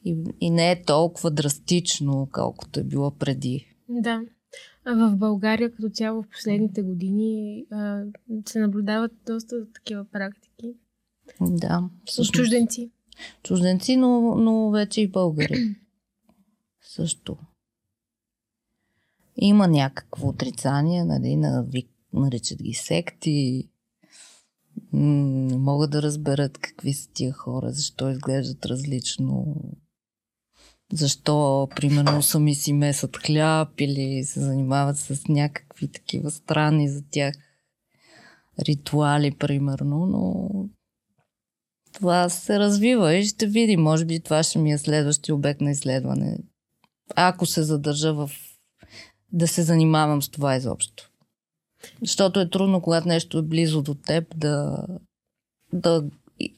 И, 0.04 0.16
и 0.40 0.50
не 0.50 0.70
е 0.70 0.82
толкова 0.82 1.30
драстично, 1.30 2.28
колкото 2.32 2.80
е 2.80 2.84
било 2.84 3.10
преди. 3.10 3.66
Да. 3.88 4.22
В 4.86 5.16
България 5.16 5.72
като 5.72 5.88
цяло 5.88 6.22
в 6.22 6.28
последните 6.28 6.82
години 6.82 7.64
а, 7.70 8.02
се 8.48 8.58
наблюдават 8.58 9.12
доста 9.26 9.56
такива 9.72 10.04
практики. 10.04 10.74
Да. 11.40 11.90
Всъщност, 12.04 12.32
чужденци. 12.32 12.90
Чужденци, 13.42 13.96
но, 13.96 14.34
но 14.34 14.70
вече 14.70 15.00
и 15.00 15.08
българи. 15.08 15.76
Също. 16.82 17.36
Има 19.36 19.68
някакво 19.68 20.28
отрицание, 20.28 21.04
нали, 21.04 21.36
на 21.36 21.64
вик, 21.68 21.88
наричат 22.12 22.62
ги 22.62 22.74
секти. 22.74 23.68
Не 24.92 25.56
могат 25.56 25.90
да 25.90 26.02
разберат 26.02 26.58
какви 26.58 26.94
са 26.94 27.10
тия 27.14 27.32
хора, 27.32 27.70
защо 27.72 28.10
изглеждат 28.10 28.66
различно. 28.66 29.56
Защо, 30.92 31.68
примерно, 31.76 32.22
сами 32.22 32.54
си 32.54 32.72
месат 32.72 33.16
хляб 33.16 33.68
или 33.78 34.24
се 34.24 34.40
занимават 34.40 34.98
с 34.98 35.28
някакви 35.28 35.88
такива 35.88 36.30
странни 36.30 36.88
за 36.88 37.02
тях 37.10 37.34
ритуали, 38.58 39.30
примерно, 39.30 40.06
но 40.06 40.50
това 41.92 42.28
се 42.28 42.58
развива 42.58 43.14
и 43.14 43.24
ще 43.24 43.46
видим. 43.46 43.80
Може 43.80 44.04
би 44.04 44.20
това 44.20 44.42
ще 44.42 44.58
ми 44.58 44.72
е 44.72 44.78
следващия 44.78 45.34
обект 45.34 45.60
на 45.60 45.70
изследване. 45.70 46.38
Ако 47.16 47.46
се 47.46 47.62
задържа 47.62 48.14
в 48.14 48.30
да 49.32 49.48
се 49.48 49.62
занимавам 49.62 50.22
с 50.22 50.28
това 50.28 50.56
изобщо. 50.56 51.10
Защото 52.00 52.40
е 52.40 52.50
трудно, 52.50 52.82
когато 52.82 53.08
нещо 53.08 53.38
е 53.38 53.42
близо 53.42 53.82
до 53.82 53.94
теб, 53.94 54.24
да, 54.36 54.86
да 55.72 56.04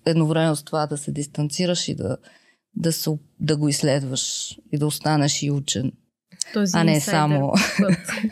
едновременно 0.07 0.57
с 0.57 0.63
това 0.63 0.87
да 0.87 0.99
се 0.99 1.13
дистанцираш 1.13 1.89
и 1.89 1.95
да, 1.95 2.17
да, 2.75 2.93
се, 2.93 3.11
да 3.41 3.57
го 3.57 3.69
изследваш 3.69 4.57
и 4.73 4.79
да 4.79 4.87
останеш 4.87 5.43
и 5.43 5.51
учен. 5.51 5.93
Този 6.53 6.73
а 6.75 6.85
не 6.85 7.01
само 7.01 7.53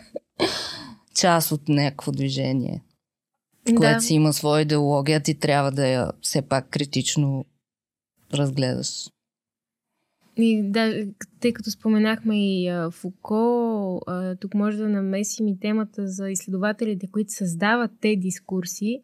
част 1.14 1.52
от 1.52 1.68
някакво 1.68 2.12
движение 2.12 2.82
да. 3.72 3.76
което 3.76 4.04
си 4.04 4.14
има 4.14 4.32
своя 4.32 4.62
идеология, 4.62 5.20
ти 5.20 5.34
трябва 5.34 5.72
да 5.72 5.86
я 5.86 6.12
все 6.20 6.42
пак 6.42 6.68
критично 6.70 7.44
разгледаш. 8.34 9.08
И 10.38 10.70
да, 10.70 11.06
тъй 11.40 11.52
като 11.52 11.70
споменахме 11.70 12.60
и 12.60 12.68
а, 12.68 12.90
Фуко, 12.90 14.00
а, 14.06 14.36
тук 14.36 14.54
може 14.54 14.76
да 14.76 14.88
намесим 14.88 15.48
и 15.48 15.60
темата 15.60 16.06
за 16.08 16.30
изследователите, 16.30 17.06
които 17.06 17.32
създават 17.32 17.90
те 18.00 18.16
дискурси 18.16 19.02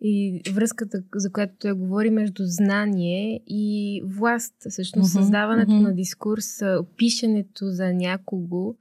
и 0.00 0.40
връзката, 0.52 1.02
за 1.14 1.32
която 1.32 1.54
той 1.58 1.72
говори 1.72 2.10
между 2.10 2.42
знание 2.44 3.40
и 3.46 4.02
власт. 4.04 4.54
Всъщност, 4.70 5.12
mm-hmm, 5.12 5.20
създаването 5.20 5.70
mm-hmm. 5.70 5.82
на 5.82 5.94
дискурс, 5.94 6.62
пишенето 6.96 7.64
за 7.64 7.92
някого 7.92 8.74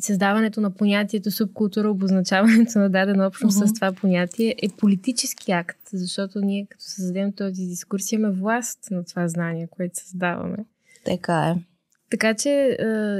създаването 0.00 0.60
на 0.60 0.70
понятието 0.70 1.30
субкултура, 1.30 1.90
обозначаването 1.90 2.78
на 2.78 2.90
дадена 2.90 3.26
общност 3.26 3.58
uh-huh. 3.58 3.66
с 3.66 3.74
това 3.74 3.92
понятие 3.92 4.54
е 4.62 4.68
политически 4.68 5.52
акт, 5.52 5.78
защото 5.92 6.40
ние 6.40 6.66
като 6.70 6.84
създадем 6.84 7.32
този 7.32 7.62
дискурс 7.66 8.12
имаме 8.12 8.34
власт 8.34 8.78
на 8.90 9.04
това 9.04 9.28
знание, 9.28 9.68
което 9.70 10.00
създаваме. 10.00 10.56
Така 11.04 11.54
е. 11.56 11.62
Така 12.10 12.34
че 12.34 12.50
е, 12.50 12.76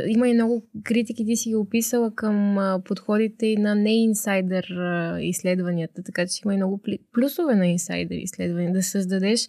има 0.09 0.29
и 0.29 0.35
много 0.35 0.63
критики, 0.85 1.27
ти 1.27 1.37
си 1.37 1.49
ги 1.49 1.57
описала 1.57 2.15
към 2.15 2.59
е, 2.59 2.83
подходите 2.85 3.47
и 3.47 3.57
на 3.57 3.75
неинсайдер 3.75 4.65
е, 4.65 5.23
изследванията, 5.23 6.03
така 6.03 6.27
че 6.27 6.41
има 6.45 6.55
и 6.55 6.57
много 6.57 6.81
плюсове 7.13 7.55
на 7.55 7.67
инсайдер 7.67 8.17
изследвания. 8.17 8.73
Да 8.73 8.83
създадеш 8.83 9.49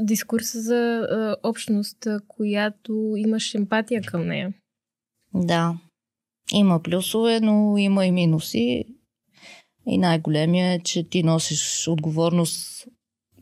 дискурса 0.00 0.60
за 0.60 0.76
е, 0.76 1.48
общност, 1.48 2.06
която 2.28 3.14
имаш 3.16 3.54
емпатия 3.54 4.02
към 4.02 4.26
нея. 4.26 4.52
Да, 5.34 5.78
има 6.52 6.82
плюсове, 6.82 7.40
но 7.40 7.78
има 7.78 8.06
и 8.06 8.12
минуси. 8.12 8.84
И 9.86 9.98
най-големия 9.98 10.72
е, 10.72 10.78
че 10.78 11.08
ти 11.08 11.22
носиш 11.22 11.88
отговорност 11.88 12.86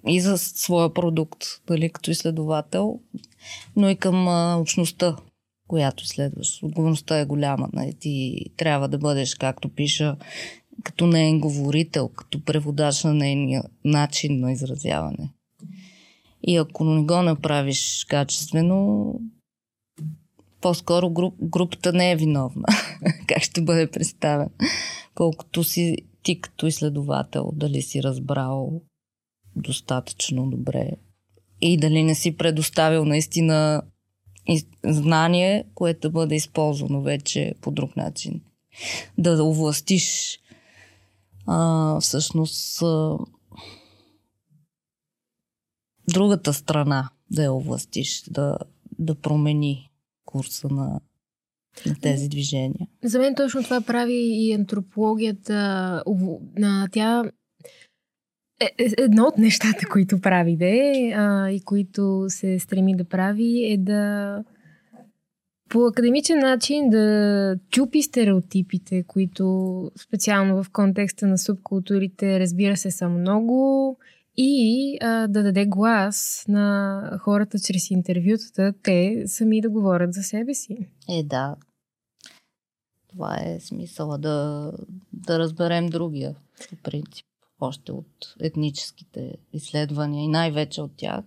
и 0.06 0.20
за 0.20 0.38
своя 0.38 0.94
продукт, 0.94 1.44
дали 1.66 1.90
като 1.90 2.10
изследовател, 2.10 3.00
но 3.76 3.88
и 3.88 3.96
към 3.96 4.28
общността, 4.60 5.16
която 5.68 6.04
изследваш. 6.04 6.62
Отговорността 6.62 7.18
е 7.18 7.24
голяма. 7.24 7.68
Нали? 7.72 7.94
Ти 8.00 8.44
трябва 8.56 8.88
да 8.88 8.98
бъдеш, 8.98 9.34
както 9.34 9.68
пиша, 9.68 10.16
като 10.82 11.06
нейн 11.06 11.40
говорител, 11.40 12.08
като 12.08 12.44
преводач 12.44 13.04
на 13.04 13.14
нейния 13.14 13.62
начин 13.84 14.40
на 14.40 14.52
изразяване. 14.52 15.32
И 16.42 16.56
ако 16.56 16.84
не 16.84 17.02
го 17.02 17.22
направиш 17.22 18.06
качествено, 18.08 19.14
по-скоро 20.60 21.10
груп, 21.10 21.34
групата 21.42 21.92
не 21.92 22.10
е 22.10 22.16
виновна. 22.16 22.66
как 23.26 23.42
ще 23.42 23.62
бъде 23.62 23.90
представен? 23.90 24.48
Колкото 25.14 25.64
си 25.64 25.96
ти 26.22 26.40
като 26.40 26.66
изследовател, 26.66 27.50
дали 27.54 27.82
си 27.82 28.02
разбрал 28.02 28.80
достатъчно 29.56 30.50
добре 30.50 30.90
и 31.62 31.76
дали 31.76 32.02
не 32.02 32.14
си 32.14 32.36
предоставил 32.36 33.04
наистина 33.04 33.82
знание, 34.84 35.64
което 35.74 36.12
бъде 36.12 36.34
използвано 36.34 37.02
вече 37.02 37.54
по 37.60 37.70
друг 37.70 37.96
начин. 37.96 38.40
Да 39.18 39.44
овластиш 39.44 40.38
а, 41.46 42.00
всъщност 42.00 42.82
а, 42.82 43.18
другата 46.12 46.52
страна 46.52 47.10
да 47.30 47.42
я 47.42 47.52
овластиш, 47.52 48.22
да, 48.30 48.58
да 48.98 49.14
промени 49.14 49.90
курса 50.24 50.68
на, 50.68 51.00
на 51.86 51.94
тези 52.00 52.28
движения. 52.28 52.88
За 53.04 53.18
мен 53.18 53.34
точно 53.34 53.62
това 53.62 53.80
прави 53.80 54.14
и 54.14 54.52
антропологията. 54.52 56.02
Тя 56.92 57.24
едно 58.98 59.22
от 59.22 59.38
нещата, 59.38 59.86
които 59.90 60.20
прави 60.20 60.56
де 60.56 60.92
а, 61.16 61.50
и 61.50 61.60
които 61.60 62.24
се 62.28 62.58
стреми 62.58 62.96
да 62.96 63.04
прави 63.04 63.72
е 63.72 63.76
да 63.76 64.44
по 65.68 65.86
академичен 65.86 66.38
начин 66.38 66.90
да 66.90 67.56
чупи 67.70 68.02
стереотипите, 68.02 69.02
които 69.02 69.90
специално 70.00 70.62
в 70.62 70.70
контекста 70.70 71.26
на 71.26 71.38
субкултурите 71.38 72.40
разбира 72.40 72.76
се 72.76 72.90
са 72.90 73.08
много 73.08 73.98
и 74.36 74.98
а, 75.00 75.26
да 75.28 75.42
даде 75.42 75.66
глас 75.66 76.44
на 76.48 77.18
хората 77.20 77.58
чрез 77.58 77.90
интервютата, 77.90 78.72
те 78.82 79.22
сами 79.26 79.60
да 79.60 79.70
говорят 79.70 80.12
за 80.12 80.22
себе 80.22 80.54
си. 80.54 80.76
Е, 81.08 81.22
да. 81.22 81.56
Това 83.08 83.36
е 83.44 83.60
смисъла 83.60 84.18
да, 84.18 84.70
да 85.12 85.38
разберем 85.38 85.86
другия, 85.86 86.34
по 86.70 86.76
принцип, 86.76 87.26
още 87.62 87.92
от 87.92 88.34
етническите 88.40 89.34
изследвания 89.52 90.24
и 90.24 90.28
най-вече 90.28 90.82
от 90.82 90.96
тях. 90.96 91.24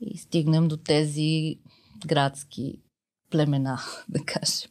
И 0.00 0.18
стигнем 0.18 0.68
до 0.68 0.76
тези 0.76 1.58
градски 2.06 2.78
племена, 3.30 3.80
да 4.08 4.24
кажем, 4.24 4.70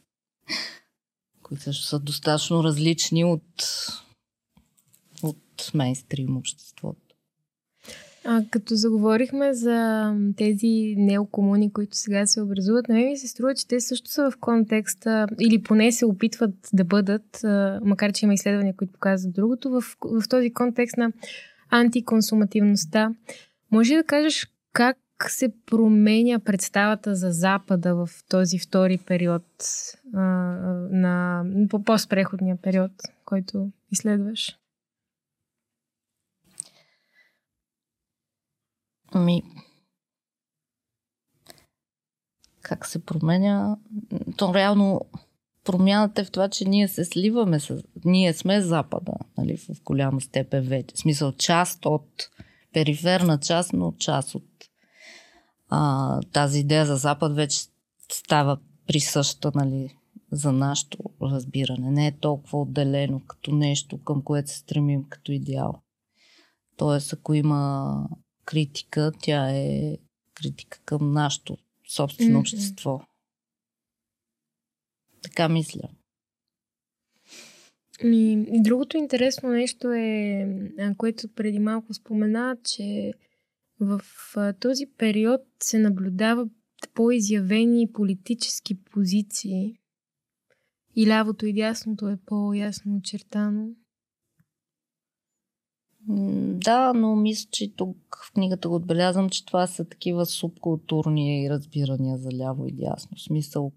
които 1.42 1.62
също 1.62 1.86
са 1.86 2.00
достатъчно 2.00 2.64
различни 2.64 3.24
от, 3.24 3.66
от 5.22 5.70
мейнстрим 5.74 6.36
обществото. 6.36 7.11
А, 8.24 8.42
като 8.50 8.74
заговорихме 8.74 9.54
за 9.54 10.08
тези 10.36 10.94
неокомуни, 10.98 11.72
които 11.72 11.96
сега 11.96 12.26
се 12.26 12.42
образуват, 12.42 12.88
на 12.88 12.94
мен 12.94 13.06
ми 13.06 13.18
се 13.18 13.28
струва, 13.28 13.54
че 13.54 13.68
те 13.68 13.80
също 13.80 14.10
са 14.10 14.30
в 14.30 14.36
контекста, 14.40 15.26
или 15.40 15.62
поне 15.62 15.92
се 15.92 16.06
опитват 16.06 16.54
да 16.72 16.84
бъдат, 16.84 17.40
макар 17.84 18.12
че 18.12 18.24
има 18.24 18.34
изследвания, 18.34 18.76
които 18.76 18.92
показват 18.92 19.34
другото, 19.34 19.70
в, 19.70 19.82
в 20.04 20.28
този 20.28 20.52
контекст 20.52 20.96
на 20.96 21.12
антиконсумативността. 21.70 23.14
Може 23.70 23.94
да 23.94 24.04
кажеш 24.04 24.48
как 24.72 24.96
се 25.28 25.52
променя 25.66 26.38
представата 26.38 27.14
за 27.14 27.30
Запада 27.30 27.94
в 27.94 28.08
този 28.28 28.58
втори 28.58 28.98
период 29.06 29.44
а, 30.14 30.20
на 30.90 31.44
по 31.70 31.82
постпреходния 31.84 32.56
период, 32.62 32.92
който 33.24 33.70
изследваш? 33.92 34.58
Ами, 39.12 39.42
как 42.62 42.86
се 42.86 43.04
променя? 43.04 43.76
То 44.36 44.54
реално 44.54 45.00
промяната 45.64 46.20
е 46.20 46.24
в 46.24 46.30
това, 46.30 46.48
че 46.48 46.68
ние 46.68 46.88
се 46.88 47.04
сливаме 47.04 47.60
с... 47.60 47.82
Ние 48.04 48.32
сме 48.32 48.60
Запада, 48.60 49.12
нали, 49.38 49.56
в 49.56 49.82
голяма 49.84 50.20
степен 50.20 50.64
вече. 50.64 50.94
В 50.94 50.98
смисъл, 50.98 51.32
част 51.32 51.86
от 51.86 52.30
периферна 52.72 53.38
част, 53.38 53.72
но 53.72 53.92
част 53.92 54.34
от 54.34 54.44
а, 55.68 56.20
тази 56.32 56.58
идея 56.58 56.86
за 56.86 56.96
Запад 56.96 57.34
вече 57.34 57.60
става 58.12 58.58
присъща, 58.86 59.52
нали, 59.54 59.96
за 60.32 60.52
нашето 60.52 60.98
разбиране. 61.22 61.90
Не 61.90 62.06
е 62.06 62.18
толкова 62.18 62.60
отделено 62.60 63.20
като 63.26 63.54
нещо, 63.54 64.04
към 64.04 64.22
което 64.22 64.50
се 64.50 64.58
стремим 64.58 65.04
като 65.08 65.32
идеал. 65.32 65.82
Тоест, 66.76 67.12
ако 67.12 67.34
има 67.34 67.94
критика, 68.44 69.12
тя 69.22 69.50
е 69.50 69.98
критика 70.34 70.80
към 70.84 71.12
нашето 71.12 71.56
собствено 71.88 72.30
mm-hmm. 72.30 72.40
общество. 72.40 73.00
Така 75.22 75.48
мисля. 75.48 75.88
И, 78.04 78.46
и 78.52 78.62
другото 78.62 78.96
интересно 78.96 79.48
нещо 79.48 79.92
е, 79.92 80.46
което 80.96 81.28
преди 81.34 81.58
малко 81.58 81.94
спомена, 81.94 82.56
че 82.64 83.12
в 83.80 84.00
този 84.60 84.86
период 84.98 85.40
се 85.62 85.78
наблюдава 85.78 86.48
по-изявени 86.94 87.92
политически 87.92 88.84
позиции 88.84 89.78
и 90.96 91.06
лявото 91.06 91.46
и 91.46 91.52
дясното 91.52 92.08
е 92.08 92.18
по-ясно 92.26 92.96
очертано. 92.96 93.68
Да, 96.08 96.92
но 96.92 97.16
мисля, 97.16 97.48
че 97.50 97.76
тук 97.76 97.96
в 98.28 98.32
книгата 98.32 98.68
го 98.68 98.74
отбелязвам, 98.74 99.30
че 99.30 99.46
това 99.46 99.66
са 99.66 99.84
такива 99.84 100.26
субкултурни 100.26 101.50
разбирания 101.50 102.18
за 102.18 102.28
ляво 102.32 102.66
и 102.66 102.72
дясно. 102.72 103.16
В 103.16 103.22
смисъл 103.22 103.72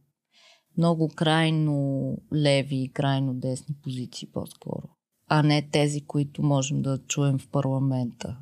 много 0.77 1.07
крайно 1.15 2.17
леви 2.33 2.83
и 2.83 2.91
крайно 2.93 3.33
десни 3.33 3.75
позиции 3.83 4.27
по-скоро. 4.33 4.89
А 5.27 5.43
не 5.43 5.69
тези, 5.69 6.05
които 6.05 6.43
можем 6.43 6.81
да 6.81 6.99
чуем 7.07 7.37
в 7.37 7.49
парламента. 7.49 8.37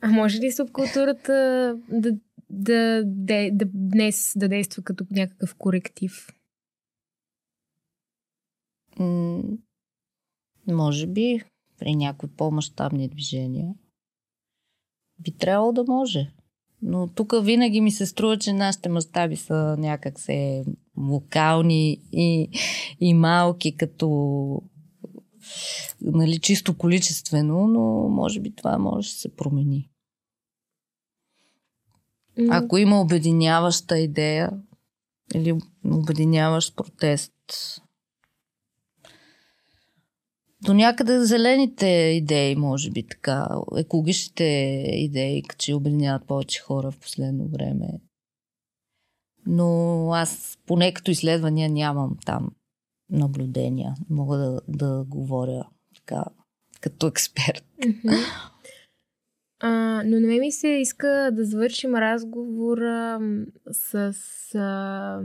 а 0.00 0.08
може 0.08 0.38
ли 0.38 0.52
субкултурата 0.52 1.32
да, 1.88 2.12
да, 2.50 3.02
да, 3.04 3.50
да, 3.52 3.66
днес 3.74 4.32
да 4.36 4.48
действа 4.48 4.82
като 4.82 5.06
някакъв 5.10 5.54
коректив? 5.54 6.26
Може 10.72 11.06
би 11.06 11.42
при 11.78 11.96
някои 11.96 12.28
по-масштабни 12.28 13.08
движения 13.08 13.74
би 15.18 15.30
трябвало 15.30 15.72
да 15.72 15.84
може. 15.84 16.32
Но 16.82 17.08
тук 17.08 17.34
винаги 17.42 17.80
ми 17.80 17.90
се 17.90 18.06
струва, 18.06 18.38
че 18.38 18.52
нашите 18.52 18.88
мащаби 18.88 19.36
са 19.36 19.76
някак 19.78 20.20
се 20.20 20.64
локални 20.96 21.98
и, 22.12 22.48
и 23.00 23.14
малки, 23.14 23.76
като 23.76 24.62
нали, 26.00 26.38
чисто 26.38 26.78
количествено, 26.78 27.66
но 27.66 28.08
може 28.08 28.40
би 28.40 28.54
това 28.54 28.78
може 28.78 29.08
да 29.08 29.14
се 29.14 29.36
промени. 29.36 29.90
Ако 32.50 32.78
има 32.78 33.00
обединяваща 33.00 33.98
идея 33.98 34.50
или 35.34 35.60
обединяващ 35.84 36.76
протест, 36.76 37.32
до 40.64 40.74
някъде 40.74 41.24
зелените 41.24 41.86
идеи, 41.86 42.56
може 42.56 42.90
би 42.90 43.02
така, 43.02 43.48
екологичните 43.76 44.44
идеи, 44.94 45.42
че 45.58 45.74
обединяват 45.74 46.26
повече 46.26 46.60
хора 46.60 46.90
в 46.90 46.98
последно 46.98 47.48
време. 47.48 47.88
Но 49.46 50.10
аз 50.12 50.58
поне 50.66 50.94
като 50.94 51.10
изследвания 51.10 51.70
нямам 51.70 52.16
там 52.26 52.50
наблюдения. 53.10 53.94
Мога 54.10 54.36
да, 54.36 54.60
да 54.68 55.04
говоря 55.08 55.64
така, 55.96 56.24
като 56.80 57.06
експерт. 57.06 57.64
А, 59.62 60.02
но 60.06 60.20
не 60.20 60.38
ми 60.38 60.52
се 60.52 60.68
иска 60.68 61.30
да 61.32 61.44
завършим 61.44 61.94
разговора 61.94 63.20
с 63.72 64.14
а, 64.54 65.20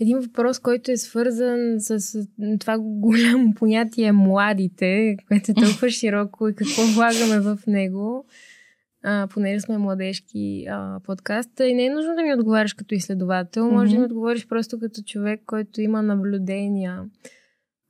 един 0.00 0.18
въпрос, 0.18 0.58
който 0.58 0.90
е 0.90 0.96
свързан 0.96 1.74
с 1.78 2.18
това 2.60 2.78
голямо 2.78 3.54
понятие 3.54 4.12
младите, 4.12 5.16
което 5.28 5.50
е 5.50 5.54
толкова 5.54 5.90
широко 5.90 6.48
и 6.48 6.54
какво 6.54 6.82
влагаме 6.82 7.40
в 7.40 7.58
него, 7.66 8.26
а, 9.02 9.28
понеже 9.30 9.60
сме 9.60 9.78
младежки 9.78 10.66
а, 10.70 11.00
подкаст. 11.04 11.60
И 11.60 11.74
не 11.74 11.86
е 11.86 11.94
нужно 11.94 12.14
да 12.14 12.22
ми 12.22 12.34
отговаряш 12.34 12.74
като 12.74 12.94
изследовател, 12.94 13.70
може 13.70 13.90
mm-hmm. 13.90 13.94
да 13.94 13.98
ми 13.98 14.04
отговориш 14.04 14.46
просто 14.46 14.78
като 14.78 15.02
човек, 15.02 15.40
който 15.46 15.80
има 15.80 16.02
наблюдения. 16.02 17.04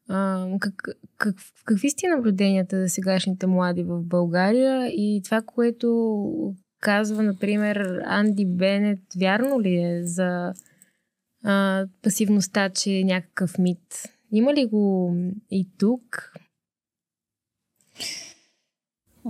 А, 0.09 0.47
как, 0.61 0.83
как, 1.19 1.35
какви 1.65 1.91
сте 1.91 2.09
наблюденията 2.09 2.81
за 2.81 2.89
сегашните 2.89 3.47
млади 3.47 3.83
в 3.83 4.03
България 4.03 4.89
и 4.89 5.21
това, 5.25 5.43
което 5.43 6.55
казва, 6.81 7.23
например, 7.23 8.01
Анди 8.05 8.47
Бенет, 8.47 9.01
вярно 9.21 9.61
ли 9.61 9.77
е 9.77 10.01
за 10.03 10.53
а, 11.45 11.87
пасивността, 12.03 12.71
че 12.71 12.93
е 12.93 13.05
някакъв 13.05 13.59
мит. 13.59 14.03
Има 14.33 14.55
ли 14.55 14.67
го 14.67 15.17
и 15.51 15.69
тук? 15.79 16.33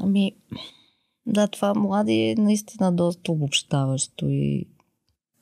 Ами, 0.03 0.33
да, 1.27 1.49
това 1.49 1.75
млади 1.75 2.23
е 2.23 2.35
наистина 2.35 2.93
доста 2.93 3.33
обобщаващо 3.33 4.29
и 4.29 4.67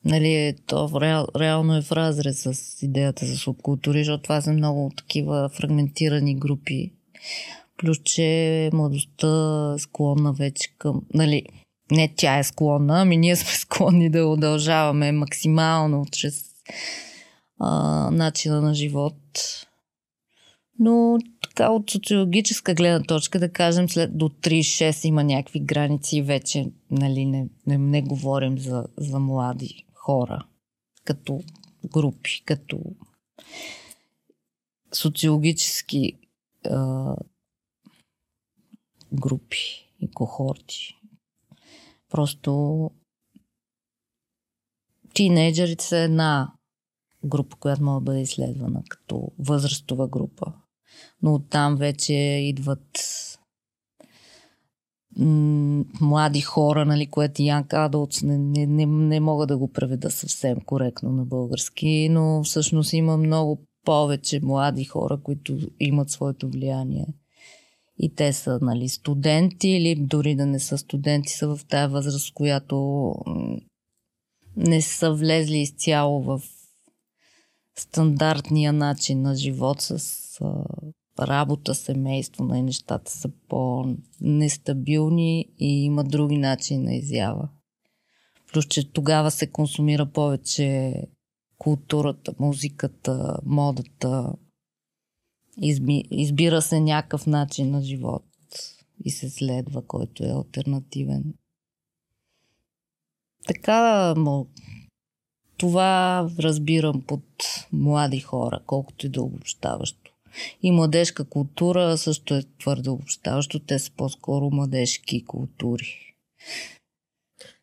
нали, 0.05 0.33
е, 0.33 0.55
то 0.67 1.01
реал, 1.01 1.27
реално 1.39 1.75
е 1.75 1.81
в 1.81 1.91
разрез 1.91 2.41
с 2.41 2.83
идеята 2.83 3.25
за 3.25 3.37
субкултури, 3.37 3.99
защото 3.99 4.23
това 4.23 4.41
са 4.41 4.53
много 4.53 4.91
такива 4.97 5.49
фрагментирани 5.49 6.35
групи. 6.35 6.91
Плюс, 7.77 7.97
че 8.03 8.69
младостта 8.73 9.75
склонна 9.77 10.33
вече 10.33 10.73
към... 10.77 11.01
Нали, 11.13 11.43
не 11.91 12.13
тя 12.15 12.37
е 12.37 12.43
склонна, 12.43 13.01
ами 13.01 13.17
ние 13.17 13.35
сме 13.35 13.51
склонни 13.57 14.09
да 14.09 14.25
удължаваме 14.25 15.11
максимално 15.11 16.05
чрез 16.11 16.52
а, 17.59 18.09
начина 18.11 18.61
на 18.61 18.73
живот. 18.73 19.15
Но 20.79 21.19
така 21.43 21.69
от 21.69 21.89
социологическа 21.89 22.73
гледна 22.73 23.03
точка, 23.03 23.39
да 23.39 23.51
кажем, 23.51 23.89
след 23.89 24.17
до 24.17 24.29
36 24.29 25.07
има 25.07 25.23
някакви 25.23 25.59
граници 25.59 26.17
и 26.17 26.21
вече 26.21 26.71
нали, 26.91 27.25
не, 27.25 27.47
не, 27.67 27.77
не 27.77 28.01
говорим 28.01 28.59
за, 28.59 28.85
за 28.97 29.19
млади 29.19 29.85
хора 29.93 30.45
като 31.05 31.41
групи, 31.93 32.43
като 32.45 32.79
социологически 34.93 36.13
а, 36.65 37.15
групи 39.13 39.89
и 39.99 40.11
кохорти. 40.11 40.97
Просто 42.09 42.91
тинейджерите 45.13 45.85
са 45.85 45.97
една 45.97 46.51
група, 47.25 47.57
която 47.59 47.83
може 47.83 47.95
да 47.95 48.01
бъде 48.01 48.21
изследвана 48.21 48.83
като 48.89 49.31
възрастова 49.39 50.07
група. 50.07 50.53
Но 51.21 51.33
оттам 51.33 51.75
вече 51.75 52.13
идват 52.43 52.99
млади 56.01 56.41
хора, 56.41 56.85
нали, 56.85 57.07
което 57.07 57.41
Young 57.41 57.67
Adults 57.67 58.23
не, 58.23 58.37
не, 58.37 58.65
не, 58.65 58.85
не 58.85 59.19
мога 59.19 59.47
да 59.47 59.57
го 59.57 59.71
преведа 59.71 60.11
съвсем 60.11 60.57
коректно 60.65 61.11
на 61.11 61.25
български, 61.25 62.09
но 62.11 62.43
всъщност 62.43 62.93
има 62.93 63.17
много 63.17 63.65
повече 63.85 64.39
млади 64.43 64.83
хора, 64.83 65.19
които 65.23 65.57
имат 65.79 66.09
своето 66.09 66.49
влияние. 66.49 67.07
И 67.97 68.15
те 68.15 68.33
са 68.33 68.59
нали, 68.61 68.89
студенти 68.89 69.69
или 69.69 69.95
дори 69.95 70.35
да 70.35 70.45
не 70.45 70.59
са 70.59 70.77
студенти, 70.77 71.33
са 71.33 71.55
в 71.55 71.59
тая 71.67 71.89
възраст, 71.89 72.33
която 72.33 72.75
не 74.57 74.81
са 74.81 75.13
влезли 75.13 75.57
изцяло 75.57 76.23
в 76.23 76.41
стандартния 77.77 78.73
начин 78.73 79.21
на 79.21 79.35
живот 79.35 79.81
с 79.81 79.97
а, 80.41 80.65
работа, 81.19 81.75
семейство, 81.75 82.43
на 82.43 82.63
нещата 82.63 83.11
са 83.11 83.31
по-нестабилни 83.49 85.45
и 85.59 85.85
има 85.85 86.03
други 86.03 86.37
начини 86.37 86.83
на 86.83 86.95
изява. 86.95 87.49
Плюс, 88.53 88.67
че 88.67 88.91
тогава 88.91 89.31
се 89.31 89.47
консумира 89.51 90.05
повече 90.05 90.93
културата, 91.57 92.33
музиката, 92.39 93.37
модата. 93.45 94.33
Изби, 95.61 96.03
избира 96.11 96.61
се 96.61 96.79
някакъв 96.79 97.27
начин 97.27 97.71
на 97.71 97.81
живот 97.81 98.25
и 99.05 99.11
се 99.11 99.29
следва, 99.29 99.81
който 99.81 100.23
е 100.23 100.27
альтернативен. 100.27 101.33
Така, 103.47 104.13
това 105.57 106.29
разбирам 106.39 107.01
под 107.07 107.23
млади 107.71 108.19
хора, 108.19 108.59
колкото 108.65 109.05
и 109.05 109.09
да 109.09 109.21
обобщаващо. 109.21 110.11
И 110.63 110.71
младежка 110.71 111.25
култура 111.25 111.97
също 111.97 112.35
е 112.35 112.43
твърде 112.59 112.89
обобщаващо. 112.89 113.59
Те 113.59 113.79
са 113.79 113.91
по-скоро 113.97 114.49
младежки 114.51 115.25
култури. 115.25 116.15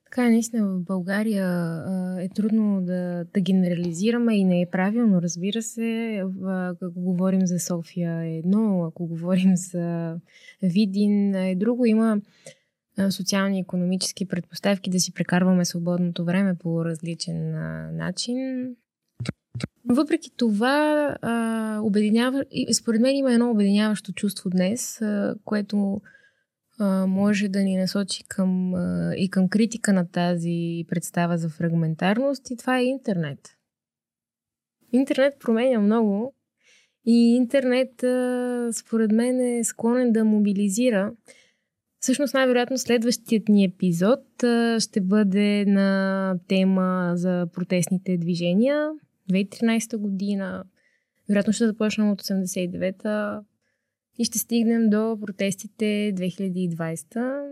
Така 0.05 0.27
е, 0.27 0.31
наистина 0.31 0.67
в 0.67 0.81
България 0.81 1.83
е 2.21 2.29
трудно 2.29 2.83
да, 2.83 3.25
да 3.35 3.41
генерализираме 3.41 4.37
и 4.37 4.45
не 4.45 4.63
е 4.63 4.71
правилно, 4.71 5.23
разбира 5.23 5.63
се. 5.63 6.23
Ако 6.83 7.01
говорим 7.01 7.47
за 7.47 7.59
София 7.59 8.23
е 8.23 8.37
едно, 8.37 8.85
ако 8.85 9.07
говорим 9.07 9.57
за 9.57 10.17
Видин 10.63 11.35
е 11.35 11.55
друго. 11.55 11.87
Има 11.87 12.21
социални 13.11 13.59
и 13.59 13.61
економически 13.61 14.29
предпоставки 14.29 14.91
да 14.91 15.01
си 15.01 15.15
прекарваме 15.15 15.65
свободното 15.65 16.25
време 16.25 16.55
по 16.55 16.85
различен 16.85 17.55
а, 17.55 17.91
начин. 17.93 18.37
Въпреки 19.89 20.31
това, 20.37 21.17
а, 21.23 21.79
обединява, 21.83 22.45
според 22.73 23.01
мен 23.01 23.17
има 23.17 23.33
едно 23.33 23.51
обединяващо 23.51 24.13
чувство 24.13 24.51
днес, 24.51 25.03
а, 25.03 25.35
което 25.45 26.01
а, 26.79 27.07
може 27.07 27.49
да 27.49 27.63
ни 27.63 27.77
насочи 27.77 28.25
към, 28.29 28.75
а, 28.75 29.15
и 29.17 29.31
към 29.31 29.49
критика 29.49 29.93
на 29.93 30.09
тази 30.09 30.85
представа 30.89 31.39
за 31.39 31.49
фрагментарност 31.49 32.51
и 32.51 32.57
това 32.57 32.79
е 32.79 32.85
интернет. 32.85 33.39
Интернет 34.93 35.35
променя 35.41 35.81
много 35.81 36.35
и 37.07 37.37
интернет, 37.37 38.03
а, 38.03 38.69
според 38.73 39.13
мен, 39.13 39.41
е 39.41 39.65
склонен 39.65 40.13
да 40.13 40.25
мобилизира 40.25 41.13
Всъщност, 42.01 42.35
най-вероятно, 42.35 42.79
следващият 42.79 43.49
ни 43.49 43.65
епизод 43.65 44.21
ще 44.79 45.01
бъде 45.01 45.65
на 45.67 46.35
тема 46.49 47.13
за 47.15 47.47
протестните 47.55 48.17
движения. 48.17 48.91
2013 49.31 49.97
година. 49.97 50.65
Вероятно 51.29 51.53
ще 51.53 51.67
започнем 51.67 52.11
от 52.11 52.23
89-та 52.23 53.41
и 54.19 54.25
ще 54.25 54.39
стигнем 54.39 54.91
до 54.91 55.19
протестите 55.21 56.13
2020. 56.17 57.47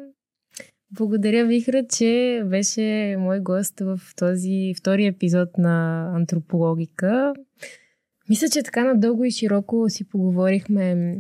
Благодаря, 0.91 1.47
Вихра, 1.47 1.87
че 1.87 2.43
беше 2.47 3.17
мой 3.19 3.41
гост 3.41 3.81
в 3.81 4.01
този 4.17 4.75
втори 4.79 5.07
епизод 5.07 5.59
на 5.59 6.07
Антропологика. 6.15 7.35
Мисля, 8.29 8.49
че 8.49 8.63
така 8.63 8.85
надълго 8.85 9.25
и 9.25 9.31
широко 9.31 9.89
си 9.89 10.09
поговорихме 10.09 11.17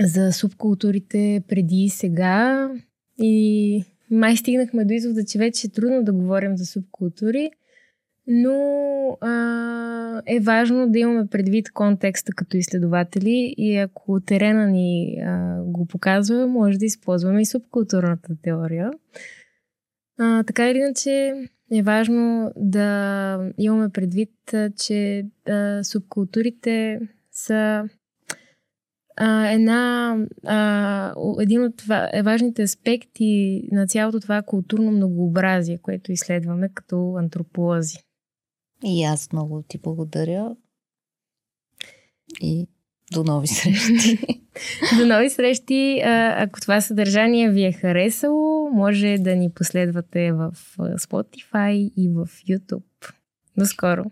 за 0.00 0.32
субкултурите 0.32 1.42
преди 1.48 1.76
и 1.76 1.88
сега 1.88 2.70
и 3.18 3.84
май 4.10 4.36
стигнахме 4.36 4.84
до 4.84 4.94
извода, 4.94 5.24
че 5.24 5.38
вече 5.38 5.66
е 5.66 5.70
трудно 5.70 6.04
да 6.04 6.12
говорим 6.12 6.56
за 6.56 6.66
субкултури, 6.66 7.50
но 8.26 9.18
а, 9.20 10.22
е 10.26 10.40
важно 10.40 10.90
да 10.90 10.98
имаме 10.98 11.26
предвид 11.26 11.72
контекста 11.72 12.32
като 12.32 12.56
изследователи 12.56 13.54
и 13.58 13.76
ако 13.76 14.20
терена 14.20 14.66
ни 14.66 15.16
а, 15.26 15.62
го 15.62 15.86
показва, 15.86 16.46
може 16.46 16.78
да 16.78 16.84
използваме 16.84 17.42
и 17.42 17.46
субкултурната 17.46 18.36
теория. 18.42 18.90
А, 20.18 20.42
така 20.42 20.70
или 20.70 20.78
иначе 20.78 21.32
е 21.72 21.82
важно 21.82 22.52
да 22.56 23.50
имаме 23.58 23.88
предвид, 23.88 24.30
че 24.80 25.26
а, 25.48 25.84
субкултурите 25.84 27.00
са 27.32 27.88
а, 29.16 29.50
една, 29.50 30.16
а, 30.44 31.14
един 31.40 31.64
от 31.64 31.76
това, 31.76 32.10
е 32.12 32.22
важните 32.22 32.62
аспекти 32.62 33.62
на 33.72 33.86
цялото 33.86 34.20
това 34.20 34.42
културно 34.42 34.90
многообразие, 34.90 35.78
което 35.78 36.12
изследваме 36.12 36.68
като 36.74 37.14
антрополози. 37.18 37.98
И 38.84 39.04
аз 39.04 39.32
много 39.32 39.64
ти 39.68 39.78
благодаря. 39.78 40.56
И 42.40 42.68
до 43.12 43.24
нови 43.24 43.46
срещи. 43.46 44.18
до 44.98 45.06
нови 45.06 45.30
срещи. 45.30 46.02
Ако 46.36 46.60
това 46.60 46.80
съдържание 46.80 47.50
ви 47.50 47.64
е 47.64 47.72
харесало, 47.72 48.70
може 48.70 49.16
да 49.18 49.36
ни 49.36 49.50
последвате 49.50 50.32
в 50.32 50.52
Spotify 50.78 51.92
и 51.96 52.08
в 52.08 52.26
YouTube. 52.48 53.12
До 53.58 53.66
скоро! 53.66 54.04